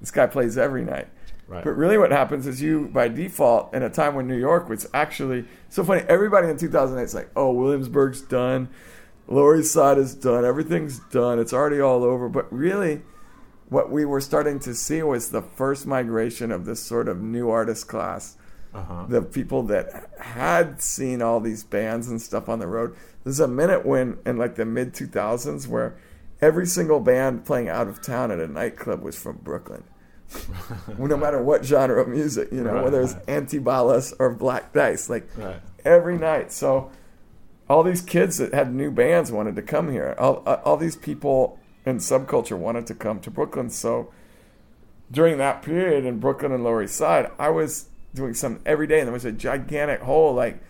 [0.00, 1.08] this guy plays every night.
[1.46, 1.62] Right.
[1.62, 4.88] But really, what happens is you, by default, in a time when New York was
[4.94, 6.00] actually so funny.
[6.08, 8.70] Everybody in 2008 is like, "Oh, Williamsburg's done,
[9.26, 13.02] Lower East Side is done, everything's done, it's already all over." But really,
[13.68, 17.48] what we were starting to see was the first migration of this sort of new
[17.50, 18.36] artist class
[18.74, 19.04] Uh huh.
[19.08, 22.94] the people that had seen all these bands and stuff on the road.
[23.24, 25.94] There's a minute when in like the mid 2000s where
[26.42, 29.84] every single band playing out of town at a nightclub was from Brooklyn.
[30.98, 32.84] no matter what genre of music, you know, Right.
[32.84, 35.60] whether it's Antibalas or Black Dice, like Right.
[35.84, 36.52] every night.
[36.52, 36.90] So
[37.68, 40.14] all these kids that had new bands wanted to come here.
[40.18, 43.70] All, uh, all these people in subculture wanted to come to Brooklyn.
[43.70, 44.12] So
[45.10, 49.00] during that period in Brooklyn and Lower East Side, I was doing something every day,
[49.00, 50.34] and there was a gigantic hole.
[50.34, 50.60] Like,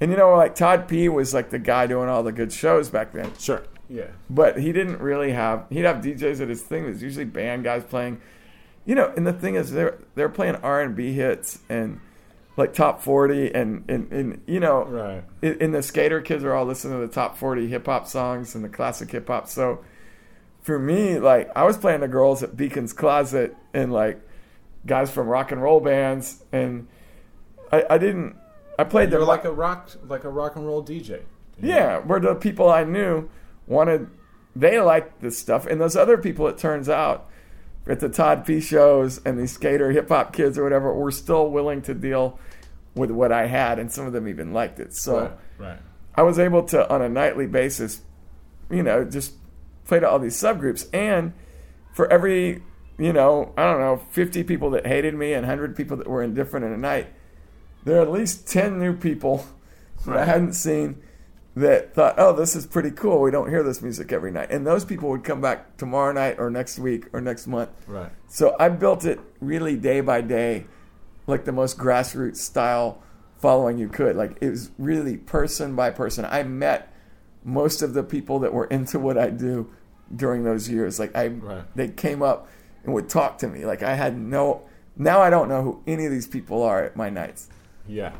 [0.00, 2.88] and you know, like Todd P was like the guy doing all the good shows
[2.90, 3.62] back then Sure.
[3.88, 4.06] Yeah.
[4.28, 6.84] but he didn't really have he'd have DJs at his thing.
[6.84, 8.20] It was usually band guys playing,
[8.84, 9.12] you know.
[9.16, 12.00] And the thing is, they're they're playing R and B hits and
[12.56, 15.24] like top forty and and, and you know, Right.
[15.42, 18.64] and the skater kids are all listening to the top forty hip hop songs and
[18.64, 19.48] the classic hip hop.
[19.48, 19.84] So
[20.62, 24.20] for me, like I was playing the girls at Beacon's Closet and like
[24.86, 26.86] guys from rock and roll bands, and
[27.72, 28.36] I, I didn't.
[28.78, 31.22] I played You're the like a rock, like a rock and roll DJ.
[31.60, 33.28] yeah, where the people I knew
[33.66, 34.08] wanted,
[34.56, 37.28] they liked this stuff, and those other people, it turns out,
[37.86, 41.50] at the Todd P shows and these skater hip hop kids or whatever, were still
[41.50, 42.38] willing to deal
[42.94, 44.94] with what I had, and some of them even liked it.
[44.94, 45.20] So
[45.58, 45.68] Right.
[45.68, 45.78] Right.
[46.14, 48.02] I was able to, on a nightly basis,
[48.70, 49.34] you know, just
[49.84, 51.32] play to all these subgroups, and
[51.94, 52.62] for every,
[52.98, 56.22] you know, I don't know, fifty people that hated me and hundred people that were
[56.22, 57.08] indifferent in a night,
[57.84, 59.46] there are at least ten new people
[60.06, 61.02] that I hadn't seen
[61.56, 63.20] that thought, oh, this is pretty cool.
[63.20, 64.50] We don't hear this music every night.
[64.50, 67.70] And those people would come back tomorrow night or next week or next month.
[67.86, 68.10] Right.
[68.28, 70.66] So I built it really day by day,
[71.26, 73.02] like the most grassroots style
[73.38, 74.16] following you could.
[74.16, 76.24] Like it was really person by person.
[76.24, 76.92] I met
[77.42, 79.70] most of the people that were into what I do
[80.14, 80.98] during those years.
[80.98, 81.64] Like I, Right.
[81.74, 82.48] they came up
[82.84, 83.64] and would talk to me.
[83.66, 84.62] Like I had no.
[84.96, 87.48] Now I don't know who any of these people are at my nights.
[87.88, 88.12] Yeah.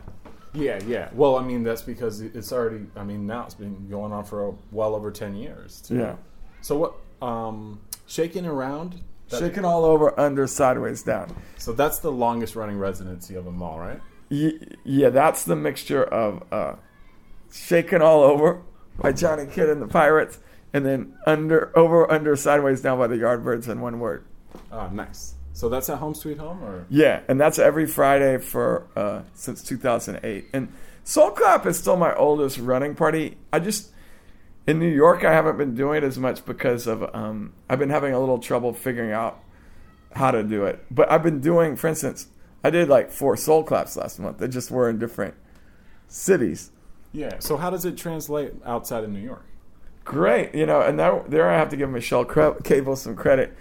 [0.52, 1.08] Yeah, yeah.
[1.12, 2.86] Well, I mean, that's because it's already.
[2.96, 5.80] I mean, now it's been going on for well over ten years.
[5.80, 5.96] too.
[5.96, 6.16] Yeah.
[6.60, 6.94] So what?
[7.26, 9.00] Um, shaking around.
[9.28, 11.32] Shaking all over, under, sideways, down.
[11.56, 14.00] So that's the longest running residency of them all, right?
[14.28, 16.74] Y- yeah, that's the mixture of uh,
[17.52, 18.62] "Shaking All Over"
[18.98, 20.40] by Johnny Kidd and the Pirates,
[20.72, 24.24] and then "Under, Over, Under, Sideways, Down" by the Yardbirds in one word.
[24.72, 25.34] Ah, nice.
[25.60, 29.62] So that's at Home Sweet Home, or Yeah, and that's every Friday for uh, since
[29.62, 30.46] 2008.
[30.54, 30.72] And
[31.04, 33.36] Soul Clap is still my oldest running party.
[33.52, 33.90] I just
[34.66, 37.90] in New York, I haven't been doing it as much because of um, I've been
[37.90, 39.38] having a little trouble figuring out
[40.14, 40.82] how to do it.
[40.90, 42.28] But I've been doing, for instance,
[42.64, 44.38] I did like four Soul Claps last month.
[44.38, 45.34] They just were in different
[46.08, 46.70] cities.
[47.12, 47.38] yeah.
[47.38, 49.44] So how does it translate outside of New York?
[50.06, 53.54] Great, you know, and that, there I have to give Michelle Cable some credit.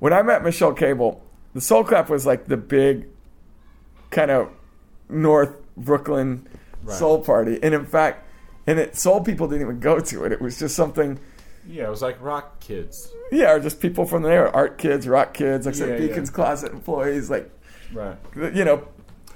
[0.00, 1.23] When I met Michelle Cable,
[1.54, 3.08] the Soul Clap was like the big
[4.10, 4.48] kind of
[5.08, 6.46] North Brooklyn
[6.82, 6.98] Right.
[6.98, 8.26] soul party, and in fact,
[8.66, 10.32] and it soul people didn't even go to it.
[10.32, 11.18] It was just something,
[11.66, 13.10] Yeah, it was like Rock Kids.
[13.32, 16.06] yeah, or just people from there, art kids, rock kids, like Yeah, said, yeah.
[16.08, 17.50] Beacon's Closet employees, like
[17.94, 18.18] Right.
[18.54, 18.86] you know,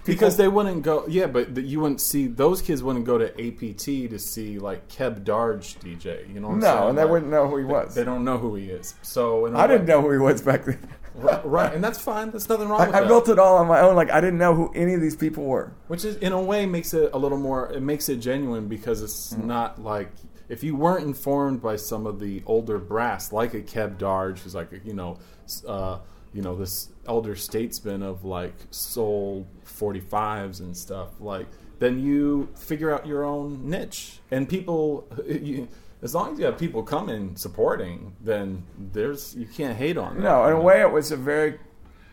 [0.04, 4.08] Because they wouldn't go, yeah, but you wouldn't see those kids wouldn't go to APT
[4.10, 6.26] to see like Keb Darge DJ.
[6.32, 6.88] You know what I'm no, saying?
[6.90, 7.94] and they Like, wouldn't know who he was.
[7.94, 8.94] They don't know who he is.
[9.02, 10.78] So I didn't know who he was back then.
[11.18, 12.30] Right, right, and that's fine.
[12.30, 13.08] There's nothing wrong with I, I that.
[13.08, 13.96] built it all on my own.
[13.96, 15.72] Like I didn't know who any of these people were.
[15.88, 17.72] Which is in a way makes it a little more.
[17.72, 19.46] It makes it genuine because it's Mm-hmm.
[19.48, 20.10] not like
[20.48, 24.54] if you weren't informed by some of the older brass, like a Keb Darge, who's
[24.54, 25.18] like you know,
[25.66, 25.98] uh,
[26.32, 31.20] you know this elder statesman of like soul 45s and stuff.
[31.20, 31.46] Like
[31.80, 35.06] then you figure out your own niche, and people.
[35.26, 35.68] You,
[36.02, 40.20] as long as you have people coming supporting, then there's you can't hate on.
[40.20, 41.58] No, that, in a way, it was a very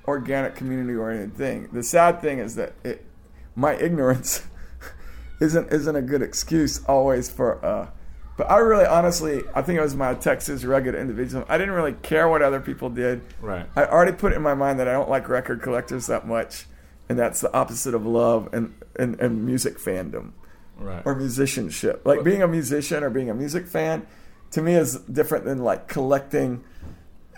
[0.06, 1.70] organic, community-oriented thing.
[1.72, 3.06] The sad thing is that it,
[3.56, 4.48] my ignorance
[5.40, 7.64] isn't isn't a good excuse always for.
[7.64, 7.90] Uh,
[8.38, 11.45] but I really, honestly, I think it was my Texas rugged individual.
[11.48, 13.22] I didn't really care what other people did.
[13.40, 13.66] Right.
[13.78, 16.66] I already put it in my mind that I don't like record collectors that much,
[17.07, 20.32] and that's the opposite of love and and, and music fandom
[20.77, 21.02] Right.
[21.06, 22.02] or musicianship.
[22.06, 24.06] Like being a musician or being a music fan,
[24.52, 26.64] to me is different than like collecting.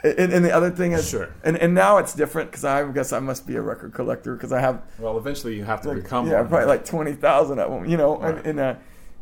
[0.03, 1.30] And, and the other thing is, Sure.
[1.43, 4.51] and, and now it's different because I guess I must be a record collector because
[4.51, 6.49] I have well, eventually you have to like, become yeah one.
[6.49, 8.38] probably like twenty thousand of them, you know, Right.
[8.38, 8.76] and and, uh,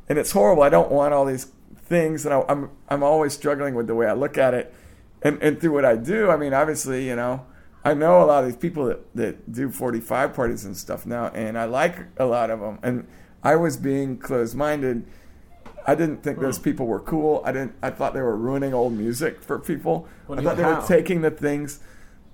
[0.09, 0.63] and it's horrible.
[0.63, 1.47] I don't want all these
[1.85, 4.73] things, and I, I'm I'm always struggling with the way I look at it,
[5.21, 6.29] and and through what I do.
[6.29, 7.45] I mean, obviously, you know.
[7.87, 11.27] I know a lot of these people that, that do 45 parties and stuff now,
[11.27, 12.79] and I like a lot of them.
[12.81, 13.07] And
[13.45, 15.05] I was being closed minded.
[15.87, 16.63] I didn't think those hmm.
[16.63, 17.43] people were cool.
[17.45, 17.75] I didn't.
[17.81, 20.07] I thought they were ruining old music for people.
[20.27, 21.79] Well, I thought they were taking the things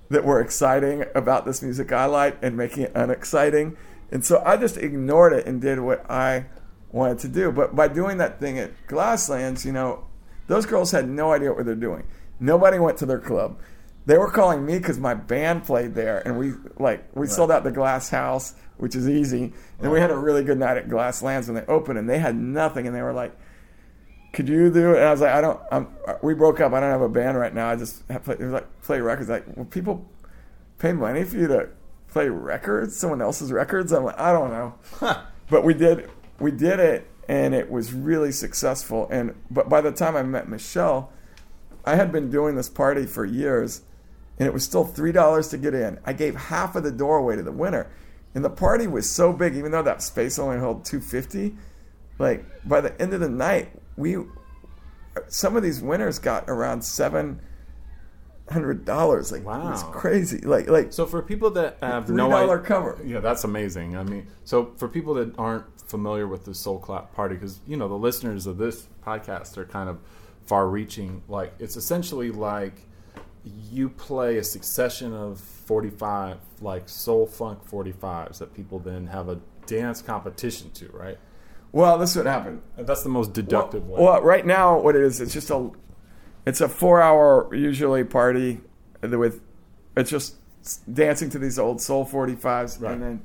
[0.09, 3.77] that were exciting about this music I like and making it unexciting.
[4.11, 6.45] And so I just ignored it and did what I
[6.91, 7.51] wanted to do.
[7.51, 10.05] But by doing that thing at Glasslands, you know,
[10.47, 12.03] those girls had no idea what they're doing.
[12.39, 13.59] Nobody went to their club.
[14.05, 17.63] They were calling me because my band played there, and we like we sold out
[17.63, 19.53] the Glass House, which is easy.
[19.79, 22.35] And we had a really good night at Glasslands when they opened, and they had
[22.35, 23.31] nothing, and they were like,
[24.33, 26.73] "Could you do it?" And I was like, "I don't." I'm, uh, we broke up.
[26.73, 27.69] I don't have a band right now.
[27.69, 29.29] I just have play, it was like play records.
[29.29, 30.09] Like, well, people
[30.79, 31.69] pay money for you to
[32.07, 33.91] play records, someone else's records.
[33.91, 34.73] I'm like, I don't know,
[35.49, 36.09] but we did
[36.39, 39.07] we did it, and it was really successful.
[39.11, 41.11] And but by the time I met Michelle,
[41.85, 43.83] I had been doing this party for years,
[44.39, 45.99] and it was still three dollars to get in.
[46.03, 47.91] I gave half of the doorway to the winner,
[48.35, 51.55] and the party was so big, even though that space only held two fifty.
[52.19, 54.17] Like by the end of the night, we
[55.27, 57.41] some of these winners got around seven
[58.49, 59.31] hundred dollars.
[59.31, 59.67] Like Wow.
[59.67, 60.39] it was crazy.
[60.41, 62.99] Like like So for people that have three no dollar cover.
[63.05, 63.97] yeah, that's amazing.
[63.97, 67.75] I mean, so for people that aren't familiar with the Soul Clap Party, because you
[67.77, 69.99] know the listeners of this podcast are kind of
[70.45, 71.23] far-reaching.
[71.27, 72.73] Like it's essentially like
[73.43, 79.39] you play a succession of forty-five, like soul funk forty-fives that people then have a
[79.65, 81.17] dance competition to, right?
[81.71, 82.61] Well, this is what happened.
[82.77, 84.05] And that's the most deductive well, way.
[84.05, 85.71] well, right now, what it is, it's just a,
[86.45, 88.59] it's a four-hour usually party
[89.01, 89.41] with,
[89.95, 90.35] it's just
[90.93, 92.91] dancing to these old soul 45s, Right.
[92.91, 93.21] and then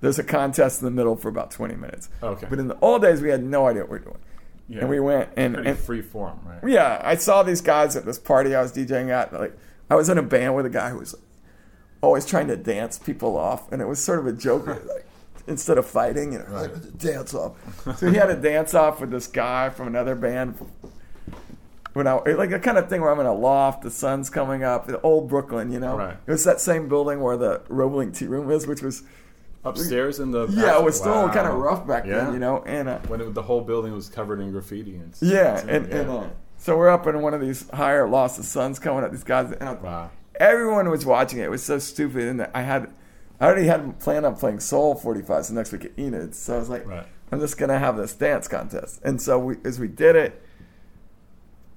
[0.00, 2.08] there's a contest in the middle for about 20 minutes.
[2.22, 2.46] Okay.
[2.50, 4.18] But in the old days, we had no idea what we were doing,
[4.68, 4.80] yeah.
[4.80, 6.68] and we went and, and free form, right?
[6.68, 9.32] yeah, I saw these guys at this party I was DJing at.
[9.32, 9.56] Like,
[9.88, 11.14] I was in a band with a guy who was
[12.04, 14.66] always trying to dance people off, and it was sort of a joke.
[14.66, 15.06] like,
[15.46, 17.52] instead of fighting, you know, like, dance off.
[17.98, 20.56] So he had a dance off with this guy from another band.
[21.92, 24.64] When I like the kind of thing where I'm in a loft, the sun's coming
[24.64, 25.96] up, the old Brooklyn, you know.
[25.96, 26.16] Right.
[26.26, 29.04] It was that same building where the Roebling Tea Room is, which was
[29.66, 31.32] Upstairs in the yeah, it was still Wow.
[31.32, 32.24] kind of rough back Yeah.
[32.24, 32.62] then, you know.
[32.66, 35.86] And uh, when it, the whole building was covered in graffiti and Yeah, and, and,
[35.92, 36.24] and uh,
[36.58, 38.36] so we're up in one of these higher lofts.
[38.38, 39.10] The sun's coming up.
[39.12, 40.10] These guys, and wow.
[40.40, 41.44] Everyone was watching it.
[41.44, 42.90] It was so stupid, and I had,
[43.40, 46.34] I already had planned on playing Soul 45s the next week at Enid.
[46.34, 47.06] So I was like, Right.
[47.32, 49.00] I'm just gonna have this dance contest.
[49.02, 50.40] And so we, as we did it,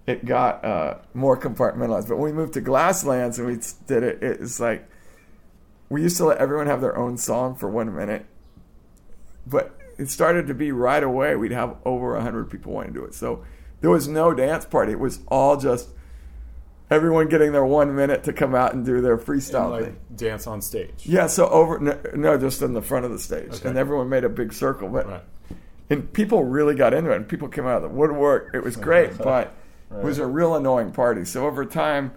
[0.05, 2.07] it got uh, more compartmentalized.
[2.07, 3.57] But when we moved to Glasslands and we
[3.87, 4.87] did it, it was like
[5.89, 8.25] we used to let everyone have their own song for one minute,
[9.45, 11.35] but it started to be right away.
[11.35, 13.13] We'd have over hundred people wanting to do it.
[13.13, 13.43] So
[13.81, 14.91] there was no dance party.
[14.91, 15.89] It was all just
[16.89, 19.97] everyone getting their one minute to come out and do their freestyle And, thing.
[20.15, 21.03] dance on stage.
[21.05, 23.69] Yeah, so over no, no, just in the front of the stage, Okay.
[23.69, 24.87] and everyone made a big circle.
[24.89, 25.23] But Right.
[25.89, 28.51] and people really got into it, and people came out of the woodwork.
[28.53, 29.53] It was great, but
[29.91, 31.25] it was a real annoying party.
[31.25, 32.11] So over time,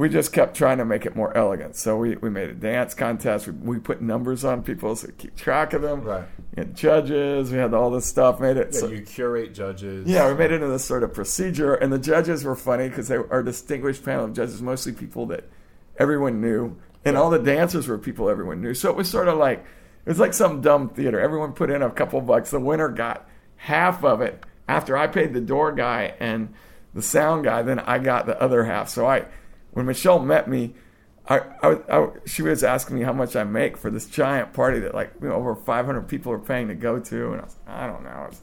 [0.00, 1.76] we just kept trying to make it more elegant.
[1.76, 3.46] So we, we made a dance contest.
[3.46, 6.00] We, we put numbers on people so we keep track of them.
[6.00, 6.24] Right.
[6.56, 7.52] We had judges.
[7.52, 8.40] We had all this stuff.
[8.40, 8.70] Made it.
[8.72, 10.08] Yeah, so, you curate judges.
[10.08, 13.08] yeah, we made it into this sort of procedure, and the judges were funny because
[13.08, 15.44] they were a distinguished panel of judges, mostly people that
[15.98, 18.72] everyone knew, and all the dancers were people everyone knew.
[18.72, 21.20] So it was sort of like it was like some dumb theater.
[21.20, 22.50] Everyone put in a couple bucks.
[22.50, 26.54] The winner got half of it after I paid the door guy and
[26.94, 27.60] the sound guy.
[27.60, 28.88] Then I got the other half.
[28.88, 29.26] So I,
[29.72, 30.74] when Michelle met me.
[31.28, 34.80] I, I, I, she was asking me how much I make for this giant party
[34.80, 37.56] that like you know, over 500 people are paying to go to, and I was
[37.66, 38.10] I don't know.
[38.24, 38.42] It, was,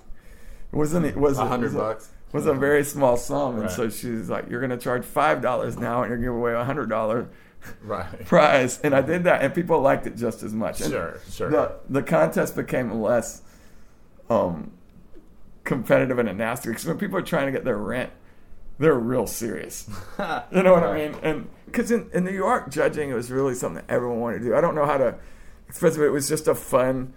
[0.72, 2.10] it wasn't it was A hundred bucks.
[2.32, 3.72] was a very small sum, and Right.
[3.72, 6.64] so she's like, "You're going to charge five dollars now, and you're giving away a
[6.64, 7.28] hundred dollar
[7.84, 8.26] Right.
[8.26, 10.80] prize." And I did that, and people liked it just as much.
[10.80, 11.50] And Sure, sure.
[11.50, 13.42] The the contest became less
[14.30, 14.72] um,
[15.66, 18.12] competitive and a nasty because when people are trying to get their rent,
[18.80, 19.90] they're real serious.
[20.52, 21.16] You know what I mean?
[21.24, 24.46] And because in, in New York, judging it was really something that everyone wanted to
[24.46, 24.56] do.
[24.56, 25.16] I don't know how to
[25.68, 26.00] express it.
[26.00, 27.14] but It was just a fun.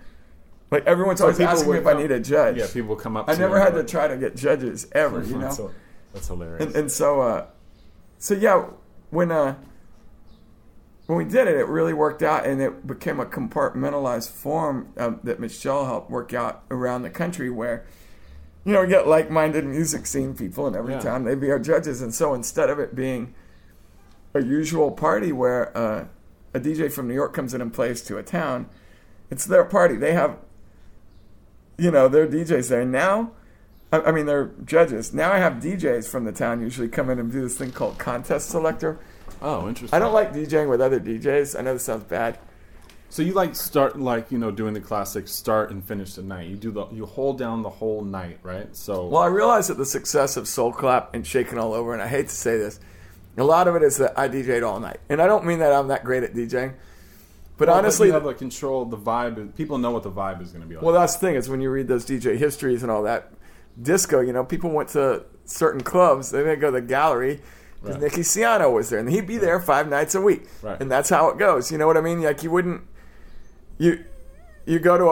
[0.71, 2.57] Like everyone's So always asking me if I need a judge.
[2.57, 3.29] Yeah, people come up.
[3.29, 5.23] I never had to try to get judges ever.
[5.23, 5.41] You know.
[5.41, 5.71] That's, a-
[6.13, 6.67] that's hilarious.
[6.67, 7.47] and, and so uh,
[8.19, 8.67] so yeah
[9.11, 9.55] when uh
[11.07, 15.19] when we did it it really worked out and it became a compartmentalized form um,
[15.25, 17.85] that michelle helped work out around the country where
[18.65, 21.01] you know get like-minded music scene people in every Yeah.
[21.01, 23.35] town they be our judges and so instead of it being
[24.35, 26.05] a usual party where uh,
[26.55, 28.69] a dj from new york comes in and plays to a town
[29.31, 30.37] it's their party they have
[31.79, 33.33] you know their djs there now
[33.93, 35.13] I I mean, they're judges.
[35.13, 37.99] Now I have DJs from the town usually come in and do this thing called
[37.99, 39.01] contest selector.
[39.43, 39.97] oh, interesting.
[39.97, 41.59] I don't like DJing with other DJs.
[41.59, 42.39] I know this sounds bad.
[43.11, 46.49] So you like start like you know doing the classic start and finish the night.
[46.49, 48.75] You do the you hold down the whole night, right?
[48.75, 52.01] So Well, I realize that the success of Soul Clap and Shaking All Over, and
[52.03, 52.79] I hate to say this,
[53.37, 55.01] a lot of it is that I DJ'd all night.
[55.09, 56.75] And I don't mean that I'm that great at DJing.
[57.59, 58.85] But Well, honestly, you have the control.
[58.87, 59.55] The vibe.
[59.57, 60.85] People know what the vibe is going to be like.
[60.85, 63.33] Well, that's the thing is when you read those DJ histories and all that
[63.83, 67.41] disco, you know, people went to certain clubs, they may go to the gallery,
[67.83, 68.05] because Right.
[68.05, 70.81] Nicky Siano was there, and he'd be there five nights a week, Right.
[70.81, 71.71] and that's how it goes.
[71.73, 72.23] You know what I mean?
[72.23, 72.83] Like you wouldn't
[73.81, 74.05] you
[74.67, 75.07] you go to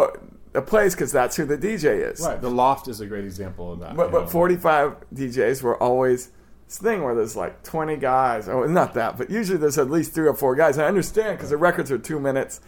[0.54, 2.20] a, a place because that's who the DJ is.
[2.20, 2.40] Right.
[2.40, 3.96] The Loft is a great example of that.
[3.96, 4.28] But but know.
[4.28, 6.30] 45 DJs were always
[6.66, 8.48] this thing where there's like 20 guys.
[8.48, 10.76] Oh, not that, but usually there's at least three or four guys.
[10.76, 12.60] And I understand because the records are two minutes,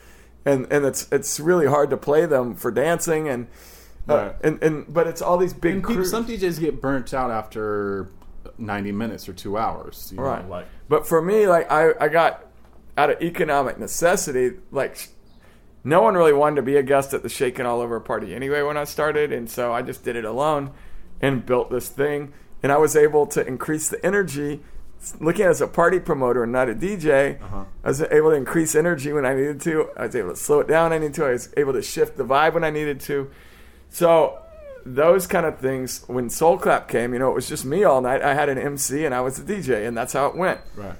[0.44, 3.46] and and it's it's really hard to play them for dancing and.
[4.08, 4.34] Uh, Right.
[4.42, 8.08] and and but it's all these big And people, some DJs get burnt out after
[8.56, 10.08] 90 minutes or two hours.
[10.10, 10.48] You know, Right.
[10.48, 12.46] like, But for me, like I, I got
[12.96, 15.10] out of economic necessity, like
[15.84, 18.62] no one really wanted to be a guest at the Shaking All Over party anyway
[18.62, 20.70] when I started, and so I just did it alone
[21.20, 22.32] and built this thing.
[22.62, 24.60] And I was able to increase the energy.
[25.18, 27.64] Looking as a party promoter and not a DJ, Uh-huh.
[27.82, 29.88] I was able to increase energy when I needed to.
[29.96, 31.24] I was able to slow it down when I needed to.
[31.24, 33.30] I was able to shift the vibe when I needed to.
[33.88, 34.38] So
[34.84, 38.02] those kind of things, when Soul Clap came, you know, it was just me all
[38.02, 38.20] night.
[38.22, 40.60] I had an MC and I was the DJ, and that's how it went.
[40.76, 40.96] right.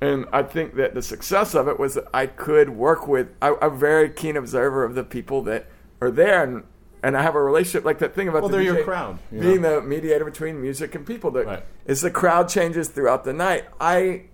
[0.00, 3.28] And I think that the success of it was that I could work with.
[3.42, 5.66] I, I'm a very keen observer of the people that
[6.00, 6.64] are there, and
[7.02, 9.40] and I have a relationship like that thing about Well, the they're your crowd, you
[9.40, 9.80] being know?
[9.80, 11.30] the mediator between music and people.
[11.32, 11.64] That Right.
[11.86, 14.24] as the crowd changes throughout the night, I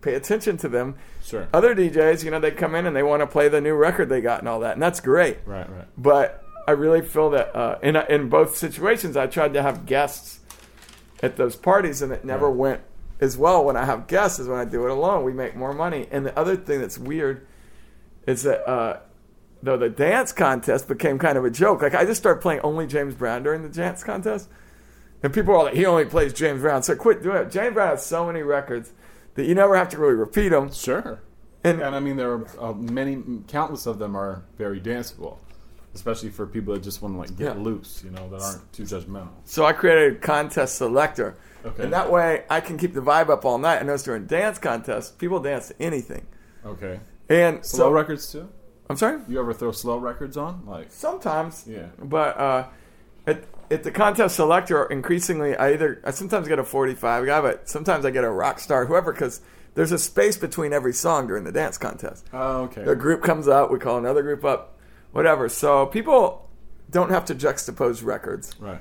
[0.00, 0.94] pay attention to them.
[1.22, 1.48] Sure.
[1.52, 4.08] Other DJs, you know, they come in and they want to play the new record
[4.08, 5.38] they got and all that, and that's great.
[5.44, 5.86] Right, right.
[5.98, 10.40] But I really feel that uh, in in both situations, I tried to have guests
[11.22, 12.56] at those parties, and it never Right.
[12.56, 12.80] went
[13.20, 15.24] as well when I have guests as when I do it alone.
[15.24, 16.08] We make more money.
[16.10, 17.46] And the other thing that's weird
[18.26, 19.00] is that uh,
[19.62, 21.82] though the dance contest became kind of a joke.
[21.82, 24.48] Like I just started playing only James Brown during the dance contest,
[25.22, 27.50] and people are like, "He only plays James Brown." So quit doing it.
[27.50, 28.92] James Brown has so many records
[29.34, 30.72] that you never have to really repeat them.
[30.72, 31.20] Sure.
[31.62, 35.36] And- And, I mean, there are uh, many, countless of them are very danceable,
[35.94, 37.62] especially for people that just want to like get Yeah.
[37.62, 39.28] loose, you know, that aren't too judgmental.
[39.44, 41.36] So I created a contest selector.
[41.64, 41.82] Okay.
[41.84, 43.80] And that way I can keep the vibe up all night.
[43.80, 46.26] I notice during dance contests, people dance to anything.
[46.64, 47.00] Okay.
[47.28, 48.48] And Slow so records too.
[48.88, 49.20] I'm sorry?
[49.28, 50.66] You ever throw slow records on?
[50.66, 51.64] Like, Sometimes.
[51.66, 51.86] Yeah.
[52.02, 52.66] But uh,
[53.26, 57.68] at, at the contest selector, increasingly, I either, I sometimes get a 45 guy, but
[57.68, 59.42] sometimes I get a rock star, whoever, because
[59.74, 62.26] there's a space between every song during the dance contest.
[62.32, 62.82] oh, okay.
[62.82, 64.76] A group comes up, we call another group up,
[65.12, 65.48] whatever.
[65.48, 66.50] So people
[66.90, 68.56] don't have to juxtapose records.
[68.58, 68.80] Right.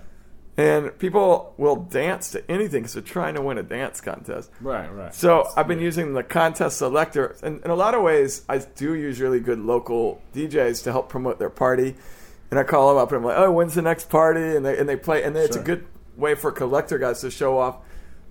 [0.60, 4.52] And people will dance to anything because they're trying to win a dance contest.
[4.60, 4.94] Right.
[4.94, 5.16] Right.
[5.16, 8.94] So I've been using the contest selector, and in a lot of ways, I do
[8.94, 11.96] use really good local DJs to help promote their party.
[12.52, 14.78] And I call them up and I'm like, "Oh, when's the next party?" And they
[14.78, 15.86] and they play, and then it's a good
[16.18, 17.78] way for collector guys to show off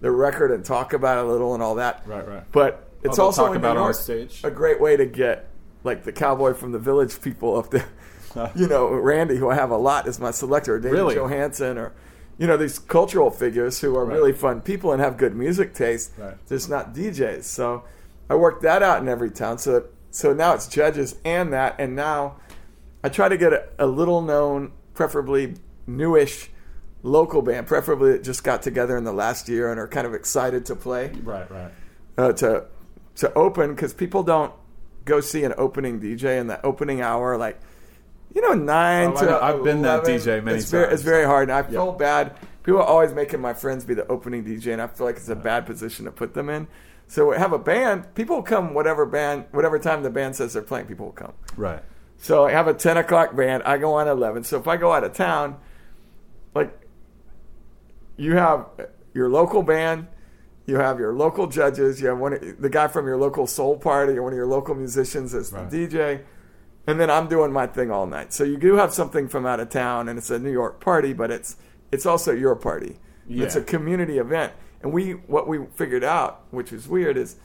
[0.02, 2.02] their record and talk about it a little and all that.
[2.04, 2.42] Right, right.
[2.52, 4.42] But it's oh, they'll also talk about on stage?
[4.44, 5.48] a great way to get
[5.82, 7.88] like the cowboy from the village people up there.
[8.54, 11.14] you know, Randy, who I have a lot, is my selector, or David Really?
[11.14, 11.94] Johansen, or
[12.38, 14.14] you know these cultural figures who are Right.
[14.14, 16.12] really fun people and have good music taste.
[16.16, 16.36] Right.
[16.48, 17.44] Just not DJs.
[17.44, 17.84] So
[18.30, 19.58] I worked that out in every town.
[19.58, 22.36] So so now it's judges and that, and now
[23.04, 25.54] I try to get a, a little known, preferably
[25.86, 26.50] newish
[27.02, 30.14] local band, preferably that just got together in the last year and are kind of
[30.14, 31.48] excited to play Right.
[31.50, 31.70] Right.
[32.16, 32.64] uh, to
[33.16, 34.52] to open because people don't
[35.04, 37.58] go see an opening DJ in the opening hour like
[38.38, 39.40] you know nine Oh, I to know.
[39.40, 40.94] I've been that DJ many it's Very, times.
[40.94, 42.36] it's very hard, and I feel bad.
[42.62, 45.28] People are always making my friends be the opening DJ, and I feel like it's
[45.28, 46.68] a bad position to put them in.
[47.08, 48.14] So have a band.
[48.14, 50.86] People will come whatever band, whatever time the band says they're playing.
[50.86, 51.32] People will come.
[51.56, 51.82] Right.
[52.18, 53.62] So I have a ten o'clock band.
[53.64, 54.44] I go on at eleven.
[54.44, 55.56] So if I go out of town,
[56.54, 56.70] like
[58.16, 58.66] you have
[59.14, 60.06] your local band,
[60.66, 64.12] you have your local judges, you have one the guy from your local soul party
[64.18, 65.70] or one of your local musicians as Right.
[65.70, 66.20] the DJ,
[66.88, 68.32] and then I'm doing my thing all night.
[68.32, 71.12] So you do have something from out of town, and it's a New York party,
[71.12, 71.56] but it's
[71.92, 72.96] it's also your party.
[73.44, 77.36] It's a community event, and we what we figured out, which was weird, is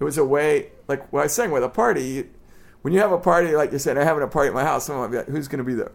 [0.00, 2.02] it was a way like what I was saying with a party.
[2.02, 2.30] You,
[2.82, 4.86] when you have a party, like you said, I'm having a party at my house.
[4.86, 5.92] Someone might be like, "Who's going to be there?"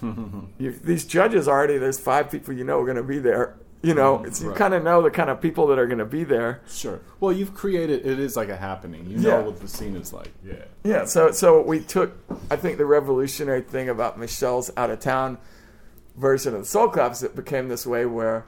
[0.58, 1.78] you, these judges already.
[1.78, 3.56] There's five people you know are going to be there.
[3.84, 4.56] You know, mm, it's, you right.
[4.56, 6.62] kind of know the kind of people that are going to be there.
[6.66, 7.00] Sure.
[7.20, 8.06] Well, you've created.
[8.06, 9.06] It is like a happening.
[9.10, 9.30] You Yeah.
[9.38, 10.32] know what the scene is like.
[10.44, 10.54] Yeah.
[10.82, 12.12] Yeah, so so we took
[12.50, 15.38] I think the revolutionary thing about Michelle's out of town
[16.16, 18.46] version of the Soul Claps it became this way where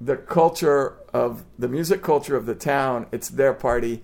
[0.00, 4.02] the culture of the music culture of the town, it's their party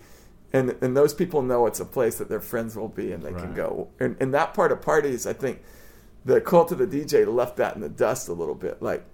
[0.52, 3.32] and and those people know it's a place that their friends will be and they
[3.32, 3.88] can go.
[4.00, 5.62] And and that part of parties, I think
[6.24, 8.82] the cult of the DJ left that in the dust a little bit.
[8.82, 9.04] Like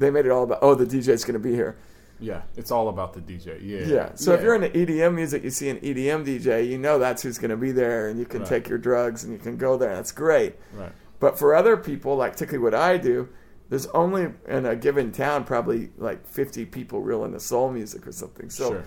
[0.00, 1.76] they made it all about oh the DJ's going to be here.
[2.18, 2.42] Yeah.
[2.56, 3.58] It's all about the DJ.
[3.62, 3.80] Yeah.
[3.86, 4.10] Yeah.
[4.14, 7.38] So if you're into EDM music, you see an EDM DJ, you know that's who's
[7.38, 8.48] going to be there, and you can Right.
[8.48, 9.94] take your drugs and you can go there.
[9.94, 10.56] That's great.
[10.74, 10.92] Right.
[11.18, 13.28] But for other people, like particularly what I do,
[13.70, 18.12] there's only in a given town probably like 50 people real into soul music or
[18.12, 18.50] something.
[18.50, 18.84] So Sure.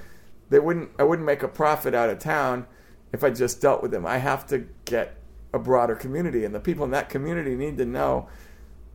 [0.50, 2.66] they wouldn't I wouldn't make a profit out of town
[3.14, 4.06] if I just dealt with them.
[4.06, 5.16] I have to get
[5.54, 8.28] a broader community and the people in that community need to know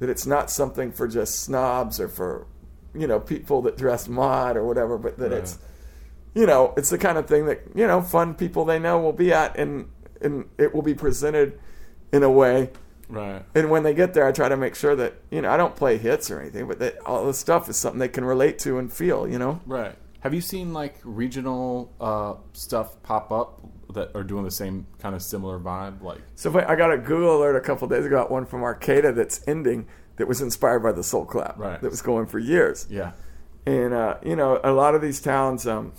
[0.00, 2.46] that it's not something for just snobs or for
[2.94, 5.38] you know people that dress mod or whatever, but that Right.
[5.40, 5.58] it's
[6.34, 9.12] you know, it's the kind of thing that, you know, fun people they know will
[9.12, 9.88] be at and
[10.20, 11.58] and it will be presented
[12.12, 12.70] in a way
[13.08, 13.42] Right.
[13.54, 15.74] and when they get there, I try to make sure that you know I don't
[15.74, 18.78] play hits or anything, but that all the stuff is something they can relate to
[18.78, 19.26] and feel.
[19.26, 19.94] You know, Right.
[20.20, 23.60] Have you seen like regional uh, stuff pop up
[23.94, 26.02] that are doing the same kind of similar vibe?
[26.02, 28.62] Like, so I, I got a Google alert a couple days ago, got one from
[28.62, 29.86] Arcata that's ending
[30.16, 31.80] that was inspired by the Soul Clap Right.
[31.80, 32.86] that was going for years.
[32.90, 33.12] yeah,
[33.64, 35.92] And uh, you know, a lot of these towns, um,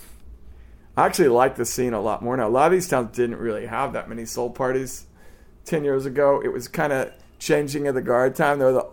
[0.96, 2.46] I actually like the scene a lot more now.
[2.46, 5.06] A lot of these towns didn't really have that many soul parties
[5.64, 6.42] ten years ago.
[6.44, 8.58] It was kind of changing of the guard time.
[8.58, 8.86] There were the,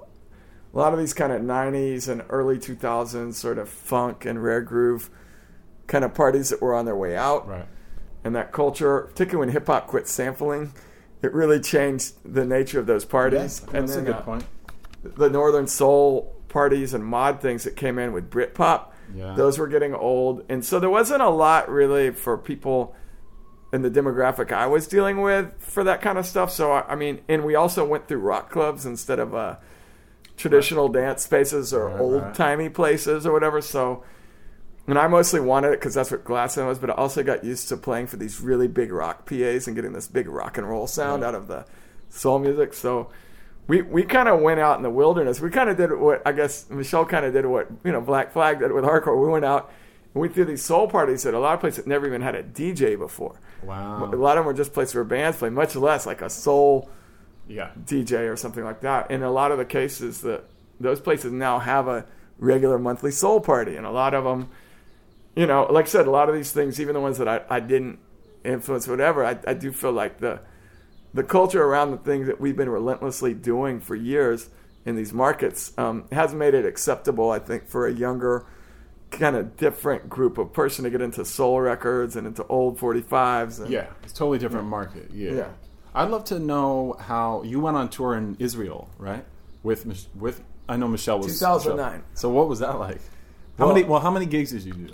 [0.74, 4.62] a lot of these kind of '90s and early 2000s sort of funk and rare
[4.62, 5.10] groove
[5.88, 7.66] kind of parties that were on their way out, right.
[8.24, 10.74] and that culture, particularly when hip hop quit sampling.
[11.24, 13.62] It really changed the nature of those parties.
[13.62, 14.46] That's a good uh, point.
[15.02, 18.92] the Northern Soul parties and mod things that came in with Britpop.
[19.16, 19.34] Yeah.
[19.36, 20.44] Those were getting old.
[20.50, 22.96] And so there wasn't a lot really for people
[23.74, 26.52] in the demographic I was dealing with for that kind of stuff.
[26.52, 29.56] So, I I mean, and we also went through rock clubs instead of uh,
[30.38, 33.60] traditional dance spaces or Right, old timey places or whatever.
[33.62, 34.04] So,
[34.88, 37.68] and I mostly wanted it because that's what Glassland was, but I also got used
[37.70, 40.88] to playing for these really big rock PAs and getting this big rock and roll
[40.88, 41.28] sound Right.
[41.30, 41.66] out of the
[42.10, 42.74] soul music.
[42.74, 43.10] So
[43.68, 45.42] we we kind of went out in the wilderness.
[45.42, 48.32] We kind of did what I guess Michelle kind of did what you know Black
[48.32, 49.22] Flag did with hardcore.
[49.22, 49.72] We went out
[50.14, 52.36] and we threw these soul parties at a lot of places that never even had
[52.36, 53.42] a DJ before.
[53.64, 54.06] Wow.
[54.06, 56.90] A lot of them were just places where bands play, much less like a soul
[57.48, 57.72] Yeah.
[57.86, 59.10] DJ or something like that.
[59.12, 60.44] In a lot of the cases, that
[60.80, 62.06] those places now have a
[62.40, 64.50] regular monthly soul party, and a lot of them,
[65.36, 67.42] you know, like I said, a lot of these things, even the ones that I,
[67.50, 68.00] I didn't
[68.44, 70.40] influence, whatever, I, I do feel like the
[71.14, 74.50] the culture around the things that we've been relentlessly doing for years
[74.86, 78.46] in these markets um, has made it acceptable, I think, for a younger
[79.10, 83.62] kind of different group of person to get into soul records and into old 45s.
[83.62, 85.10] And, Yeah, it's a totally different market.
[85.12, 85.32] Yeah.
[85.32, 85.48] Yeah.
[85.98, 89.26] I'd love to know how you went on tour in Israel, right?
[89.64, 89.82] With
[90.16, 91.92] with I know Michelle was 2009.
[91.92, 92.04] Michelle.
[92.14, 93.02] So what was that like?
[93.58, 94.94] How Well- many well how many gigs did you do?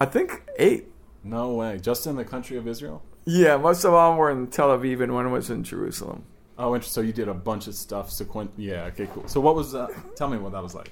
[0.00, 0.88] I think eight.
[1.24, 1.78] No way.
[1.78, 3.02] Just in the country of Israel?
[3.24, 6.24] Yeah, most of them were in Tel Aviv and one was in Jerusalem.
[6.58, 7.02] Oh, interesting.
[7.02, 8.50] So you did a bunch of stuff sequent.
[8.56, 8.84] Yeah.
[8.90, 9.06] Okay.
[9.12, 9.26] Cool.
[9.28, 9.74] So what was?
[9.74, 10.90] Uh, tell me what that was like.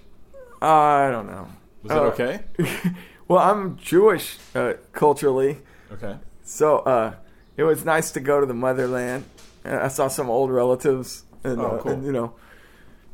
[0.63, 1.47] I don't know.
[1.83, 2.35] Was it Uh, okay?
[3.29, 5.59] well, I'm Jewish uh, culturally,
[5.93, 6.17] Okay.
[6.45, 7.15] so uh,
[7.57, 9.25] it was nice to go to the motherland.
[9.65, 11.93] Uh, I saw some old relatives, and, Oh, uh, cool.
[11.93, 12.35] and, you know,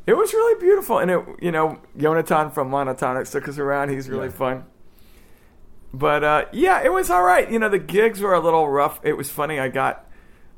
[0.05, 0.99] it was really beautiful.
[0.99, 3.89] And it, you know, Jonathan from Monotonix took us around.
[3.89, 4.31] He's really Yeah.
[4.33, 4.63] fun.
[5.93, 7.49] But uh, yeah, it was all right.
[7.49, 8.99] You know, the gigs were a little rough.
[9.03, 9.59] It was funny.
[9.59, 10.05] I got,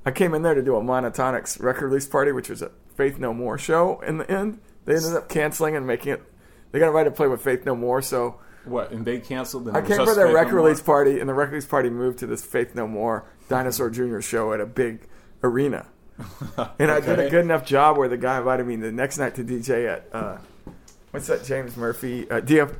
[0.05, 3.19] I came in there to do a Monotonix record release party, which was a Faith
[3.19, 3.99] No More show.
[4.01, 6.23] In the end, they ended up canceling and making it.
[6.71, 8.35] They got invited to play with Faith No More, so
[8.65, 8.91] What?
[8.91, 9.67] And they canceled.
[9.67, 10.65] And I came for their No record More?
[10.65, 14.19] release party, and the record release party moved to this Faith No More Dinosaur Jr.
[14.19, 15.07] show at a big
[15.43, 15.85] arena.
[16.79, 19.35] And I did a good enough job where the guy invited me the next night
[19.35, 20.37] to DJ at uh,
[21.11, 22.75] what's that James Murphy uh, DF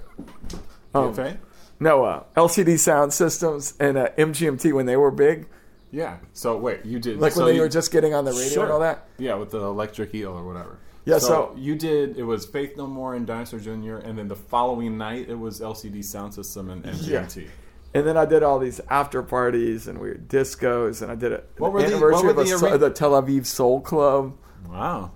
[0.93, 1.37] um, DFA?
[1.79, 5.47] no uh, LCD Soundsystems and uh, MGMT when they were big,
[5.91, 6.17] Yeah.
[6.33, 8.49] So wait, you did like so when they you- were just getting on the radio
[8.49, 8.63] Sure.
[8.63, 9.07] and all that.
[9.17, 10.77] Yeah, with the Electric Feel or whatever.
[11.05, 12.17] Yeah, so- you did.
[12.17, 13.97] It was Faith No More and Dinosaur Jr.
[14.05, 17.47] And then the following night, it was LCD Soundsystem and MGMT.
[17.93, 21.49] And then I did all these after parties and weird discos, and I did it.
[21.57, 24.35] What were the- anniversary what were of a the the Tel Aviv Soul Club.
[24.69, 25.11] Wow.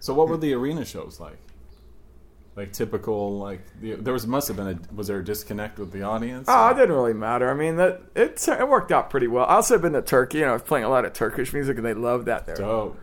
[0.00, 1.38] So what were the arena shows like?
[2.56, 5.92] Like typical, like the, there was must have been a was there a disconnect with
[5.92, 6.46] the audience?
[6.50, 7.48] Oh, it didn't really matter.
[7.48, 9.44] I mean, that it it worked out pretty well.
[9.46, 11.86] I also been to Turkey, and I was playing a lot of Turkish music, and
[11.86, 12.56] they loved that there.
[12.56, 12.98] Dope.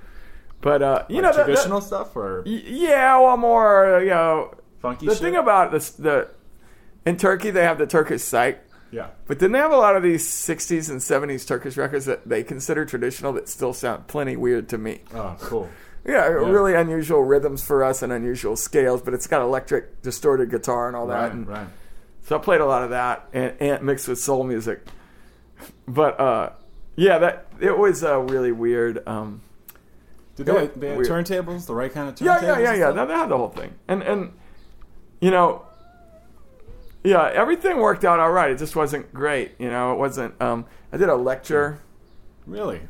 [0.60, 4.10] But uh, you Like know, the- the- traditional stuff or y- yeah, well, more you
[4.10, 4.54] know.
[4.82, 5.22] funky The shit?
[5.22, 6.28] thing about this, the
[7.06, 8.60] in Turkey they have the Turkish site,
[8.96, 12.28] yeah, but then they have a lot of these '60s and '70s Turkish records that
[12.28, 15.02] they consider traditional that still sound plenty weird to me.
[15.14, 15.70] oh cool.
[16.08, 20.86] Yeah, really unusual rhythms for us and unusual scales, but it's got electric distorted guitar
[20.88, 21.20] and all that.
[21.20, 21.68] Right, and right.
[22.26, 24.86] So I played a lot of that and, and mixed with soul music.
[25.88, 26.50] But uh,
[26.96, 29.02] yeah, that it was uh, really weird.
[29.08, 29.42] Um,
[30.36, 32.42] Did they, Yeah, they had turntables, the right kind of turntables?
[32.44, 33.06] yeah, yeah, yeah, yeah.
[33.06, 34.34] They had the whole thing, and and
[35.22, 35.65] you know,
[37.06, 38.52] yeah, everything worked out all right.
[38.52, 39.54] It just wasn't great.
[39.60, 40.40] You know, it wasn't.
[40.42, 41.80] Um, I did a lecture.
[42.46, 42.82] Really?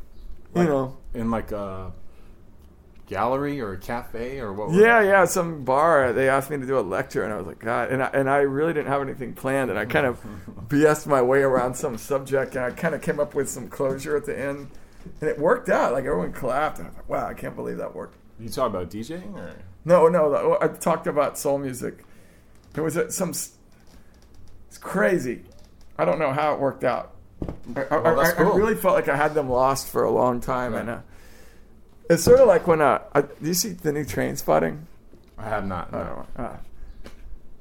[0.55, 1.91] You know, In like a
[3.07, 4.73] gallery or a cafe or what?
[4.73, 6.13] Yeah, yeah, some bar.
[6.13, 8.29] They asked me to do a lecture, and I was like, God, and I, and
[8.29, 10.19] I really didn't have anything planned, and I kind of
[10.69, 14.15] BS'd my way around some subject, and I kind of came up with some closure
[14.15, 14.69] at the end,
[15.19, 15.91] and it worked out.
[15.91, 18.15] Like everyone clapped, and I was like, Wow, I can't believe that worked.
[18.39, 19.55] You talk about DJing or?
[19.83, 22.03] No, no, I talked about soul music.
[22.75, 23.33] It was some.
[24.75, 25.41] It's crazy.
[25.97, 27.11] I don't know how it worked out.
[27.77, 28.55] I, I, Well, I- I cool.
[28.55, 30.97] really felt like I had them lost for a long time, and uh,
[32.09, 34.79] it's sort of like when uh, I, do you see the new Trainspotting?
[35.37, 35.93] I have not.
[35.93, 36.25] No.
[36.35, 36.57] Uh,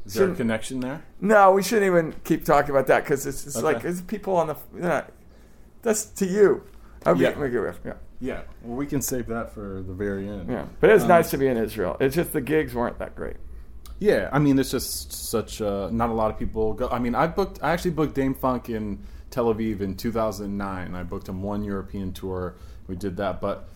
[0.05, 1.05] Is there a connection there?
[1.21, 3.65] No, we shouldn't even keep talking about that because it's, it's Okay.
[3.75, 4.57] like it's people on the.
[4.75, 5.05] You know,
[5.83, 6.65] that's to you.
[7.07, 7.39] I'll Yeah.
[7.39, 8.41] riff, yeah, Yeah.
[8.65, 10.51] Well, we can save that for the very end.
[10.51, 10.65] yeah.
[10.81, 11.97] But it's Um, nice to be in Israel.
[12.01, 13.37] It's just the gigs weren't that great.
[14.05, 16.91] Yeah, I mean, it's just such uh, not a lot of people go.
[16.91, 17.61] I mean, I booked.
[17.63, 20.95] I actually booked Dâm-Funk in Tel Aviv in 2009.
[20.95, 22.57] I booked him one European tour.
[22.87, 23.67] We did that, but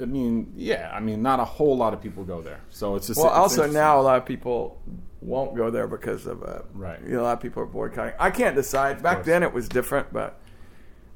[0.00, 2.60] I mean, yeah, I mean, not a whole lot of people go there.
[2.70, 4.80] So it's just Well, it's also now a lot of people
[5.20, 7.00] won't go there because of uh, Right.
[7.02, 8.14] You know, a lot of people are boycotting.
[8.20, 9.02] I can't decide.
[9.02, 10.38] Back then it was different, but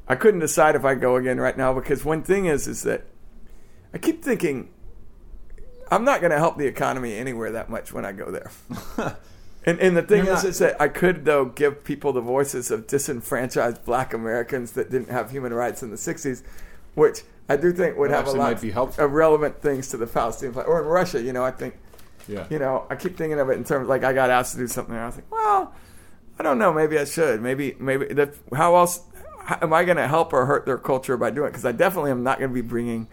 [0.09, 3.05] I couldn't decide if I go again right now because one thing is is that
[3.95, 4.71] I keep thinking
[5.91, 8.51] I'm not going to help the economy anywhere that much when I go there.
[9.69, 12.21] And, and the thing You're is, not- is that I could though give people the
[12.21, 16.45] voices of disenfranchised Black Americans that didn't have human rights in the '60s,
[16.95, 19.05] which I do think would That have a lot might be helpful.
[19.05, 20.69] of relevant things to the Palestinian flag.
[20.69, 21.75] Or in Russia, you know, I think
[22.29, 24.59] yeah, you know, I keep thinking of it in terms like I got asked to
[24.59, 24.95] do something.
[24.95, 25.75] And I was like, well,
[26.39, 26.73] I don't know.
[26.73, 27.43] Maybe I should.
[27.43, 28.35] Maybe maybe that.
[28.55, 29.01] How else
[29.41, 31.51] how, am I going to help or hurt their culture by doing it?
[31.51, 33.09] Because I definitely am not going to be bringing.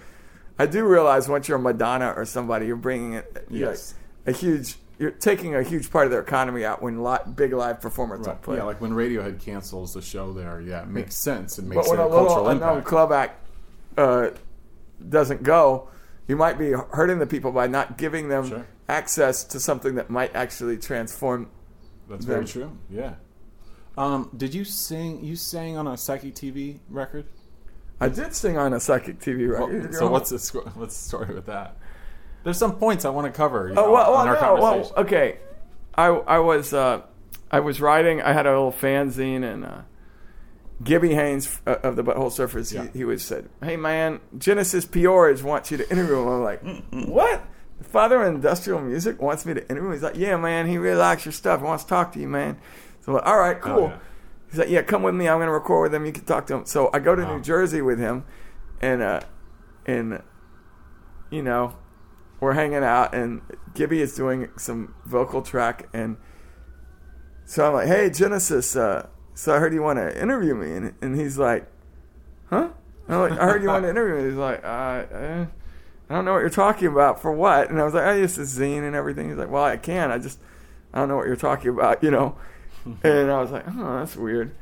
[0.60, 3.96] I do realize once you're a Madonna or somebody, you're bringing it, Yes.
[4.26, 4.76] like, a huge.
[5.00, 8.26] You're taking a huge part of their economy out when li- big live performers right.
[8.28, 8.58] don't play.
[8.58, 8.64] yeah.
[8.64, 11.58] Like when Radiohead cancels the show there, yeah, it makes sense.
[11.58, 13.40] It makes but when a a little cultural unknown club act
[13.98, 14.30] uh,
[15.10, 15.90] doesn't go,
[16.28, 18.68] you might be hurting the people by not giving them Sure.
[18.88, 21.50] access to something that might actually transform
[22.08, 22.78] That's very true.
[22.90, 23.16] Yeah.
[23.98, 25.24] Um, did you sing?
[25.24, 27.26] You sang on a Psychic TV record.
[28.04, 29.94] I did sing on a psychic TV Well, record.
[29.96, 31.78] so what's the what's the story with that?
[32.44, 33.70] There's some points I want to cover.
[33.70, 35.40] You Oh well, well, in our no, well, okay.
[35.96, 37.02] I I was uh,
[37.52, 38.22] I was writing.
[38.22, 39.82] I had a little fanzine, and uh,
[40.84, 42.74] Gibby Haynes uh, of the Butthole Surfers.
[42.74, 42.88] Yeah.
[42.92, 46.62] He, he was said, "Hey man, Genesis P-Orridge wants you to interview him." I'm like,
[47.08, 47.46] "What?"
[47.78, 49.88] The father of industrial music wants me to interview.
[49.88, 49.94] him?
[49.94, 50.68] He's like, "Yeah, man.
[50.68, 51.60] He really likes your stuff.
[51.62, 52.58] He wants to talk to you, man."
[53.02, 53.74] So I'm like, all right, cool.
[53.74, 53.98] Oh, yeah.
[54.54, 55.28] He's like, "Yeah, come with me.
[55.28, 56.06] I'm going to record with him.
[56.06, 57.38] You can talk to him." So I go to Wow.
[57.38, 58.24] New Jersey with him,
[58.82, 59.22] and uh,
[59.88, 60.22] and
[61.32, 61.76] you know,
[62.40, 63.42] we're hanging out, and
[63.74, 66.18] Gibby is doing some vocal track, and
[67.46, 70.94] so I'm like, "Hey, Genesis, uh, so I heard you want to interview me," and
[71.02, 71.66] and he's like,
[72.52, 72.70] "Huh?"
[73.08, 75.46] And I'm like, "I heard you want to interview me." He's like, uh, uh,
[76.12, 77.20] "I don't know what you're talking about.
[77.24, 79.64] For what?" And I was like, "I just a zine and everything." He's like, "Well,
[79.64, 80.12] I can.
[80.12, 80.40] I just
[80.94, 82.38] I don't know what you're talking about, you know."
[83.04, 84.56] and I was like, "Oh, that's weird."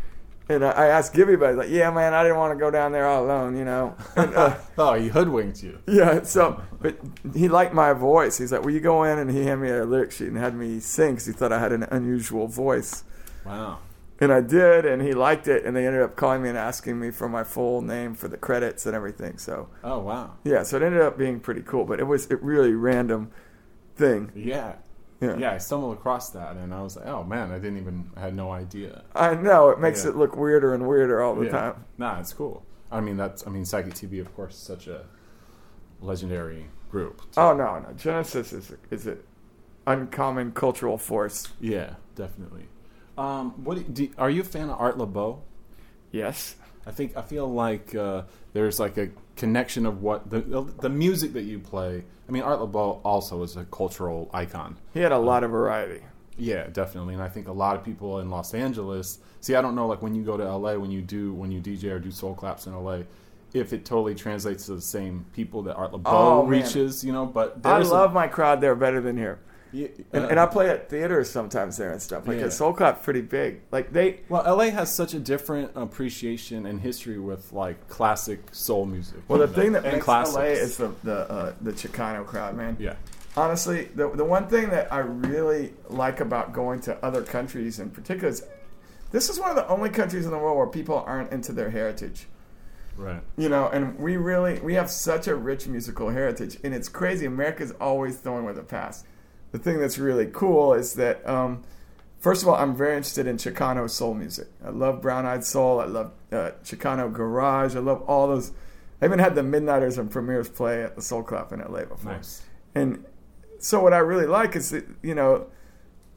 [0.50, 1.52] And I I asked Gibby about it.
[1.52, 3.96] He's like, "Yeah, man, I didn't want to go down there all alone, you know."
[4.16, 5.80] And, uh, oh, he hoodwinked you.
[5.88, 6.98] yeah, so but
[7.34, 8.38] he liked my voice.
[8.38, 10.56] He's like, "Will you go in?" And he handed me a lyric sheet and had
[10.56, 13.04] me sing because he thought I had an unusual voice.
[13.46, 13.80] Wow.
[14.20, 15.66] And I did, and he liked it.
[15.66, 18.38] And they ended up calling me and asking me for my full name for the
[18.38, 19.40] credits and everything.
[19.40, 20.34] So Oh, wow.
[20.44, 21.86] yeah, so it ended up being pretty cool.
[21.86, 23.32] But it was a really random
[23.96, 24.32] thing.
[24.36, 24.74] Yeah.
[25.22, 28.10] Yeah, Yeah, I stumbled across that, and I was like, "Oh man, I didn't even,
[28.18, 30.10] I had no idea." I know it makes Yeah.
[30.12, 31.52] it look weirder and weirder all the yeah.
[31.52, 31.86] time.
[31.98, 32.66] Nah, it's cool.
[32.92, 35.06] I mean, that's, I mean, Psychic TV, of course, is such a
[36.02, 37.22] legendary group.
[37.38, 39.20] Oh no, no, Genesis is a, is an
[39.88, 41.50] uncommon cultural force.
[41.60, 42.68] Yeah, definitely.
[43.18, 45.40] Um, what do, do, are you a fan of Art Laboe?
[46.12, 46.56] Yes.
[46.86, 50.42] I think I feel like uh, there's like a connection of what the
[50.80, 52.04] the music that you play.
[52.28, 54.78] I mean, Art Laboe also is a cultural icon.
[54.94, 56.02] He had a lot of variety.
[56.38, 57.14] Yeah, definitely.
[57.14, 59.20] And I think a lot of people in Los Angeles.
[59.42, 61.60] See, I don't know, like when you go to LA, when you do when you
[61.60, 63.00] DJ or do soul claps in LA,
[63.54, 66.50] if it totally translates to the same people that Art Laboe Oh, man.
[66.62, 67.26] reaches, you know.
[67.26, 69.40] But I there's a- love my crowd there better than here.
[69.74, 72.28] Yeah, And, uh, and I play at theaters sometimes there and stuff.
[72.28, 72.50] Like Yeah.
[72.50, 73.62] soul clap's pretty big.
[73.72, 78.86] Like they, Well, LA has such a different appreciation and history with like classic soul
[78.86, 79.20] music.
[79.28, 80.36] well, the know, thing that makes classics.
[80.36, 82.76] LA is the the uh, the Chicano crowd, man.
[82.80, 82.96] yeah,
[83.38, 87.90] Honestly, the the one thing that I really like about going to other countries, in
[87.92, 88.44] particular, is
[89.12, 91.70] this is one of the only countries in the world where people aren't into their
[91.70, 92.28] heritage.
[92.98, 93.22] right.
[93.38, 97.26] You know, and we really we have such a rich musical heritage, and it's crazy.
[97.26, 99.06] America's always throwing with the past.
[99.52, 101.64] The thing that's really cool is that, um,
[102.20, 104.48] first of all, I'm very interested in Chicano soul music.
[104.64, 105.80] I love Brown Eyed Soul.
[105.80, 107.76] I love uh, Chicano Garage.
[107.76, 108.52] I love all those
[109.02, 112.14] I even had the Midniters and Premiers play at the Soul Clap in LA before.
[112.14, 112.44] Nice.
[112.76, 113.04] And
[113.58, 115.48] so what I really like is that, you know,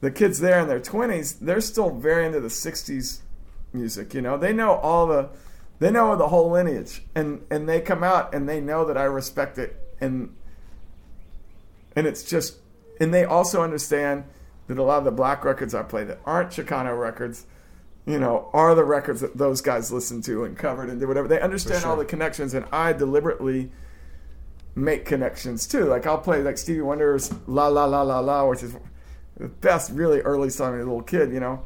[0.01, 3.21] the kids there in their 20s, they're still very into the 60s
[3.73, 4.37] music, you know.
[4.37, 5.29] They know all the
[5.77, 9.03] they know the whole lineage and and they come out and they know that I
[9.03, 10.33] respect it and
[11.97, 12.59] and it's just
[12.99, 14.23] and they also understand
[14.67, 17.45] that a lot of the black records I play that aren't Chicano records,
[18.05, 21.27] you know, are the records that those guys listened to and covered and did whatever.
[21.27, 21.91] They understand sure.
[21.91, 23.71] all the connections and I deliberately
[24.75, 25.85] make connections too.
[25.85, 28.75] Like I'll play like Stevie Wonder's La La La La La, which is
[29.37, 31.63] the best really early song as a little kid, you know.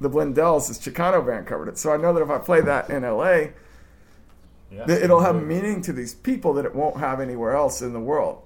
[0.00, 1.78] The Blendells, this Chicano band covered it.
[1.78, 3.48] So I know that if I play that in LA,
[4.70, 4.90] Yeah.
[4.90, 8.42] it'll have meaning to these people that it won't have anywhere else in the world.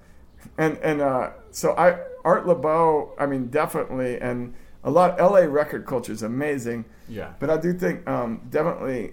[0.59, 4.53] And and uh, so I Art Laboe, I mean definitely, and
[4.85, 6.85] a lot LA record culture is amazing.
[7.09, 7.33] Yeah.
[7.41, 9.13] But I do think um, definitely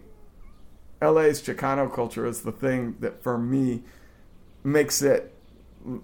[1.01, 3.83] LA's Chicano culture is the thing that for me
[4.63, 5.33] makes it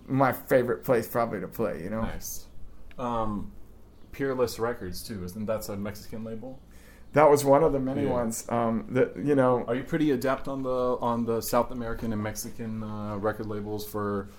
[0.08, 1.84] my favorite place probably to play.
[1.84, 2.46] You know, Nice.
[2.98, 3.52] Um,
[4.14, 6.60] Peerless Records too, isn't that a Mexican label?
[7.14, 8.12] that was one of the many Yeah.
[8.12, 9.66] ones um, that you know.
[9.68, 13.86] Are you pretty adept on the on the South American and Mexican uh, record labels
[13.86, 14.30] for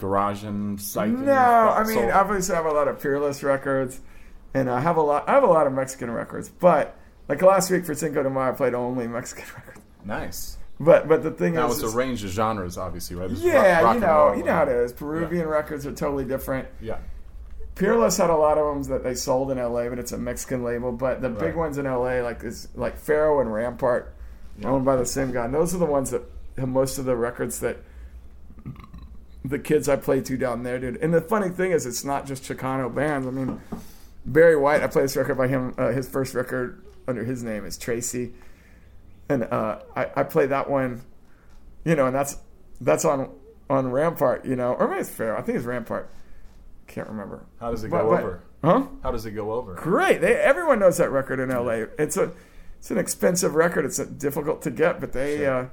[0.00, 1.10] garage and psych?
[1.10, 2.10] No, I mean soul?
[2.12, 4.00] obviously I have a lot of Peerless records,
[4.54, 5.28] and I have a lot.
[5.28, 6.96] I have a lot of Mexican records, but
[7.28, 9.80] like last week for Cinco de Mayo, I played only Mexican records.
[10.04, 10.56] nice.
[10.82, 13.28] But but the thing Now is, it's is- a range of genres, obviously, right?
[13.28, 14.92] There's yeah, rock- rock you know, you know how it is.
[14.94, 16.66] Peruvian records are totally different.
[16.80, 16.96] Yeah.
[17.74, 20.62] Peerless had a lot of them that they sold in LA, but it's a Mexican
[20.64, 20.92] label.
[20.92, 24.14] But the big ones in LA, like is like Faro and Rampart,
[24.58, 24.68] Yeah.
[24.68, 25.44] owned by the same guy.
[25.44, 26.22] And those are the ones that
[26.58, 27.78] have most of the records that
[29.44, 30.96] the kids I play to down there dude.
[30.96, 33.26] And the funny thing is, it's not just Chicano bands.
[33.26, 33.60] I mean,
[34.26, 35.74] Barry White, I play this record by him.
[35.78, 38.32] Uh, his first record under his name is Tracy,
[39.28, 41.02] and uh, I, I play that one.
[41.84, 42.36] You know, and that's
[42.80, 43.30] that's on
[43.70, 44.44] on Rampart.
[44.44, 45.36] You know, or maybe it's Fair.
[45.36, 46.10] I think it's Rampart.
[46.86, 47.46] Can't remember.
[47.60, 48.42] How does it go but- over?
[48.62, 48.86] Huh?
[49.02, 49.72] How does it go over?
[49.74, 50.20] Great.
[50.20, 51.86] They, everyone knows that record in LA.
[51.98, 52.32] It's a
[52.78, 53.86] it's an expensive record.
[53.86, 55.38] It's difficult to get, but they.
[55.38, 55.58] Sure.
[55.60, 55.68] Uh,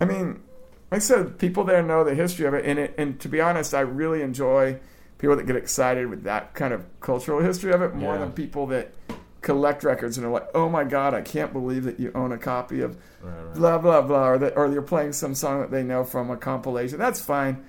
[0.00, 0.42] I mean,
[0.90, 2.94] like I said, people there know the history of it, and it.
[2.98, 4.78] And to be honest, I really enjoy
[5.18, 8.20] people that get excited with that kind of cultural history of it more Yeah.
[8.20, 8.92] than people that
[9.40, 12.38] collect records and are like, "Oh my God, I can't believe that you own a
[12.38, 13.54] copy of Right, right.
[13.54, 16.36] blah blah blah," or that, or you're playing some song that they know from a
[16.36, 16.98] compilation.
[16.98, 17.62] That's fine,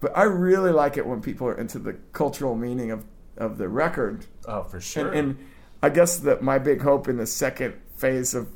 [0.00, 3.04] but I really like it when people are into the cultural meaning of
[3.38, 5.06] of the record Oh, for sure.
[5.08, 5.38] and, and
[5.82, 8.48] I guess that my big hope in the second phase of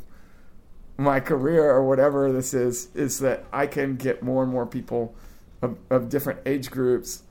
[0.98, 5.14] my career or whatever this is is that I can get more and more people
[5.62, 7.22] of, of different age groups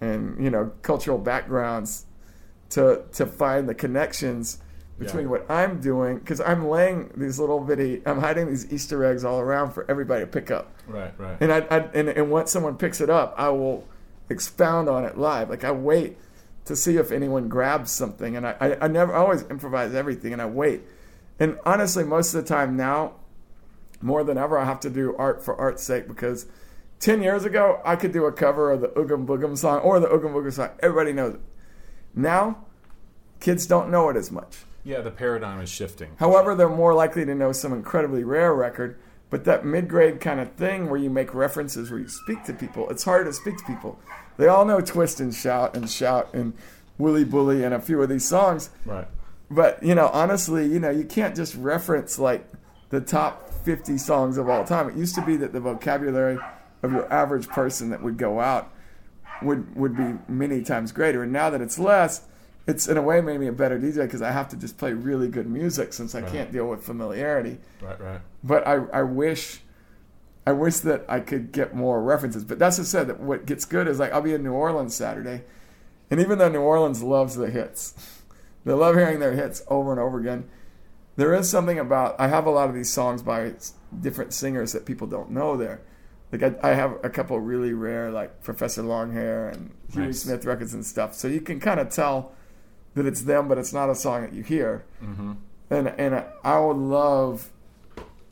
[0.00, 2.06] and you know cultural backgrounds
[2.70, 4.58] to to find the connections
[4.98, 5.30] between Yeah.
[5.30, 9.40] what I'm doing because I'm laying these little bitty I'm hiding these Easter eggs all
[9.40, 11.36] around for everybody to pick up right, right.
[11.40, 13.86] and I, I and, and once someone picks it up, I will
[14.28, 15.48] expound on it live.
[15.48, 16.18] Like I wait
[16.66, 20.34] to see if anyone grabs something, and I, I, I never I always improvise everything,
[20.34, 20.82] and I wait.
[21.40, 23.14] And honestly, most of the time now,
[24.00, 26.46] more than ever, I have to do art for art's sake because
[27.00, 30.08] ten years ago I could do a cover of the Oogum Boogum song or the
[30.08, 30.70] Oogum Boogum song.
[30.80, 31.40] Everybody knows it.
[32.14, 32.64] Now,
[33.40, 34.58] kids don't know it as much.
[34.84, 36.10] yeah, the paradigm is shifting.
[36.18, 38.98] However, they're more likely to know some incredibly rare record.
[39.30, 42.54] But that mid grade kind of thing where you make references, where you speak to
[42.54, 43.98] people, it's hard to speak to people.
[44.38, 46.54] They all know Twist and Shout and Shout and
[46.96, 48.70] Wooly Bully and a few of these songs.
[48.86, 49.06] Right.
[49.50, 52.46] But, you know, honestly, you know, you can't just reference like
[52.90, 54.88] the top 50 songs of all time.
[54.88, 56.38] It used to be that the vocabulary
[56.82, 58.70] of your average person that would go out
[59.42, 61.22] would would be many times greater.
[61.22, 62.22] And now that it's less,
[62.66, 64.92] it's in a way made me a better DJ because I have to just play
[64.92, 66.32] really good music since I Right.
[66.32, 67.58] can't deal with familiarity.
[67.80, 68.20] Right, right.
[68.44, 69.60] But I, I wish
[70.46, 72.42] I wish that I could get more references.
[72.44, 74.94] But that's just said that what gets good is like I'll be in New Orleans
[74.94, 75.42] Saturday,
[76.10, 78.17] and even though New Orleans loves the hits,
[78.68, 80.46] they love hearing their hits over and over again.
[81.16, 83.54] There is something about I have a lot of these songs by
[83.98, 85.80] different singers that people don't know there.
[86.30, 90.20] Like I, I have a couple really rare like Professor Longhair and Huey Nice.
[90.20, 91.14] Smith records and stuff.
[91.14, 92.32] So you can kind of tell
[92.94, 94.84] that it's them, but it's not a song that you hear.
[95.02, 95.32] Mm-hmm.
[95.70, 97.50] And and I would love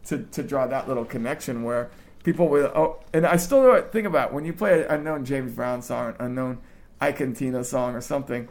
[0.08, 1.90] to to draw that little connection where
[2.24, 2.70] people will.
[2.74, 6.16] Oh, and I still think about when you play an unknown James Brown song, an
[6.18, 6.58] unknown
[7.00, 8.50] Ike and Tina song, or something.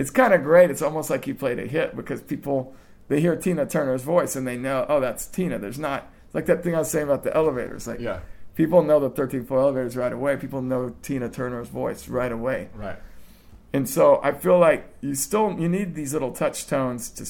[0.00, 0.70] It's kind of great.
[0.70, 2.74] It's almost like you played a hit because people
[3.08, 5.58] they hear Tina Turner's voice and they know, oh, that's Tina.
[5.58, 7.86] There's not like that thing I was saying about the elevators.
[7.86, 8.20] Like Yeah.
[8.54, 10.36] people know the 13th floor elevators right away.
[10.36, 12.70] People know Tina Turner's voice right away.
[12.74, 12.96] Right.
[13.74, 17.24] And so I feel like you still you need these little touch tones to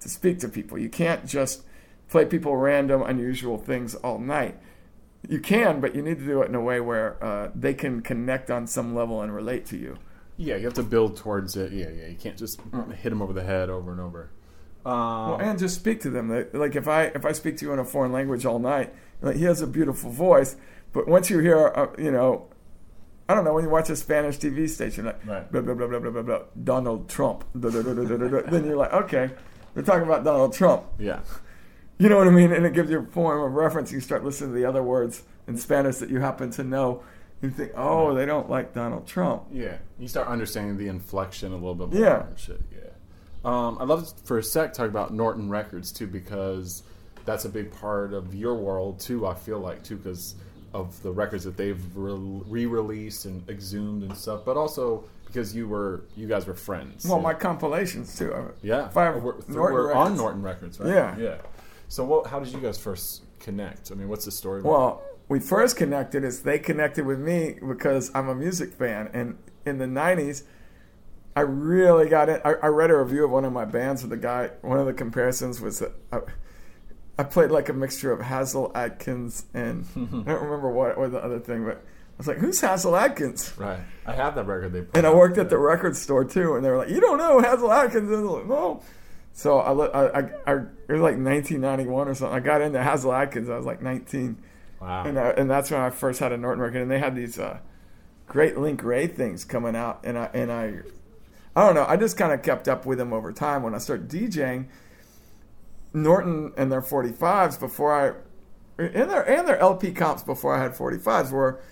[0.00, 0.78] to speak to people.
[0.78, 1.62] You can't just
[2.08, 4.58] play people random, unusual things all night.
[5.28, 8.00] You can, but you need to do it in a way where uh, they can
[8.02, 9.98] connect on some level and relate to you.
[10.36, 11.72] Yeah, you have to build towards it.
[11.72, 12.06] Yeah, yeah.
[12.08, 12.60] You can't just
[12.96, 14.30] hit them over the head over and over.
[14.84, 16.28] Um, Well, and just speak to them.
[16.52, 19.36] Like- if I if I speak to you in a foreign language all night, like
[19.36, 20.56] he has a beautiful voice,
[20.92, 22.46] but once you hear, uh, you know,
[23.28, 25.52] I don't know, when you watch a Spanish TV station, like Right.
[25.52, 29.30] blah blah blah blah blah blah, blah Donald Trump, then you're like, okay,
[29.74, 30.84] they're talking about Donald Trump.
[30.98, 31.20] yeah,
[31.98, 32.52] You know what I mean?
[32.52, 33.92] And it gives you a form of reference.
[33.92, 37.02] You start listening to the other words in Spanish that you happen to know.
[37.42, 39.44] You think, oh, they don't like Donald Trump.
[39.52, 39.76] yeah.
[39.98, 42.00] You start understanding the inflection a little bit more.
[42.00, 42.26] Yeah.
[42.36, 42.60] shit.
[42.72, 42.78] Yeah.
[43.44, 46.84] Um, I'd love for a sec talk about Norton Records too, because
[47.24, 49.26] that's a big part of your world too.
[49.26, 50.36] I feel like too, because
[50.72, 55.66] of the records that they've re- re-released and exhumed and stuff, but also because you
[55.66, 57.04] were you guys were friends.
[57.04, 57.22] Well, Yeah.
[57.24, 58.32] my compilations too.
[58.62, 60.88] Yeah, If I have we're, Norton we're on Norton Records, right?
[60.94, 61.16] Yeah.
[61.18, 61.36] yeah.
[61.88, 63.90] So, what, how did you guys first connect?
[63.90, 64.62] I mean, what's the story?
[64.62, 65.02] Well,
[65.32, 69.78] we first connected is they connected with me because I'm a music fan, and in
[69.78, 70.42] the '90s,
[71.34, 72.42] I really got it.
[72.44, 74.50] I, I read a review of one of my bands with the guy.
[74.60, 76.18] One of the comparisons was that I,
[77.18, 81.24] I played like a mixture of Hasil Adkins and I don't remember what or the
[81.24, 84.74] other thing, but I was like, "Who's Hasil Adkins?" right, I have that record.
[84.74, 87.00] They put And I worked at the record store too, and they were like, "You
[87.00, 88.82] don't know Hasil Adkins?" And I was like, "No."
[89.32, 92.36] So I, I, I, it was like 1991 or something.
[92.36, 93.48] I got into Hasil Adkins.
[93.48, 94.36] I was like 19,
[94.82, 95.04] Wow.
[95.04, 96.82] and I, and that's when I first had a Norton record.
[96.82, 97.60] And they had these uh,
[98.26, 100.80] great Link Wray things coming out, and I and I,
[101.54, 101.86] I don't know.
[101.88, 103.62] I just kind of kept up with them over time.
[103.62, 104.66] When I started DJing,
[105.94, 110.72] Norton and their 45s before I, and their and their LP comps before I had
[110.72, 111.62] 45s were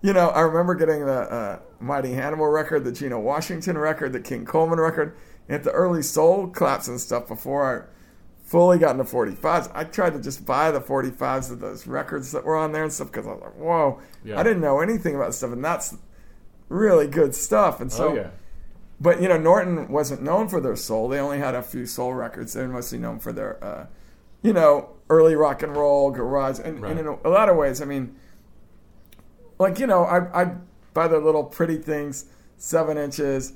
[0.00, 4.20] you know, I remember getting the uh, Mighty Hannibal record, the Geno Washington record, the
[4.20, 5.16] King Coleman record,
[5.48, 7.97] and the early soul claps and stuff before I
[8.48, 9.70] fully gotten into 45s.
[9.74, 12.92] I tried to just buy the 45s of those records that were on there and
[12.92, 14.40] stuff because I was like, whoa, Yeah.
[14.40, 15.94] I didn't know anything about stuff, and that's
[16.70, 17.80] really good stuff.
[17.82, 18.30] And so, oh yeah.
[19.00, 21.08] but you know, Norton wasn't known for their soul.
[21.08, 22.54] They only had a few soul records.
[22.54, 23.86] They were mostly known for their, uh,
[24.42, 26.90] you know, early rock and roll, garage, and, Right.
[26.92, 28.16] and in a, a lot of ways, I mean,
[29.58, 30.52] like you know, I I
[30.94, 32.24] buy their little pretty things,
[32.56, 33.52] seven inches,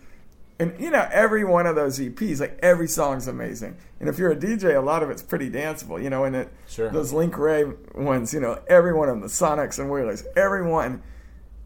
[0.59, 3.77] and you know, every one of those EPs, like every song's amazing.
[4.01, 6.25] And if you're a DJ, a lot of it's pretty danceable, you know.
[6.25, 6.91] And it Sure.
[6.91, 7.65] those Link Wray
[7.95, 11.03] ones, you know, every one of them, the Sonics and Wailers, every one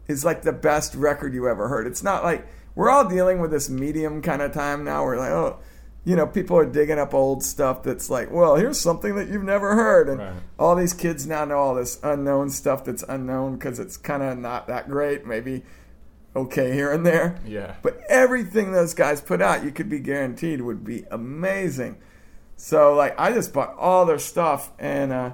[0.07, 1.85] is like the best record you ever heard.
[1.87, 2.45] It's not like
[2.75, 5.03] we're all dealing with this medium kind of time now.
[5.03, 5.57] We're like, oh,
[6.05, 9.43] you know, people are digging up old stuff that's like, well, here's something that you've
[9.43, 10.33] never heard, and Right.
[10.57, 14.37] all these kids now know all this unknown stuff that's unknown because it's kind of
[14.37, 15.63] not that great, maybe
[16.37, 17.39] okay here and there.
[17.45, 17.75] Yeah.
[17.81, 21.97] But everything those guys put out, you could be guaranteed would be amazing.
[22.55, 25.31] So like, I just bought all their stuff, and uh,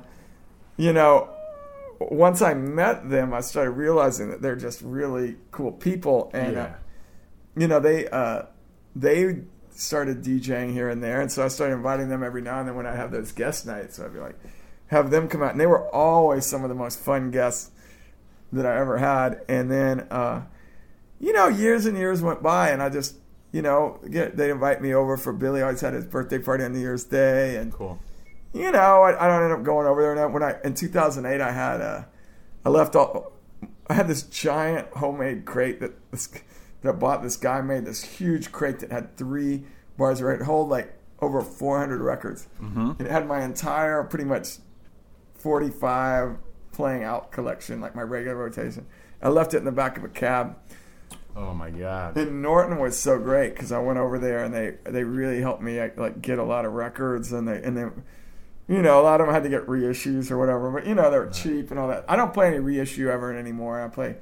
[0.75, 1.29] you know,
[1.99, 6.69] once I met them, I started realizing that they're just really cool people, and uh,
[7.55, 8.43] you know they uh,
[8.95, 12.67] they started DJing here and there, and so I started inviting them every now and
[12.67, 13.95] then when I have those guest nights.
[13.95, 14.37] So I'd be like,
[14.87, 17.71] have them come out, and they were always some of the most fun guests
[18.51, 19.41] that I ever had.
[19.47, 20.43] And then, uh,
[21.23, 23.15] you know, years and years went by, and I just,
[23.53, 26.73] you know, get they'd invite me over for Billy always had his birthday party on
[26.73, 27.97] New Year's Day, and Cool.
[28.51, 30.11] you know, I, I don't end up going over there.
[30.21, 32.09] And when I in 2008, I had a,
[32.65, 33.31] I left all.
[33.87, 36.27] I had this giant homemade crate that this
[36.81, 37.23] that I bought.
[37.23, 39.63] This guy made this huge crate that had three
[39.97, 40.41] bars right.
[40.41, 42.47] It hold like over 400 records.
[42.61, 42.91] Mm-hmm.
[42.99, 44.57] And it had my entire pretty much
[45.35, 46.35] 45
[46.73, 48.87] playing out collection, like my regular rotation.
[49.21, 50.57] I left it in the back of a cab.
[51.35, 52.17] Oh my god.
[52.17, 55.61] And Norton was so great because I went over there and they they really helped
[55.61, 58.03] me like get a lot of records and they and then
[58.67, 61.09] you know a lot of them had to get reissues or whatever but you know
[61.09, 62.05] they were cheap and all that.
[62.07, 63.83] I don't play any reissue ever anymore.
[63.83, 64.17] I play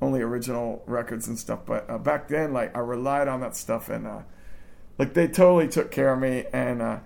[0.00, 1.60] only original records and stuff.
[1.66, 4.20] But uh, back then, like I relied on that stuff and uh,
[4.98, 6.44] like they totally took care of me.
[6.52, 6.98] And uh,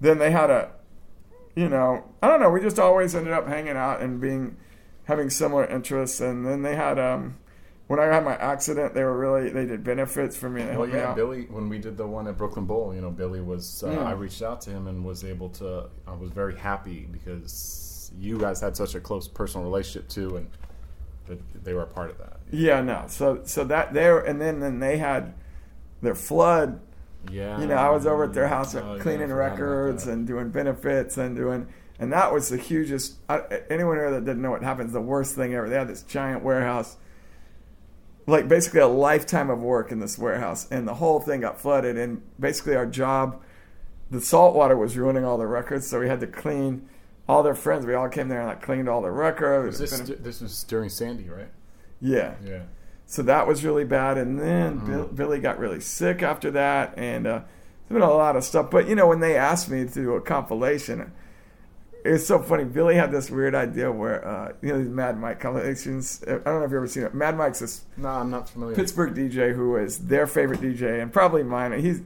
[0.00, 0.70] then they had a
[1.54, 2.50] you know I don't know.
[2.50, 4.56] We just always ended up hanging out and being
[5.04, 6.20] having similar interests.
[6.20, 7.38] And then they had um
[7.86, 10.62] when I had my accident, they were really they did benefits for me.
[10.62, 11.14] And Well, helped me yeah.
[11.14, 11.42] Billy.
[11.50, 13.82] When we did the one at Brooklyn Bowl, you know, Billy was.
[13.86, 14.04] Uh, Yeah.
[14.04, 15.88] I reached out to him and was able to.
[16.06, 20.48] I was very happy because you guys had such a close personal relationship too, and
[21.26, 22.38] that they were a part of that.
[22.50, 23.04] Yeah, no.
[23.08, 25.34] So so that there and then then they had
[26.02, 26.80] their flood.
[27.30, 27.58] Yeah.
[27.60, 31.16] You know, I was over at their house Oh, cleaning about records and doing benefits
[31.16, 33.14] and doing and that was the hugest.
[33.28, 33.40] I,
[33.70, 35.68] anyone here that didn't know what happens, the worst thing ever.
[35.68, 36.96] They had this giant warehouse,
[38.26, 41.96] like basically a lifetime of work in this warehouse, and the whole thing got flooded.
[41.98, 43.42] And basically, our job,
[44.10, 46.88] the salt water was ruining all the records, so we had to clean
[47.28, 47.86] all their friends.
[47.86, 49.80] We all came there and like cleaned all the records.
[49.80, 51.48] Was this this was during Sandy, right?
[52.00, 52.34] yeah.
[52.44, 52.62] Yeah.
[53.06, 54.16] So that was really bad.
[54.16, 54.86] And then Mm-hmm.
[54.86, 56.94] Bill, Billy got really sick after that.
[56.96, 57.40] And uh,
[57.88, 58.70] there's been a lot of stuff.
[58.70, 61.12] But, you know, when they asked me to do a compilation,
[62.04, 62.64] it's so funny.
[62.64, 66.22] Billy had this weird idea where, uh, you know, these Mad Mike compilations.
[66.26, 67.14] I don't know if you've ever seen it.
[67.14, 68.76] Mad Mike's this No, I'm not familiar.
[68.76, 71.78] Pittsburgh DJ who is their favorite DJ and probably mine.
[71.80, 72.02] He's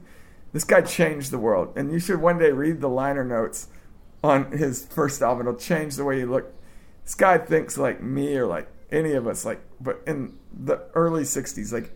[0.53, 3.67] this guy changed the world, and you should one day read the liner notes
[4.23, 5.47] on his first album.
[5.47, 6.51] It'll change the way you look.
[7.03, 11.23] This guy thinks like me or like any of us, like but in the early
[11.23, 11.91] '60s, like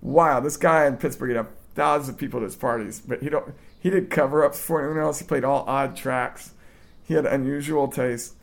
[0.00, 3.28] wow, this guy in Pittsburgh he'd have thousands of people at his parties, but he
[3.28, 3.54] don't.
[3.78, 5.18] He did cover ups for anyone else.
[5.18, 6.54] He played all odd tracks.
[7.06, 8.34] He had unusual taste,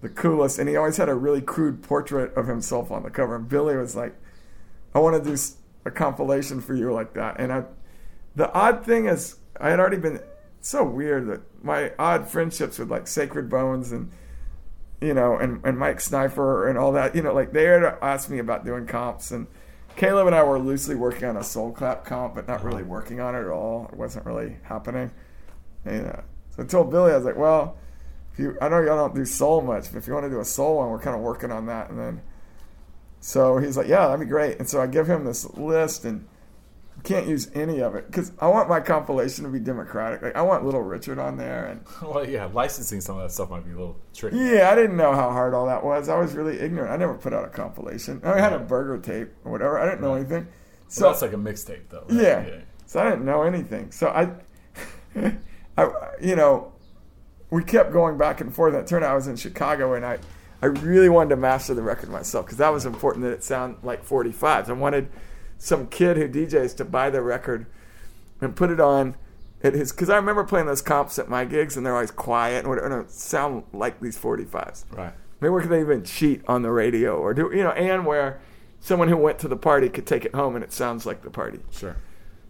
[0.00, 3.36] the coolest, and he always had a really crude portrait of himself on the cover.
[3.36, 4.14] And Billy was like,
[4.94, 5.36] I want to do
[5.84, 7.38] a compilation for you like that.
[7.38, 7.64] And I,
[8.34, 10.20] the odd thing is, I had already been
[10.60, 14.10] so weird that my odd friendships with like Sacred Bones and
[15.00, 18.30] you know and, and Mike Sniper and all that, you know, like they had asked
[18.30, 19.46] me about doing comps and
[19.96, 23.18] Caleb and I were loosely working on a soul clap comp, but not really working
[23.18, 23.88] on it at all.
[23.90, 25.10] It wasn't really happening.
[25.86, 26.20] And, uh,
[26.50, 27.78] so I told Billy, I was like, well,
[28.38, 30.44] you, I know y'all don't do soul much, but if you want to do a
[30.44, 31.90] soul one, we're kind of working on that.
[31.90, 32.22] And then,
[33.20, 34.58] so he's like, yeah, that'd be great.
[34.58, 36.26] And so I give him this list and
[37.02, 40.22] can't use any of it because I want my compilation to be democratic.
[40.22, 43.50] Like I want Little Richard on there, and well, yeah, licensing some of that stuff
[43.50, 44.36] might be a little tricky.
[44.38, 46.08] yeah, I didn't know how hard all that was.
[46.08, 46.90] I was really ignorant.
[46.90, 48.20] I never put out a compilation.
[48.24, 49.78] I had a burger tape or whatever.
[49.78, 50.48] I didn't know anything.
[50.88, 52.04] So So that's like a mixtape, though.
[52.08, 52.22] right?
[52.22, 52.60] yeah.
[52.86, 53.90] So I didn't know anything.
[53.92, 54.30] So I,
[55.78, 55.90] I,
[56.20, 56.72] you know,
[57.56, 58.74] we kept going back and forth.
[58.74, 60.18] It turned out I was in Chicago, and I,
[60.60, 63.78] I really wanted to master the record myself because that was important that it sound
[63.82, 64.68] like 45s.
[64.68, 65.08] I wanted
[65.56, 67.64] some kid who DJs to buy the record
[68.42, 69.16] and put it on
[69.62, 69.90] at his.
[69.90, 72.94] Because I remember playing those comps at my gigs, and they're always quiet and whatever,
[72.94, 74.84] and it sound like these 45s.
[74.90, 75.14] Right.
[75.40, 78.38] Maybe where could they even cheat on the radio or do you know, and where
[78.80, 81.30] someone who went to the party could take it home and it sounds like the
[81.30, 81.60] party.
[81.70, 81.96] Sure.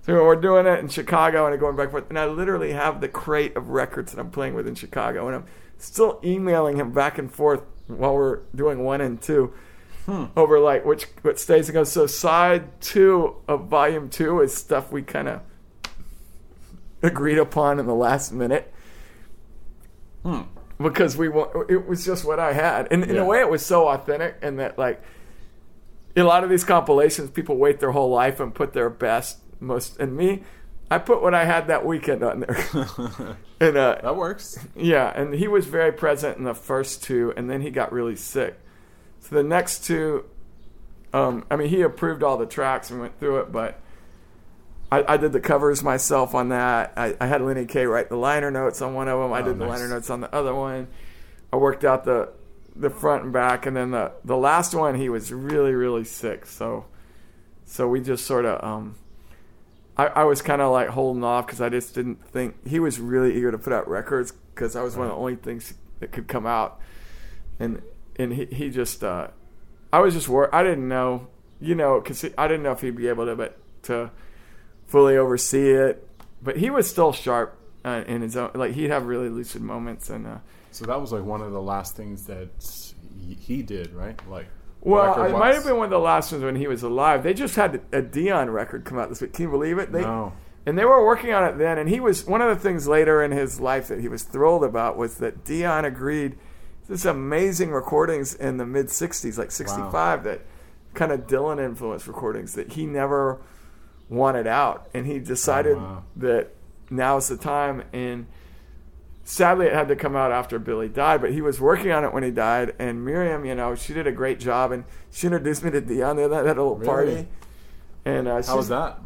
[0.06, 3.00] So we're doing it in Chicago and going back and forth, and I literally have
[3.00, 5.44] the crate of records that I'm playing with in Chicago, and I'm
[5.78, 9.52] still emailing him back and forth while we're doing one and two
[10.36, 11.90] over like which what stays and goes.
[11.90, 15.40] So side two of volume two is stuff we kind of
[17.02, 18.72] agreed upon in the last minute
[20.22, 20.42] Hmm.
[20.80, 23.22] because we want it was just what I had, and in Yeah.
[23.22, 25.02] a way it was so authentic, and that like
[26.14, 29.38] in a lot of these compilations, people wait their whole life and put their best,
[29.60, 30.42] most, and me,
[30.90, 32.56] I put what I had that weekend on there,
[33.60, 34.58] and uh, That works.
[34.76, 38.16] yeah, and he was very present in the first two, and then he got really
[38.16, 38.58] sick.
[39.20, 40.24] So the next two,
[41.12, 43.80] um, I mean, he approved all the tracks and went through it, but
[44.92, 46.92] I, I did the covers myself on that.
[46.96, 49.32] I, I had Lenny Kaye write the liner notes on one of them.
[49.32, 50.86] I Oh, did the liner notes on the other one.
[51.52, 52.32] I worked out the
[52.78, 56.46] the front and back, and then the the last one he was really really sick.
[56.46, 56.84] So
[57.64, 58.94] so we just sort of um,
[59.96, 63.00] I, I was kind of like holding off because I just didn't think he was
[63.00, 66.12] really eager to put out records because I was one of the only things that
[66.12, 66.80] could come out,
[67.58, 67.82] and
[68.16, 69.28] and he he just uh,
[69.92, 70.50] I was just worried.
[70.52, 71.28] I didn't know,
[71.60, 74.10] you know, because I didn't know if he'd be able to but to
[74.86, 76.06] fully oversee it,
[76.42, 78.50] but he was still sharp uh, in his own.
[78.54, 80.38] Like he'd have really lucid moments, and uh,
[80.72, 82.48] So that was like one of the last things that
[83.18, 84.20] he, he did, right?
[84.28, 84.46] Like,
[84.80, 87.22] well, it might have been one of the last ones when he was alive.
[87.22, 89.32] They just had a Dion record come out this week.
[89.32, 89.92] Can you believe it?
[89.92, 90.32] They, No.
[90.64, 93.22] And they were working on it then, and he was one of the things later
[93.22, 96.36] in his life that he was thrilled about was that Dion agreed
[96.88, 100.40] this amazing recordings in the mid '60s, like '65, that
[100.94, 103.38] kind of Dylan influenced recordings that he never
[104.08, 106.04] wanted out, and he decided Oh, wow.
[106.16, 106.50] that
[106.90, 107.84] now's the time.
[107.92, 108.26] And
[109.26, 112.12] sadly, it had to come out after Billy died, but he was working on it
[112.14, 112.74] when he died.
[112.78, 116.16] And Miriam, you know, she did a great job, and she introduced me to Dion.
[116.16, 116.86] Had that little Really?
[116.86, 117.28] party,
[118.04, 118.98] and uh, How was that?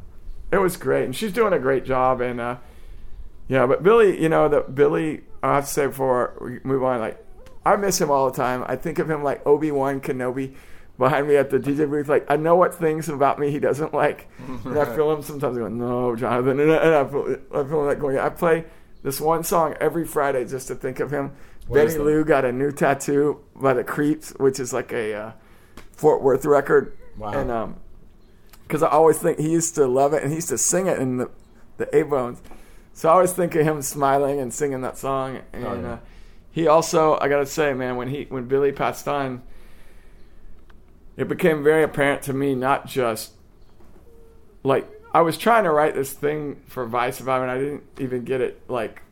[0.52, 2.20] it was great, and she's doing a great job.
[2.20, 2.56] And uh,
[3.48, 7.00] yeah, but Billy, you know, the Billy, I have to say before we move on,
[7.00, 7.24] like
[7.64, 8.62] I miss him all the time.
[8.68, 10.54] I think of him like Obi Wan Kenobi
[10.98, 12.08] behind me at the DJ booth.
[12.08, 14.28] Like I know what things about me he doesn't like,
[14.64, 17.84] and I feel him sometimes going, "No, Jonathan," and I, and I feel I feel
[17.86, 18.18] like going.
[18.18, 18.64] I play
[19.02, 21.32] this one song every Friday just to think of him.
[21.66, 22.00] What that?
[22.00, 25.32] Lou got a new tattoo by the Creeps, which is like a uh,
[25.92, 27.32] Fort Worth record, Wow.
[27.32, 27.76] and um,
[28.62, 30.98] because I always think he used to love it and he used to sing it
[30.98, 31.30] in the
[31.76, 32.40] the A Bones.
[32.92, 35.40] So I always think of him smiling and singing that song.
[35.52, 35.92] And Oh, yeah.
[35.92, 35.98] uh,
[36.50, 39.42] he also, I gotta say, man, when he when Billy passed on,
[41.16, 43.32] it became very apparent to me not just
[44.64, 47.82] like I was trying to write this thing for Vice about him and I didn't
[47.98, 49.02] even get it like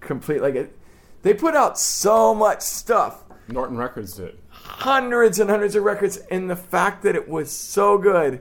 [0.00, 0.42] complete.
[0.42, 0.76] Like it,
[1.22, 4.38] They put out so much stuff, Norton Records did.
[4.50, 8.40] hundreds and hundreds of records, and the fact that it was so good,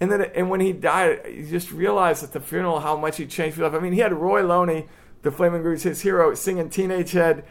[0.00, 3.26] and then and when he died, you just realized at the funeral how much he
[3.26, 3.76] changed your life.
[3.78, 4.86] I mean, he had Roy Loney,
[5.22, 7.44] the Flamin' Groovies, his hero, singing "Teenage Head,"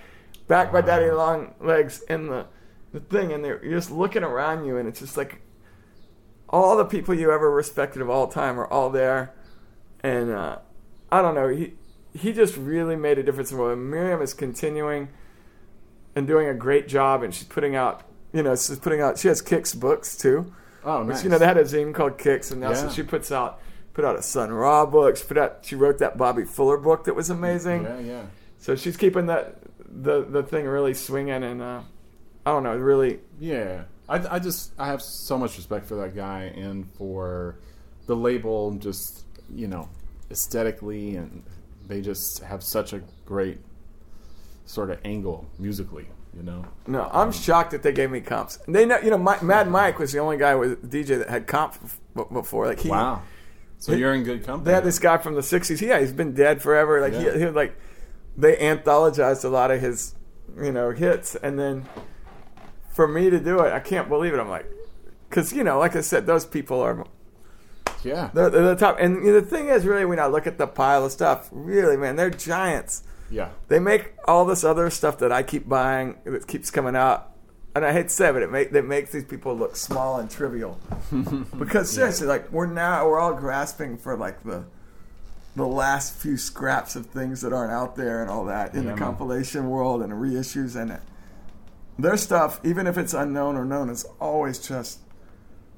[0.48, 2.46] back by Daddy Long Legs in the
[2.94, 5.42] the thing, and they're you're just looking around you, and it's just like
[6.54, 9.34] all the people you ever respected of all time are all there,
[10.04, 10.60] and uh,
[11.12, 11.74] I don't know, he
[12.14, 13.78] he just really made a difference in the world.
[13.78, 15.10] And Miriam is continuing
[16.16, 19.18] and doing a great job, and she's putting out, you know, she's putting out.
[19.18, 20.54] She has Kicks books too.
[20.86, 21.24] Oh, Which, nice.
[21.24, 23.60] you know, they had a zine called Kicks, and now so she puts out
[23.96, 25.18] put out a Sun Ra book.
[25.18, 27.84] She put out she wrote that Bobby Fuller book that was amazing.
[27.84, 28.22] yeah, yeah.
[28.60, 29.58] So she's keeping that
[29.90, 31.82] the the thing really swinging, and uh,
[32.46, 33.22] I don't know, really.
[33.40, 37.56] Yeah, I, I just I have so much respect for that guy and for
[38.06, 39.24] the label, just
[39.54, 39.88] you know,
[40.32, 41.44] aesthetically, and
[41.88, 43.60] they just have such a great
[44.66, 46.08] sort of angle musically.
[46.36, 48.58] You know, No, I'm um, shocked that they gave me comps.
[48.68, 51.46] They know, you know, Mi- Mad Mike was the only guy with DJ that had
[51.46, 51.76] comp
[52.16, 52.66] b- before.
[52.66, 53.22] Like he, wow.
[53.78, 54.66] So They- you're in good company.
[54.66, 55.80] they had this guy from the '60s.
[55.80, 57.00] Yeah, he's been dead forever.
[57.02, 57.34] Like Yeah.
[57.34, 57.78] he, he like
[58.36, 60.16] they anthologized a lot of his,
[60.60, 61.86] you know, hits, and then
[62.94, 64.40] for me to do it, I can't believe it.
[64.40, 64.70] I'm like,
[65.30, 67.06] because you know, like I said, those people are
[68.04, 68.98] yeah, they're, they're the top.
[69.00, 72.16] And the thing is, really, when I look at the pile of stuff, really, man,
[72.18, 73.04] they're giants.
[73.32, 77.30] yeah, They make all this other stuff that I keep buying that keeps coming out.
[77.76, 80.20] And I hate to say it, but it make, that makes these people look small
[80.20, 80.78] and trivial.
[81.58, 84.66] because seriously, like we're now we're all grasping for like the
[85.56, 88.90] the last few scraps of things that aren't out there and all that in Yeah,
[88.92, 88.98] the man.
[88.98, 91.02] compilation world and reissues and it.
[92.00, 95.00] Their stuff, even if it's unknown or known, is always just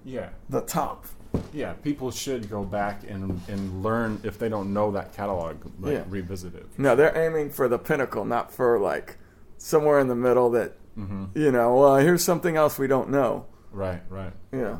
[0.04, 1.06] yeah, the top.
[1.52, 1.74] yeah.
[1.74, 6.04] People should go back and and learn if they don't know that catalog, like Yeah.
[6.08, 6.68] revisit it.
[6.78, 9.18] No, they're aiming for the pinnacle, not for like
[9.58, 11.76] somewhere in the middle that hmm you know.
[11.76, 13.46] Well, here's something else we don't know.
[13.72, 14.32] Right, right.
[14.54, 14.78] Yeah.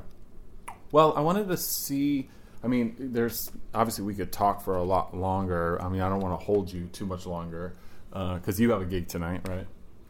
[0.91, 2.30] Well, I wanted to see.
[2.64, 5.82] I mean, there's obviously we could talk for a lot longer.
[5.82, 7.74] I mean, I don't want to hold you too much longer
[8.12, 9.68] because you have a gig tonight, right?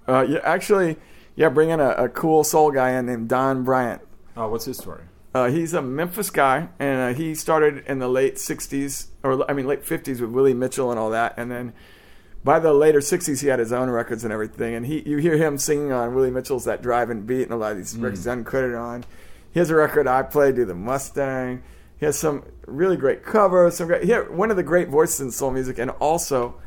[0.07, 0.97] Uh, yeah, actually,
[1.35, 4.01] yeah, bring in a, a cool soul guy in named Don Bryant.
[4.37, 5.03] Oh, what's his story?
[5.33, 9.53] Uh, he's a Memphis guy, and uh, he started in the late '60s, or I
[9.53, 11.73] mean, late '50s with Willie Mitchell and all that, and then
[12.43, 14.75] by the later '60s, he had his own records and everything.
[14.75, 17.73] And he, you hear him singing on Willie Mitchell's "That Driving Beat" and a lot
[17.73, 19.03] of these records uncredited on.
[19.51, 21.63] He has a record I played, "Do the Mustang."
[21.97, 23.75] He has some really great covers.
[23.75, 26.61] Some great, he one of the great voices in soul music, and also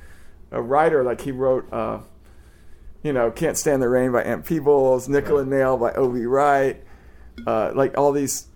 [0.50, 1.02] a writer.
[1.02, 1.72] Like he wrote.
[1.72, 2.00] Uh,
[3.02, 6.24] you know, Can't Stand the Rain by Ann Peebles, Nickel and Nail by O.V.
[6.26, 6.82] Wright,
[7.46, 8.48] uh, like all these,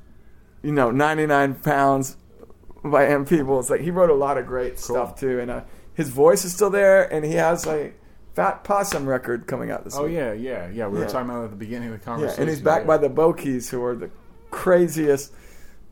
[0.63, 2.17] you know, 99 Pounds
[2.85, 3.71] by Ann Peebles.
[3.71, 5.39] Like he wrote a lot of great stuff too.
[5.41, 5.63] And uh,
[5.95, 7.93] his voice is still there, and he has a
[8.35, 10.15] Fat Possum record coming out this Oh week.
[10.15, 10.89] yeah, yeah, yeah.
[10.89, 12.35] We were talking about it at the beginning of the conversation.
[12.37, 14.11] Yeah, and he's backed by the Bo-Keys, who are the
[14.51, 15.33] craziest,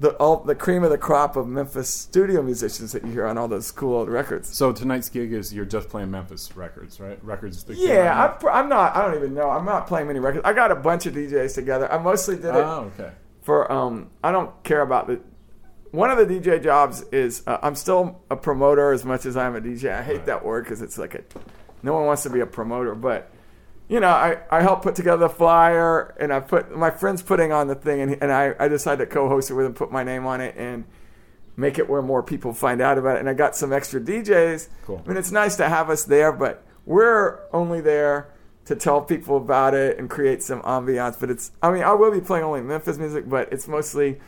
[0.00, 3.36] the all the cream of the crop of Memphis studio musicians that you hear on
[3.38, 4.48] all those cool old records.
[4.56, 7.22] So tonight's gig is you're just playing Memphis records, right?
[7.22, 7.62] Records.
[7.64, 8.40] That Yeah, I, out.
[8.40, 8.96] pr- I'm not.
[8.96, 9.50] I don't even know.
[9.50, 10.42] I'm not playing many records.
[10.46, 11.90] I got a bunch of DJs together.
[11.92, 13.12] I mostly did it Oh, okay.
[13.42, 13.70] for.
[13.70, 15.20] Um, I don't care about the.
[15.90, 19.54] One of the DJ jobs is uh, I'm still a promoter as much as I'm
[19.56, 19.92] a DJ.
[19.92, 20.26] I hate Right.
[20.26, 21.22] that word because it's like a.
[21.82, 23.29] No one wants to be a promoter, but
[23.90, 27.50] you know, I, I help put together the flyer, and I put my friends putting
[27.52, 30.04] on the thing, and, and I, I decided to co-host it with him, put my
[30.04, 30.84] name on it, and
[31.56, 33.20] make it where more people find out about it.
[33.20, 34.68] And I got some extra DJs.
[34.84, 35.02] Cool.
[35.04, 38.28] I mean, it's nice to have us there, but we're only there
[38.66, 41.18] to tell people about it and create some ambiance.
[41.18, 44.20] But it's, I mean, I will be playing only Memphis music, but it's mostly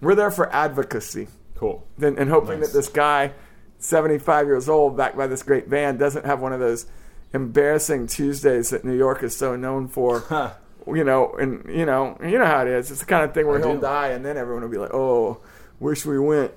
[0.00, 1.86] we're there for advocacy Cool.
[2.02, 2.70] and, and hoping Nice.
[2.72, 3.32] that this guy,
[3.78, 6.86] 75 years old, backed by this great band, doesn't have one of those
[7.32, 10.20] embarrassing Tuesdays that New York is so known for.
[10.28, 10.52] Huh.
[10.86, 12.90] You know, and you know, you know how it is.
[12.90, 13.80] It's the kind of thing where I he'll do.
[13.82, 15.40] die, and then everyone will be like, "Oh,
[15.78, 16.52] wish we went."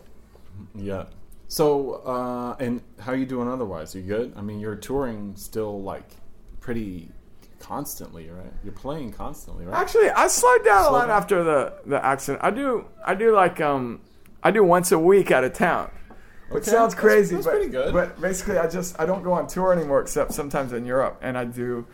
[0.73, 1.05] Yeah.
[1.49, 3.93] So, uh, and how you doing otherwise?
[3.93, 4.33] You good?
[4.37, 6.09] I mean, you're touring still like
[6.61, 7.09] pretty
[7.59, 8.51] constantly, right?
[8.63, 9.79] You're playing constantly, right?
[9.79, 11.17] Actually, I slowed down a lot down.
[11.17, 12.43] after the the accident.
[12.43, 14.01] I do, I do like um,
[14.41, 15.91] I do once a week out of town.
[16.53, 17.93] Which Okay, sounds crazy, that's but, pretty good.
[17.93, 21.37] but basically, I just I don't go on tour anymore except sometimes in Europe, and
[21.37, 21.85] I do.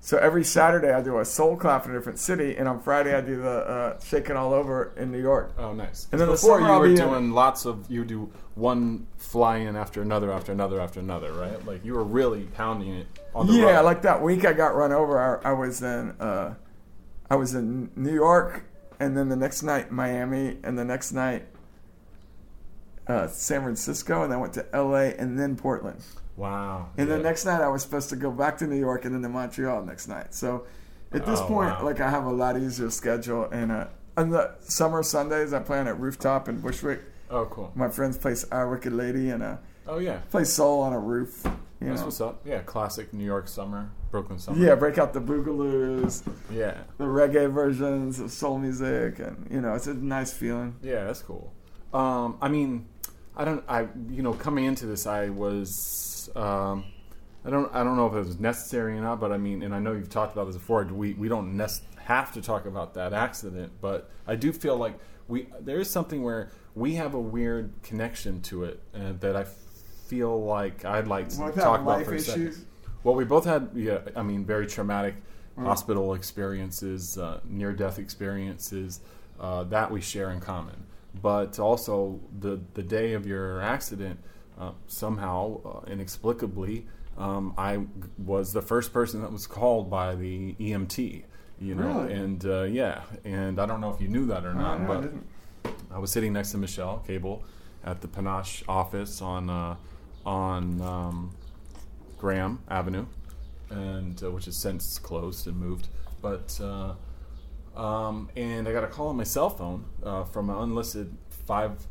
[0.00, 3.14] So every Saturday I do a soul clap in a different city, and on Friday
[3.14, 5.52] I do the uh, shaking all over in New York.
[5.58, 6.06] Oh, nice.
[6.12, 9.56] And then before summer you were be in- doing lots of you do one fly
[9.58, 11.64] in after another after another after another, right?
[11.66, 13.84] Like you were really pounding it on the Yeah, road.
[13.84, 15.40] like that week I got run over.
[15.44, 16.54] I, I was in uh,
[17.28, 18.64] I was in New York,
[19.00, 21.46] and then the next night Miami, and the next night
[23.08, 25.14] uh, San Francisco, and I went to L.A.
[25.16, 26.02] and then Portland.
[26.36, 26.88] Wow.
[26.98, 27.16] And Yeah.
[27.16, 29.28] the next night I was supposed to go back to New York and then to
[29.28, 30.34] Montreal next night.
[30.34, 30.64] So
[31.12, 31.84] at this Oh, point, wow.
[31.84, 33.44] like I have a lot easier schedule.
[33.50, 37.00] And uh, on the summer Sundays, I play on at Rooftop in Bushwick.
[37.30, 37.72] Oh, cool.
[37.74, 39.56] My friends play Our Wicked Lady and uh,
[39.86, 40.18] Oh, yeah.
[40.30, 41.42] play soul on a roof.
[41.80, 42.06] You That's know.
[42.06, 42.40] what's up.
[42.44, 44.58] Yeah, classic New York summer, Brooklyn summer.
[44.58, 46.78] Yeah, break out the boogaloos, Yeah.
[46.98, 50.76] the reggae versions of soul music, and you know it's a nice feeling.
[50.82, 51.52] Yeah, that's cool.
[51.92, 52.86] Um, I mean,
[53.36, 53.64] I don't.
[53.68, 56.30] I you know, coming into this, I was.
[56.34, 56.84] Um,
[57.44, 57.72] I don't.
[57.74, 59.92] I don't know if it was necessary or not, but I mean, and I know
[59.92, 60.84] you've talked about this before.
[60.84, 64.98] We we don't nec- have to talk about that accident, but I do feel like
[65.28, 69.44] we there is something where we have a weird connection to it uh, that I
[70.06, 72.66] feel like I'd like to talk about for a second.
[73.04, 75.14] Well, we both had, yeah, I mean, very traumatic
[75.64, 79.00] hospital experiences, uh, near death experiences
[79.40, 80.74] uh, that we share in common.
[81.22, 84.20] But also, the, the day of your accident,
[84.58, 86.86] uh, somehow, uh, inexplicably,
[87.16, 87.86] um, I
[88.18, 91.24] was the first person that was called by the EMT.
[91.58, 92.12] You know, Really?
[92.12, 94.86] and uh, yeah, and I don't know if you knew that or not, no, I
[94.88, 95.26] but didn't.
[95.90, 97.44] I was sitting next to Michelle Cable
[97.82, 99.76] at the Panache office on uh,
[100.26, 101.30] on um,
[102.18, 103.06] Graham Avenue,
[103.70, 105.88] and uh, which has since closed and moved.
[106.20, 106.94] But uh,
[107.76, 111.16] um, and I got a call on my cell phone uh, from an unlisted
[111.46, 111.86] five.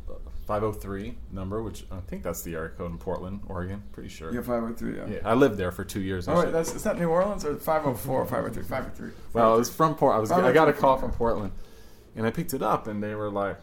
[0.47, 3.81] 503 number, which I think that's the area code in Portland, Oregon.
[3.91, 4.31] Pretty sure.
[4.31, 4.95] Yeah, five hundred three.
[4.95, 5.07] Yeah.
[5.07, 6.27] Yeah, I lived there for two years.
[6.27, 9.09] I Oh wait, should- that's is that New Orleans or 504, 503, 503?
[9.33, 10.15] Well, it was from Port.
[10.15, 10.31] I was.
[10.31, 11.51] Oh, I got a call from Portland,
[12.15, 13.57] and I picked it up, and they were like,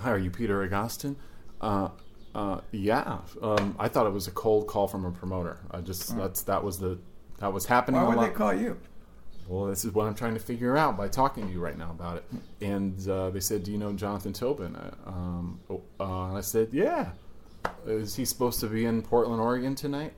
[0.00, 1.16] "Hi, are you Peter Agoston?"
[1.58, 1.88] Uh,
[2.34, 3.20] uh, yeah.
[3.40, 5.58] Um, I thought it was a cold call from a promoter.
[5.70, 6.98] I just that's that was the
[7.38, 8.76] that was happening Why would they call you?
[9.48, 11.90] Well, this is what I'm trying to figure out by talking to you right now
[11.90, 12.24] about it.
[12.60, 16.42] And uh, they said, "Do you know Jonathan Toubin?" Uh, Um, oh, uh, and I
[16.42, 17.10] said, "Yeah."
[17.86, 20.12] Is he supposed to be in Portland, Oregon tonight?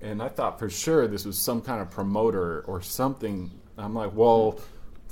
[0.00, 3.50] And I thought for sure this was some kind of promoter or something.
[3.76, 4.60] I'm like, well,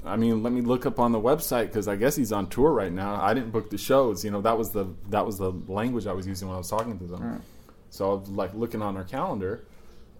[0.05, 2.73] I mean, let me look up on the website because I guess he's on tour
[2.73, 3.21] right now.
[3.21, 4.25] I didn't book the shows.
[4.25, 6.71] You know, that was the that was the language I was using when I was
[6.71, 7.23] talking to them.
[7.23, 7.41] Right.
[7.91, 9.67] So I was like looking on our calendar,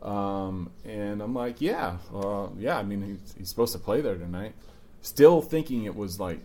[0.05, 2.79] um, and I'm like, yeah, uh, yeah.
[2.79, 4.55] I mean, he's, he's supposed to play there tonight.
[5.01, 6.41] Still thinking it was like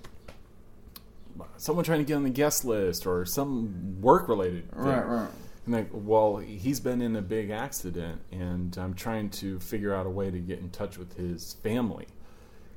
[1.58, 4.72] someone trying to get on the guest list or some work related.
[4.72, 4.82] thing.
[4.82, 5.30] Right, right.
[5.66, 10.06] And like, well, he's been in a big accident, and I'm trying to figure out
[10.06, 12.08] a way to get in touch with his family.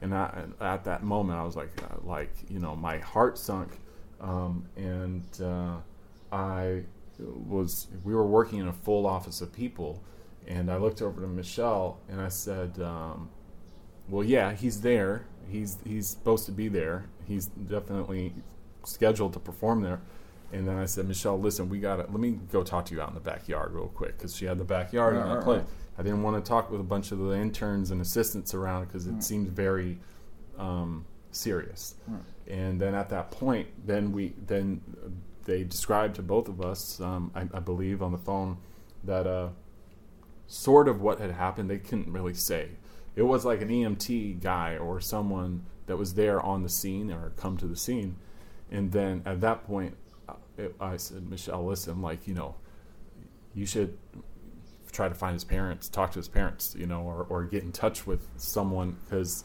[0.00, 3.78] And I, at that moment, I was like, uh, like you know, my heart sunk,
[4.20, 5.76] um, and uh,
[6.32, 6.82] I
[7.20, 7.86] was.
[8.02, 10.02] We were working in a full office of people,
[10.46, 13.30] and I looked over to Michelle and I said, um,
[14.08, 15.26] "Well, yeah, he's there.
[15.48, 17.06] He's he's supposed to be there.
[17.26, 18.34] He's definitely
[18.84, 20.00] scheduled to perform there."
[20.52, 23.00] And then I said, Michelle, listen, we got to let me go talk to you
[23.00, 25.44] out in the backyard real quick because she had the backyard in Right, that right,
[25.44, 25.60] place.
[25.60, 25.68] right.
[25.98, 29.06] I didn't want to talk with a bunch of the interns and assistants around because
[29.06, 29.98] it seemed very
[30.58, 31.94] um, serious.
[32.46, 34.82] And then at that point, then we then
[35.44, 38.58] they described to both of us, um, I, I believe, on the phone
[39.04, 39.48] that uh,
[40.52, 41.70] sort of what had happened.
[41.70, 42.68] They couldn't really say.
[43.16, 47.30] It was like an EMT guy or someone that was there on the scene or
[47.36, 48.16] come to the scene.
[48.70, 49.96] And then at that point,
[50.58, 52.54] it, I said, Michelle, listen, like you know,
[53.54, 53.96] you should
[54.92, 57.72] try to find his parents, talk to his parents, you know, or, or get in
[57.72, 59.44] touch with someone because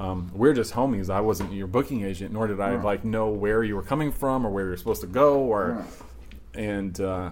[0.00, 1.10] um, we're just homies.
[1.10, 4.44] I wasn't your booking agent, nor did I like know where you were coming from
[4.44, 5.84] or where you were supposed to go, or
[6.54, 7.30] and uh,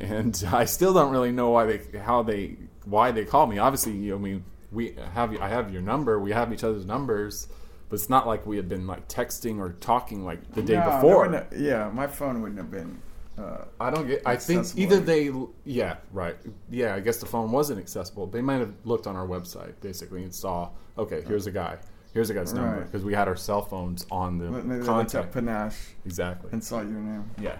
[0.00, 3.58] and I still don't really know why they how they why they called me.
[3.58, 6.84] Obviously, you know, I mean, we have I have your number, we have each other's
[6.86, 7.48] numbers,
[7.88, 10.84] but it's not like we had been like texting or talking like the day No,
[10.90, 11.28] before.
[11.28, 13.00] wouldn't yeah, my phone wouldn't have been.
[13.38, 14.22] Uh, I don't get.
[14.26, 15.30] I think either they,
[15.64, 16.36] yeah, right,
[16.68, 16.94] yeah.
[16.94, 18.26] I guess the phone wasn't accessible.
[18.26, 20.68] They might have looked on our website basically and saw,
[20.98, 21.78] okay, here's a guy,
[22.12, 24.88] here's a guy's number because we had our cell phones on the maybe they looked
[25.14, 25.32] up contact.
[25.32, 26.50] Panache Exactly.
[26.52, 27.30] and saw your name.
[27.40, 27.56] Yeah,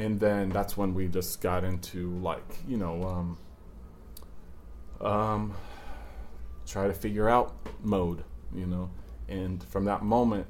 [0.00, 3.36] and then that's when we just got into like you know,
[5.00, 5.54] um, um,
[6.66, 8.24] try to figure out mode,
[8.54, 8.90] you know,
[9.28, 10.46] and from that moment,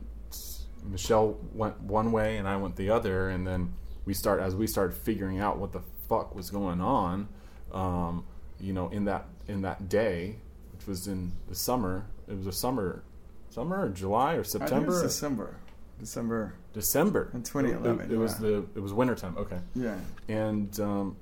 [0.84, 3.74] Michelle went one way and I went the other, and then
[4.04, 7.28] we start as we started figuring out what the fuck was going on,
[7.72, 8.24] um,
[8.60, 10.36] you know, in that in that day,
[10.72, 12.06] which was in the summer.
[12.28, 13.02] It was a summer,
[13.48, 15.56] summer or July or I think it September, was December.
[16.00, 16.54] December.
[16.72, 18.38] December In 2011, It, it was yeah.
[18.48, 19.36] the it was wintertime.
[19.38, 19.96] Okay Yeah.
[20.28, 21.16] and um,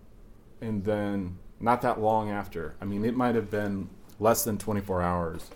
[0.60, 2.74] and then not that long after.
[2.80, 3.88] I mean, it might have been
[4.20, 5.50] less than 24 hours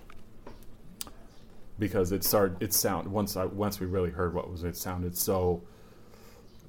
[1.79, 2.61] because it started.
[2.63, 5.63] It sound once I once we really heard what was it sounded so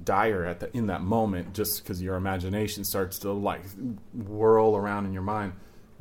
[0.03, 3.61] dire at the in that moment, just because your imagination starts to like
[4.13, 5.53] whirl around in your mind.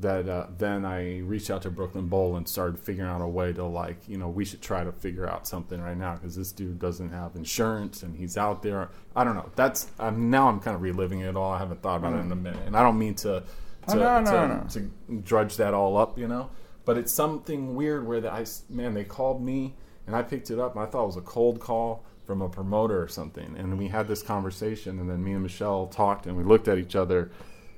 [0.02, 3.52] That uh, then I reached out to Brooklyn Bowl and started figuring out a way
[3.54, 6.52] to like you know we should try to figure out something right now because this
[6.52, 8.90] dude doesn't have insurance and he's out there.
[9.16, 9.48] I don't know.
[9.56, 11.52] That's I'm now I'm kind of reliving it all.
[11.52, 13.42] I haven't thought about it in a minute, and I don't mean to
[13.88, 14.64] Oh, to, no, no, to, no.
[14.70, 16.50] to drudge that all up, you know.
[16.84, 19.74] But it's something weird where the I man they called me
[20.06, 22.48] and I picked it up and I thought it was a cold call from a
[22.48, 26.36] promoter or something, and we had this conversation, and then me and Michelle talked and
[26.36, 27.30] we looked at each other,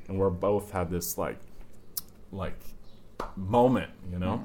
[0.09, 1.39] and we're both had this like
[2.35, 2.59] like
[3.37, 4.45] moment, you know.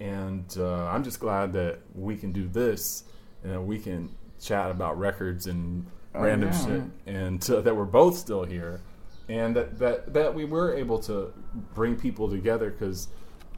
[0.00, 3.04] And uh, I'm just glad that we can do this
[3.42, 7.76] and that we can chat about records and Oh, random yeah, shit, and uh, that
[7.76, 8.80] we're both still here,
[9.28, 11.32] and that that, that we were able to
[11.74, 13.08] bring people together because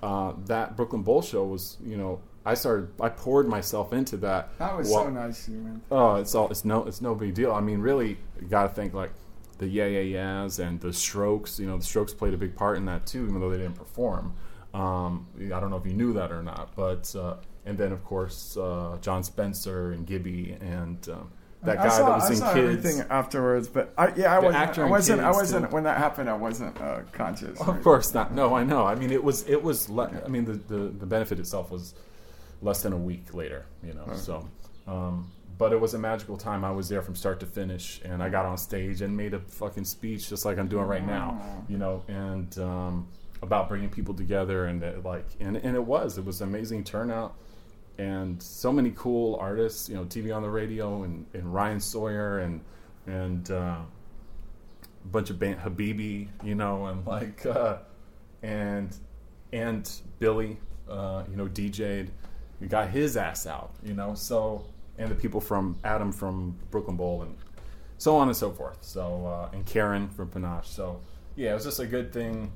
[0.03, 4.59] uh, that Brooklyn Bowl show was, you know, I started, I poured myself into that.
[4.59, 5.81] That was Well, so nice you, man.
[5.93, 7.53] Oh, it's all it's no it's no big deal.
[7.53, 9.13] I mean, really, you got to think like
[9.61, 11.61] the Yeah Yeah Yeahs and the Strokes.
[11.61, 13.77] You know, the Strokes played a big part in that too, even though they didn't
[13.77, 14.35] perform.
[14.75, 18.03] Um, I don't know if you knew that or not, but uh, and then of
[18.05, 21.31] course uh, Jon Spencer and Gibby and um,
[21.63, 22.87] that I guy saw, that was I in saw Kids.
[22.87, 24.79] everything afterwards, but I, yeah, I wasn't.
[24.79, 25.21] I wasn't.
[25.21, 25.75] I wasn't too.
[25.75, 26.31] when that happened.
[26.31, 27.61] I wasn't uh, conscious.
[27.61, 28.33] Of course not.
[28.33, 28.87] No, I know.
[28.87, 29.91] I mean, it was it was.
[29.91, 31.95] Le- I mean, the, the the benefit itself was
[32.63, 33.67] less than a week later.
[33.85, 34.49] You know, so.
[34.87, 35.31] Um,
[35.61, 36.65] but it was a magical time.
[36.65, 39.41] I was there from start to finish, and I got on stage and made a
[39.41, 41.39] fucking speech, just like I'm doing right now.
[41.69, 43.09] You know, and um,
[43.43, 46.17] about bringing people together, and uh, like, and and it was.
[46.17, 47.37] It was an amazing turnout,
[47.99, 49.87] and so many cool artists.
[49.91, 52.63] You know, TV on the radio, and, and Ryan Sawyer, and
[53.07, 53.51] and.
[53.51, 53.77] Uh,
[55.03, 57.79] a bunch of band Habibi, you know, and like uh,
[58.43, 58.95] and
[59.51, 60.59] and Billy,
[60.91, 62.11] uh, you know, DJ'd,
[62.61, 64.67] he got his ass out, you know, so
[65.01, 67.37] and the people from Adam from Brooklyn Bowl and
[67.99, 68.79] so on and so forth.
[68.83, 70.69] So uh, and Karen from Panache.
[70.69, 71.01] So
[71.35, 72.53] yeah, it was just a good thing,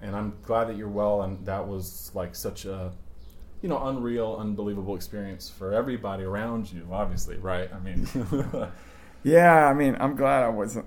[0.00, 1.22] and I'm glad that you're well.
[1.22, 2.92] And that was like such a
[3.60, 6.88] you know unreal, unbelievable experience for everybody around you.
[6.90, 7.70] Obviously, right?
[7.74, 8.06] I mean.
[9.22, 10.86] Yeah, I mean, I'm glad I wasn't.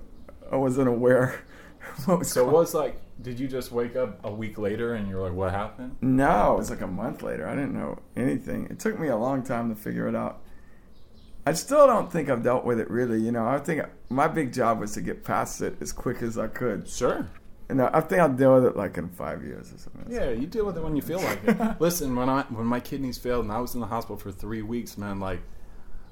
[0.50, 1.40] I wasn't aware.
[2.06, 5.06] What was So it was like, did you just wake up a week later and
[5.06, 5.96] you're like, what happened?
[6.00, 7.46] No, it was like a month later.
[7.46, 8.66] I didn't know anything.
[8.70, 10.40] It took me a long time to figure it out.
[11.46, 13.20] I still don't think I've dealt with it really.
[13.20, 16.38] You know, I think my big job was to get past it as quick as
[16.38, 16.88] I could.
[16.88, 17.28] Sure.
[17.68, 20.06] And I think I'll deal with it like in five years or something.
[20.08, 21.56] Yeah, you deal with it when you feel like it.
[21.80, 24.62] Listen, when I when my kidneys failed and I was in the hospital for three
[24.62, 25.40] weeks, man, like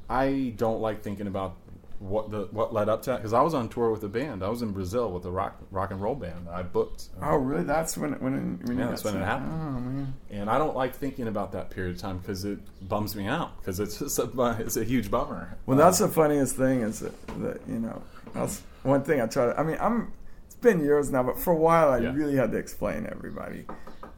[0.09, 1.57] I don't like thinking about
[2.03, 4.43] what the what led up to that because I was on tour with a band.
[4.43, 6.47] I was in Brazil with a rock rock and roll band.
[6.49, 7.09] that I booked.
[7.23, 7.63] Oh, really?
[7.65, 9.53] That's when when when Yeah, that's when it happened.
[9.53, 10.15] Oh man.
[10.31, 12.59] and I don't like thinking about that period of time because it
[12.89, 15.57] bums me out because it's just a, it's a huge bummer.
[15.67, 18.03] Well, that's um, the funniest thing is that, that you know
[18.35, 19.59] that's one thing I try to.
[19.59, 20.13] I mean, I'm.
[20.47, 22.13] It's been years now, but for a while I Yeah.
[22.15, 23.65] really had to explain to everybody,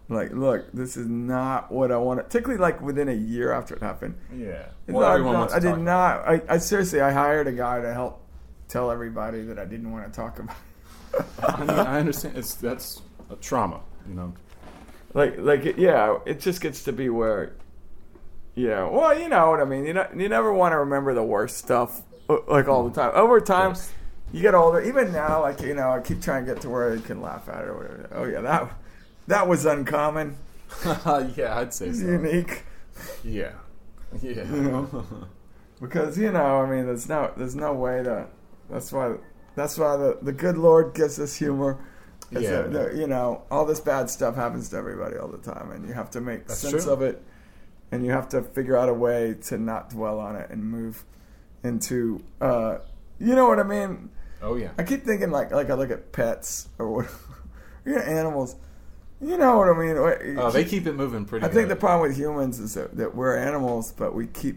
[0.09, 2.25] like, look, this is not what I wanted.
[2.25, 4.17] Particularly like within a year after it happened.
[4.35, 4.67] yeah.
[4.87, 6.29] Well, not- everyone I, wants to did not.
[6.29, 8.23] I, I seriously, I hired a guy to help
[8.69, 10.57] tell everybody that I didn't want to talk about.
[11.43, 12.37] I, mean, I understand.
[12.37, 13.01] It's that's
[13.31, 14.35] a trauma, you know.
[15.15, 17.55] like like it, yeah it just gets to be where
[18.55, 21.23] yeah well you know what i mean you know you never want to remember the
[21.23, 23.75] worst stuff uh, like all the time over time
[24.33, 26.95] you get older even now like you know i keep trying to get to where
[26.95, 28.77] you can laugh at it or whatever oh yeah that
[29.27, 30.37] that was uncommon
[31.37, 32.05] yeah, I'd say so.
[32.05, 32.65] unique
[33.23, 33.53] Yeah,
[34.23, 34.43] yeah.
[34.45, 35.05] know?
[35.81, 38.27] because you know i mean there's no there's no way to
[38.71, 39.15] that's why
[39.57, 41.79] that's why the, the good lord gives us humor
[42.31, 42.63] Yeah.
[42.63, 45.93] that, you know all this bad stuff happens to everybody all the time and you
[45.95, 46.93] have to make That's sense true.
[46.93, 47.23] of it
[47.93, 51.05] and you have to figure out a way to not dwell on it and move
[51.63, 52.79] into uh
[53.19, 54.11] you know what i mean
[54.43, 54.71] oh yeah.
[54.79, 57.07] i keep thinking like like i look at pets or what
[57.85, 58.57] you know, animals
[59.21, 59.97] you know what i mean
[60.39, 61.47] Oh, they keep it moving pretty.
[61.47, 64.57] I think the problem with humans is that, that we're animals, but we keep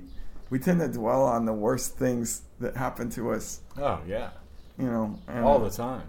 [0.50, 3.62] we tend to dwell on the worst things that happen to us.
[3.78, 4.30] Oh yeah,
[4.78, 6.08] You know, and, all the time.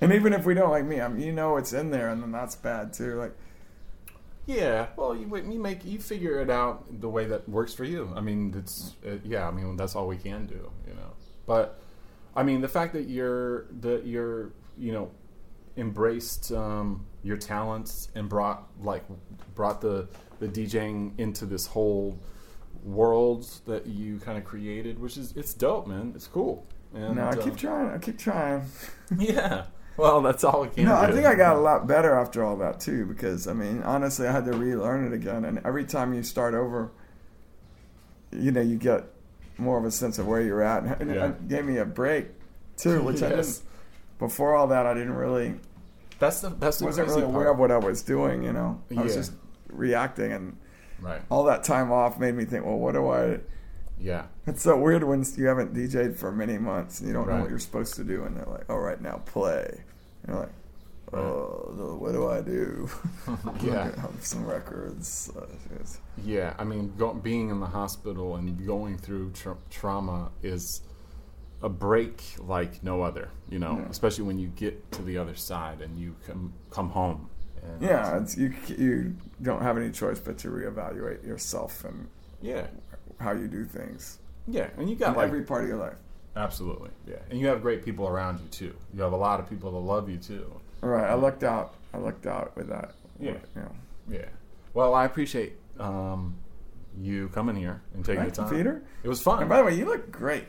[0.00, 2.22] and even if we don't like me, I mean, you know, it's in there, and
[2.22, 3.14] then that's bad too.
[3.18, 3.32] Like,
[4.46, 4.88] Yeah.
[4.96, 8.10] Well, you you make you figure it out the way that works for you.
[8.16, 9.46] I mean, it's uh, yeah.
[9.46, 11.12] I mean, that's all we can do, you know.
[11.46, 11.80] But
[12.34, 15.10] I mean, the fact that you're that you're you know
[15.76, 19.04] embraced um, your talents and brought like
[19.54, 22.18] brought the the DJing into this whole
[22.82, 26.12] world that you kind of created, which is it's dope, man.
[26.14, 26.66] It's cool.
[26.94, 27.90] And, no, I uh, keep trying.
[27.90, 28.64] I keep trying.
[29.18, 29.66] Yeah.
[29.96, 30.96] Well, that's all we can No, do.
[31.02, 34.26] I think I got a lot better after all that too, because I mean, honestly,
[34.26, 36.90] I had to relearn it again, and every time you start over,
[38.32, 39.04] you know, you get
[39.58, 41.26] more of a sense of where you're at, and Yeah.
[41.30, 42.28] it gave me a break
[42.76, 43.60] too, which I didn't.
[44.18, 45.54] Before all that, I didn't really
[46.20, 47.54] That's the that's the wasn't really aware part.
[47.54, 48.44] of what I was doing.
[48.44, 49.32] You know, I was just
[49.68, 50.56] reacting, and
[51.00, 51.22] Right.
[51.30, 53.40] all that time off made me think, well, what do I?
[53.98, 54.26] Yeah.
[54.46, 57.50] It's so weird when you haven't DJ'd for many months and you don't know what
[57.50, 59.82] you're supposed to do, and they're like, "All right, now play."
[60.22, 60.52] And you're like,
[61.12, 62.88] "Oh, what do I do?"
[63.62, 63.90] Yeah.
[64.20, 65.30] some records.
[65.36, 65.46] Uh,
[66.22, 70.82] Yeah, I mean, go, being in the hospital and going through tra- trauma is
[71.62, 73.30] a break like no other.
[73.48, 73.88] You know, Yeah.
[73.90, 77.28] especially when you get to the other side and you come come home.
[77.62, 82.08] And yeah, it's, you you don't have any choice but to reevaluate yourself and
[82.40, 82.66] yeah,
[83.18, 84.18] how you do things
[84.48, 85.98] yeah, and you got like every part of your life.
[86.36, 88.74] absolutely, yeah, and you have great people around you too.
[88.94, 90.50] You have a lot of people that love you too.
[90.82, 91.74] All right, I lucked out.
[91.92, 92.94] I lucked out with that.
[93.20, 93.34] Yeah.
[93.54, 93.70] Know.
[94.08, 94.24] Yeah.
[94.72, 96.34] Well, I appreciate um,
[96.98, 98.50] you coming here and taking Thank the time.
[98.56, 98.82] Peter.
[99.02, 99.40] It was fun.
[99.40, 100.44] And by the way, you look great.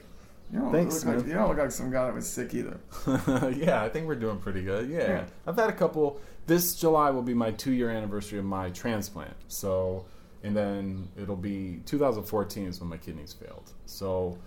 [0.51, 1.27] You don't Thanks, look like, man.
[1.27, 2.77] you don't look like some guy that was sick either.
[3.55, 4.89] yeah, I think we're doing pretty good.
[4.89, 4.99] Yeah.
[5.07, 5.23] Yeah.
[5.47, 6.19] I've had a couple.
[6.45, 9.33] This July will be my two year anniversary of my transplant.
[9.47, 10.05] So,
[10.43, 13.71] and then it'll be 2014 is when my kidneys failed.
[13.85, 14.37] So,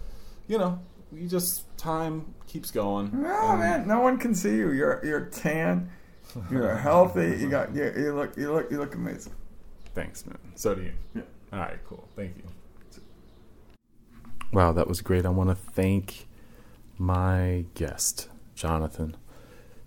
[0.46, 0.78] you know,
[1.10, 3.10] you just time keeps going.
[3.12, 4.72] No, man, no one can see you.
[4.72, 5.88] You're you're tan.
[6.50, 7.38] You're healthy.
[7.40, 9.32] You got you, you look you look you look amazing.
[9.94, 10.36] Thanks, man.
[10.54, 10.92] So do you.
[11.14, 11.22] Yeah.
[11.52, 12.06] All right, cool.
[12.16, 12.42] Thank you.
[14.54, 15.26] Wow, that was great.
[15.26, 16.28] I want to thank
[16.96, 19.16] my guest, Jonathan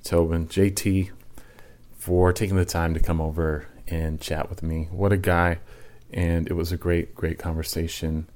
[0.03, 1.09] Toubin, JT,
[1.97, 4.89] for taking the time to come over and chat with me.
[4.91, 5.59] What a guy.
[6.11, 8.27] And it was a great, great conversation.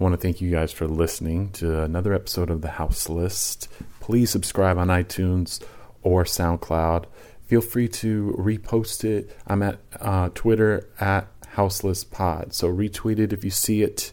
[0.00, 3.68] I want to thank you guys for listening to another episode of The House List.
[4.00, 5.64] Please subscribe on iTunes
[6.02, 7.04] or SoundCloud.
[7.46, 9.30] Feel free to repost it.
[9.46, 12.54] I'm at uh, Twitter at House List Pod.
[12.54, 14.12] So retweet it if you see it.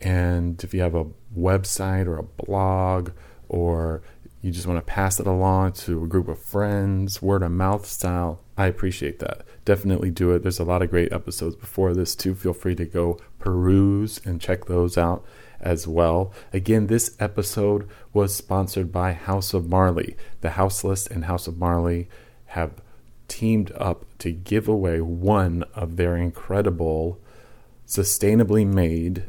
[0.00, 1.06] And if you have a
[1.36, 3.10] website or a blog
[3.48, 4.02] or
[4.42, 7.84] you just want to pass it along to a group of friends, word of mouth
[7.84, 9.44] style, I appreciate that.
[9.64, 10.42] Definitely do it.
[10.42, 12.34] There's a lot of great episodes before this too.
[12.34, 15.24] Feel free to go peruse and check those out
[15.60, 16.32] as well.
[16.52, 20.16] Again, this episode was sponsored by House of Marley.
[20.40, 22.08] The House List and House of Marley
[22.46, 22.80] have
[23.28, 27.18] teamed up to give away one of their incredible,
[27.86, 29.24] sustainably made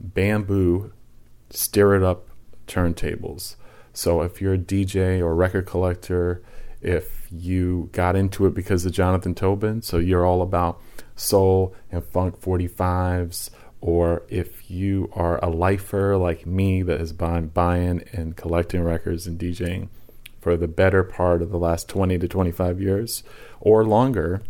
[0.00, 0.92] bamboo
[1.50, 2.28] stir it up
[2.66, 3.56] turntables.
[3.92, 6.42] So if you're a DJ or record collector,
[6.80, 10.80] if you got into it because of Jonathan Toubin, so you're all about
[11.16, 13.50] soul and funk 45s,
[13.80, 19.26] or if you are a lifer like me that has been buying and collecting records
[19.26, 19.88] and DJing
[20.40, 23.22] for the better part of the last 20 to 25 years
[23.60, 24.42] or longer,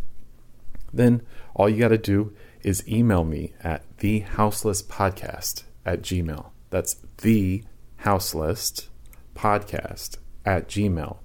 [0.91, 1.21] then
[1.53, 2.33] all you got to do
[2.65, 6.49] is email me at thehouselistpodcast at gmail.
[6.71, 7.63] That's the
[7.97, 8.89] house list
[9.35, 11.19] podcast at gmail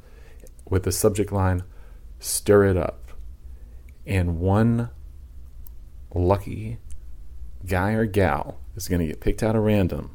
[0.68, 1.62] with the subject line
[2.18, 3.12] stir it up.
[4.04, 4.90] And one
[6.12, 6.76] lucky
[7.66, 10.14] guy or gal is going to get picked out of random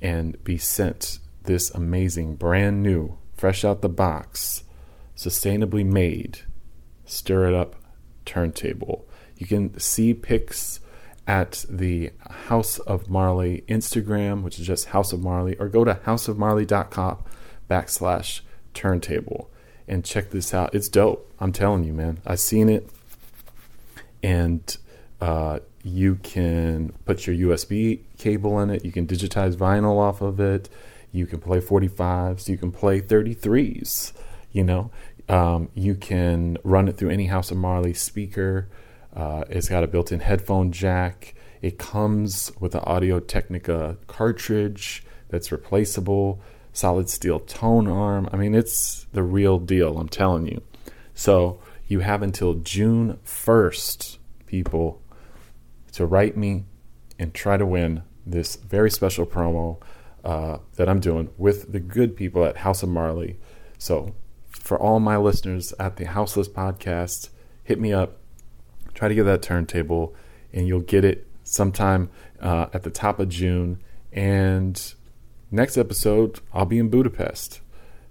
[0.00, 4.64] and be sent this amazing, brand new, fresh out the box,
[5.14, 6.40] sustainably made
[7.04, 7.76] stir it up
[8.24, 9.06] turntable.
[9.40, 10.80] You can see pics
[11.26, 12.10] at the
[12.48, 17.24] House of Marley Instagram, which is just House of Marley, or go to houseofmarley.com
[17.70, 18.42] backslash
[18.74, 19.50] turntable
[19.88, 20.74] and check this out.
[20.74, 21.32] It's dope.
[21.40, 22.20] I'm telling you, man.
[22.26, 22.90] I've seen it.
[24.22, 24.76] And
[25.22, 28.84] uh, you can put your USB cable in it.
[28.84, 30.68] You can digitize vinyl off of it.
[31.12, 32.46] You can play 45s.
[32.46, 34.12] You can play 33s.
[34.52, 34.90] You know,
[35.30, 38.68] um, you can run it through any House of Marley speaker.
[39.14, 41.34] Uh, it's got a built in headphone jack.
[41.62, 46.40] It comes with an Audio Technica cartridge that's replaceable,
[46.72, 48.28] solid steel tone arm.
[48.32, 50.62] I mean, it's the real deal, I'm telling you.
[51.14, 55.02] So you have until June 1st, people,
[55.92, 56.64] to write me
[57.18, 59.82] and try to win this very special promo
[60.24, 63.38] uh, that I'm doing with the good people at House of Marley.
[63.76, 64.14] So,
[64.50, 67.30] for all my listeners at the House List Podcast,
[67.64, 68.19] hit me up.
[69.00, 70.14] Try to get that turntable,
[70.52, 73.80] and you'll get it sometime uh, at the top of June.
[74.12, 74.94] And
[75.50, 77.62] next episode, I'll be in Budapest.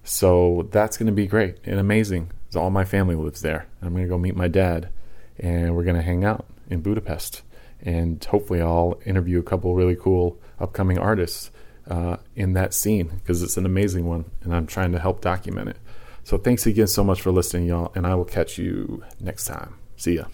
[0.03, 2.31] So that's going to be great and amazing.
[2.55, 3.67] All my family lives there.
[3.83, 4.89] I'm going to go meet my dad,
[5.37, 7.43] and we're going to hang out in Budapest.
[7.83, 11.51] And hopefully, I'll interview a couple really cool upcoming artists
[11.87, 15.69] uh, in that scene because it's an amazing one, and I'm trying to help document
[15.69, 15.77] it.
[16.23, 19.75] So thanks again so much for listening, y'all, and I will catch you next time.
[19.95, 20.25] See ya.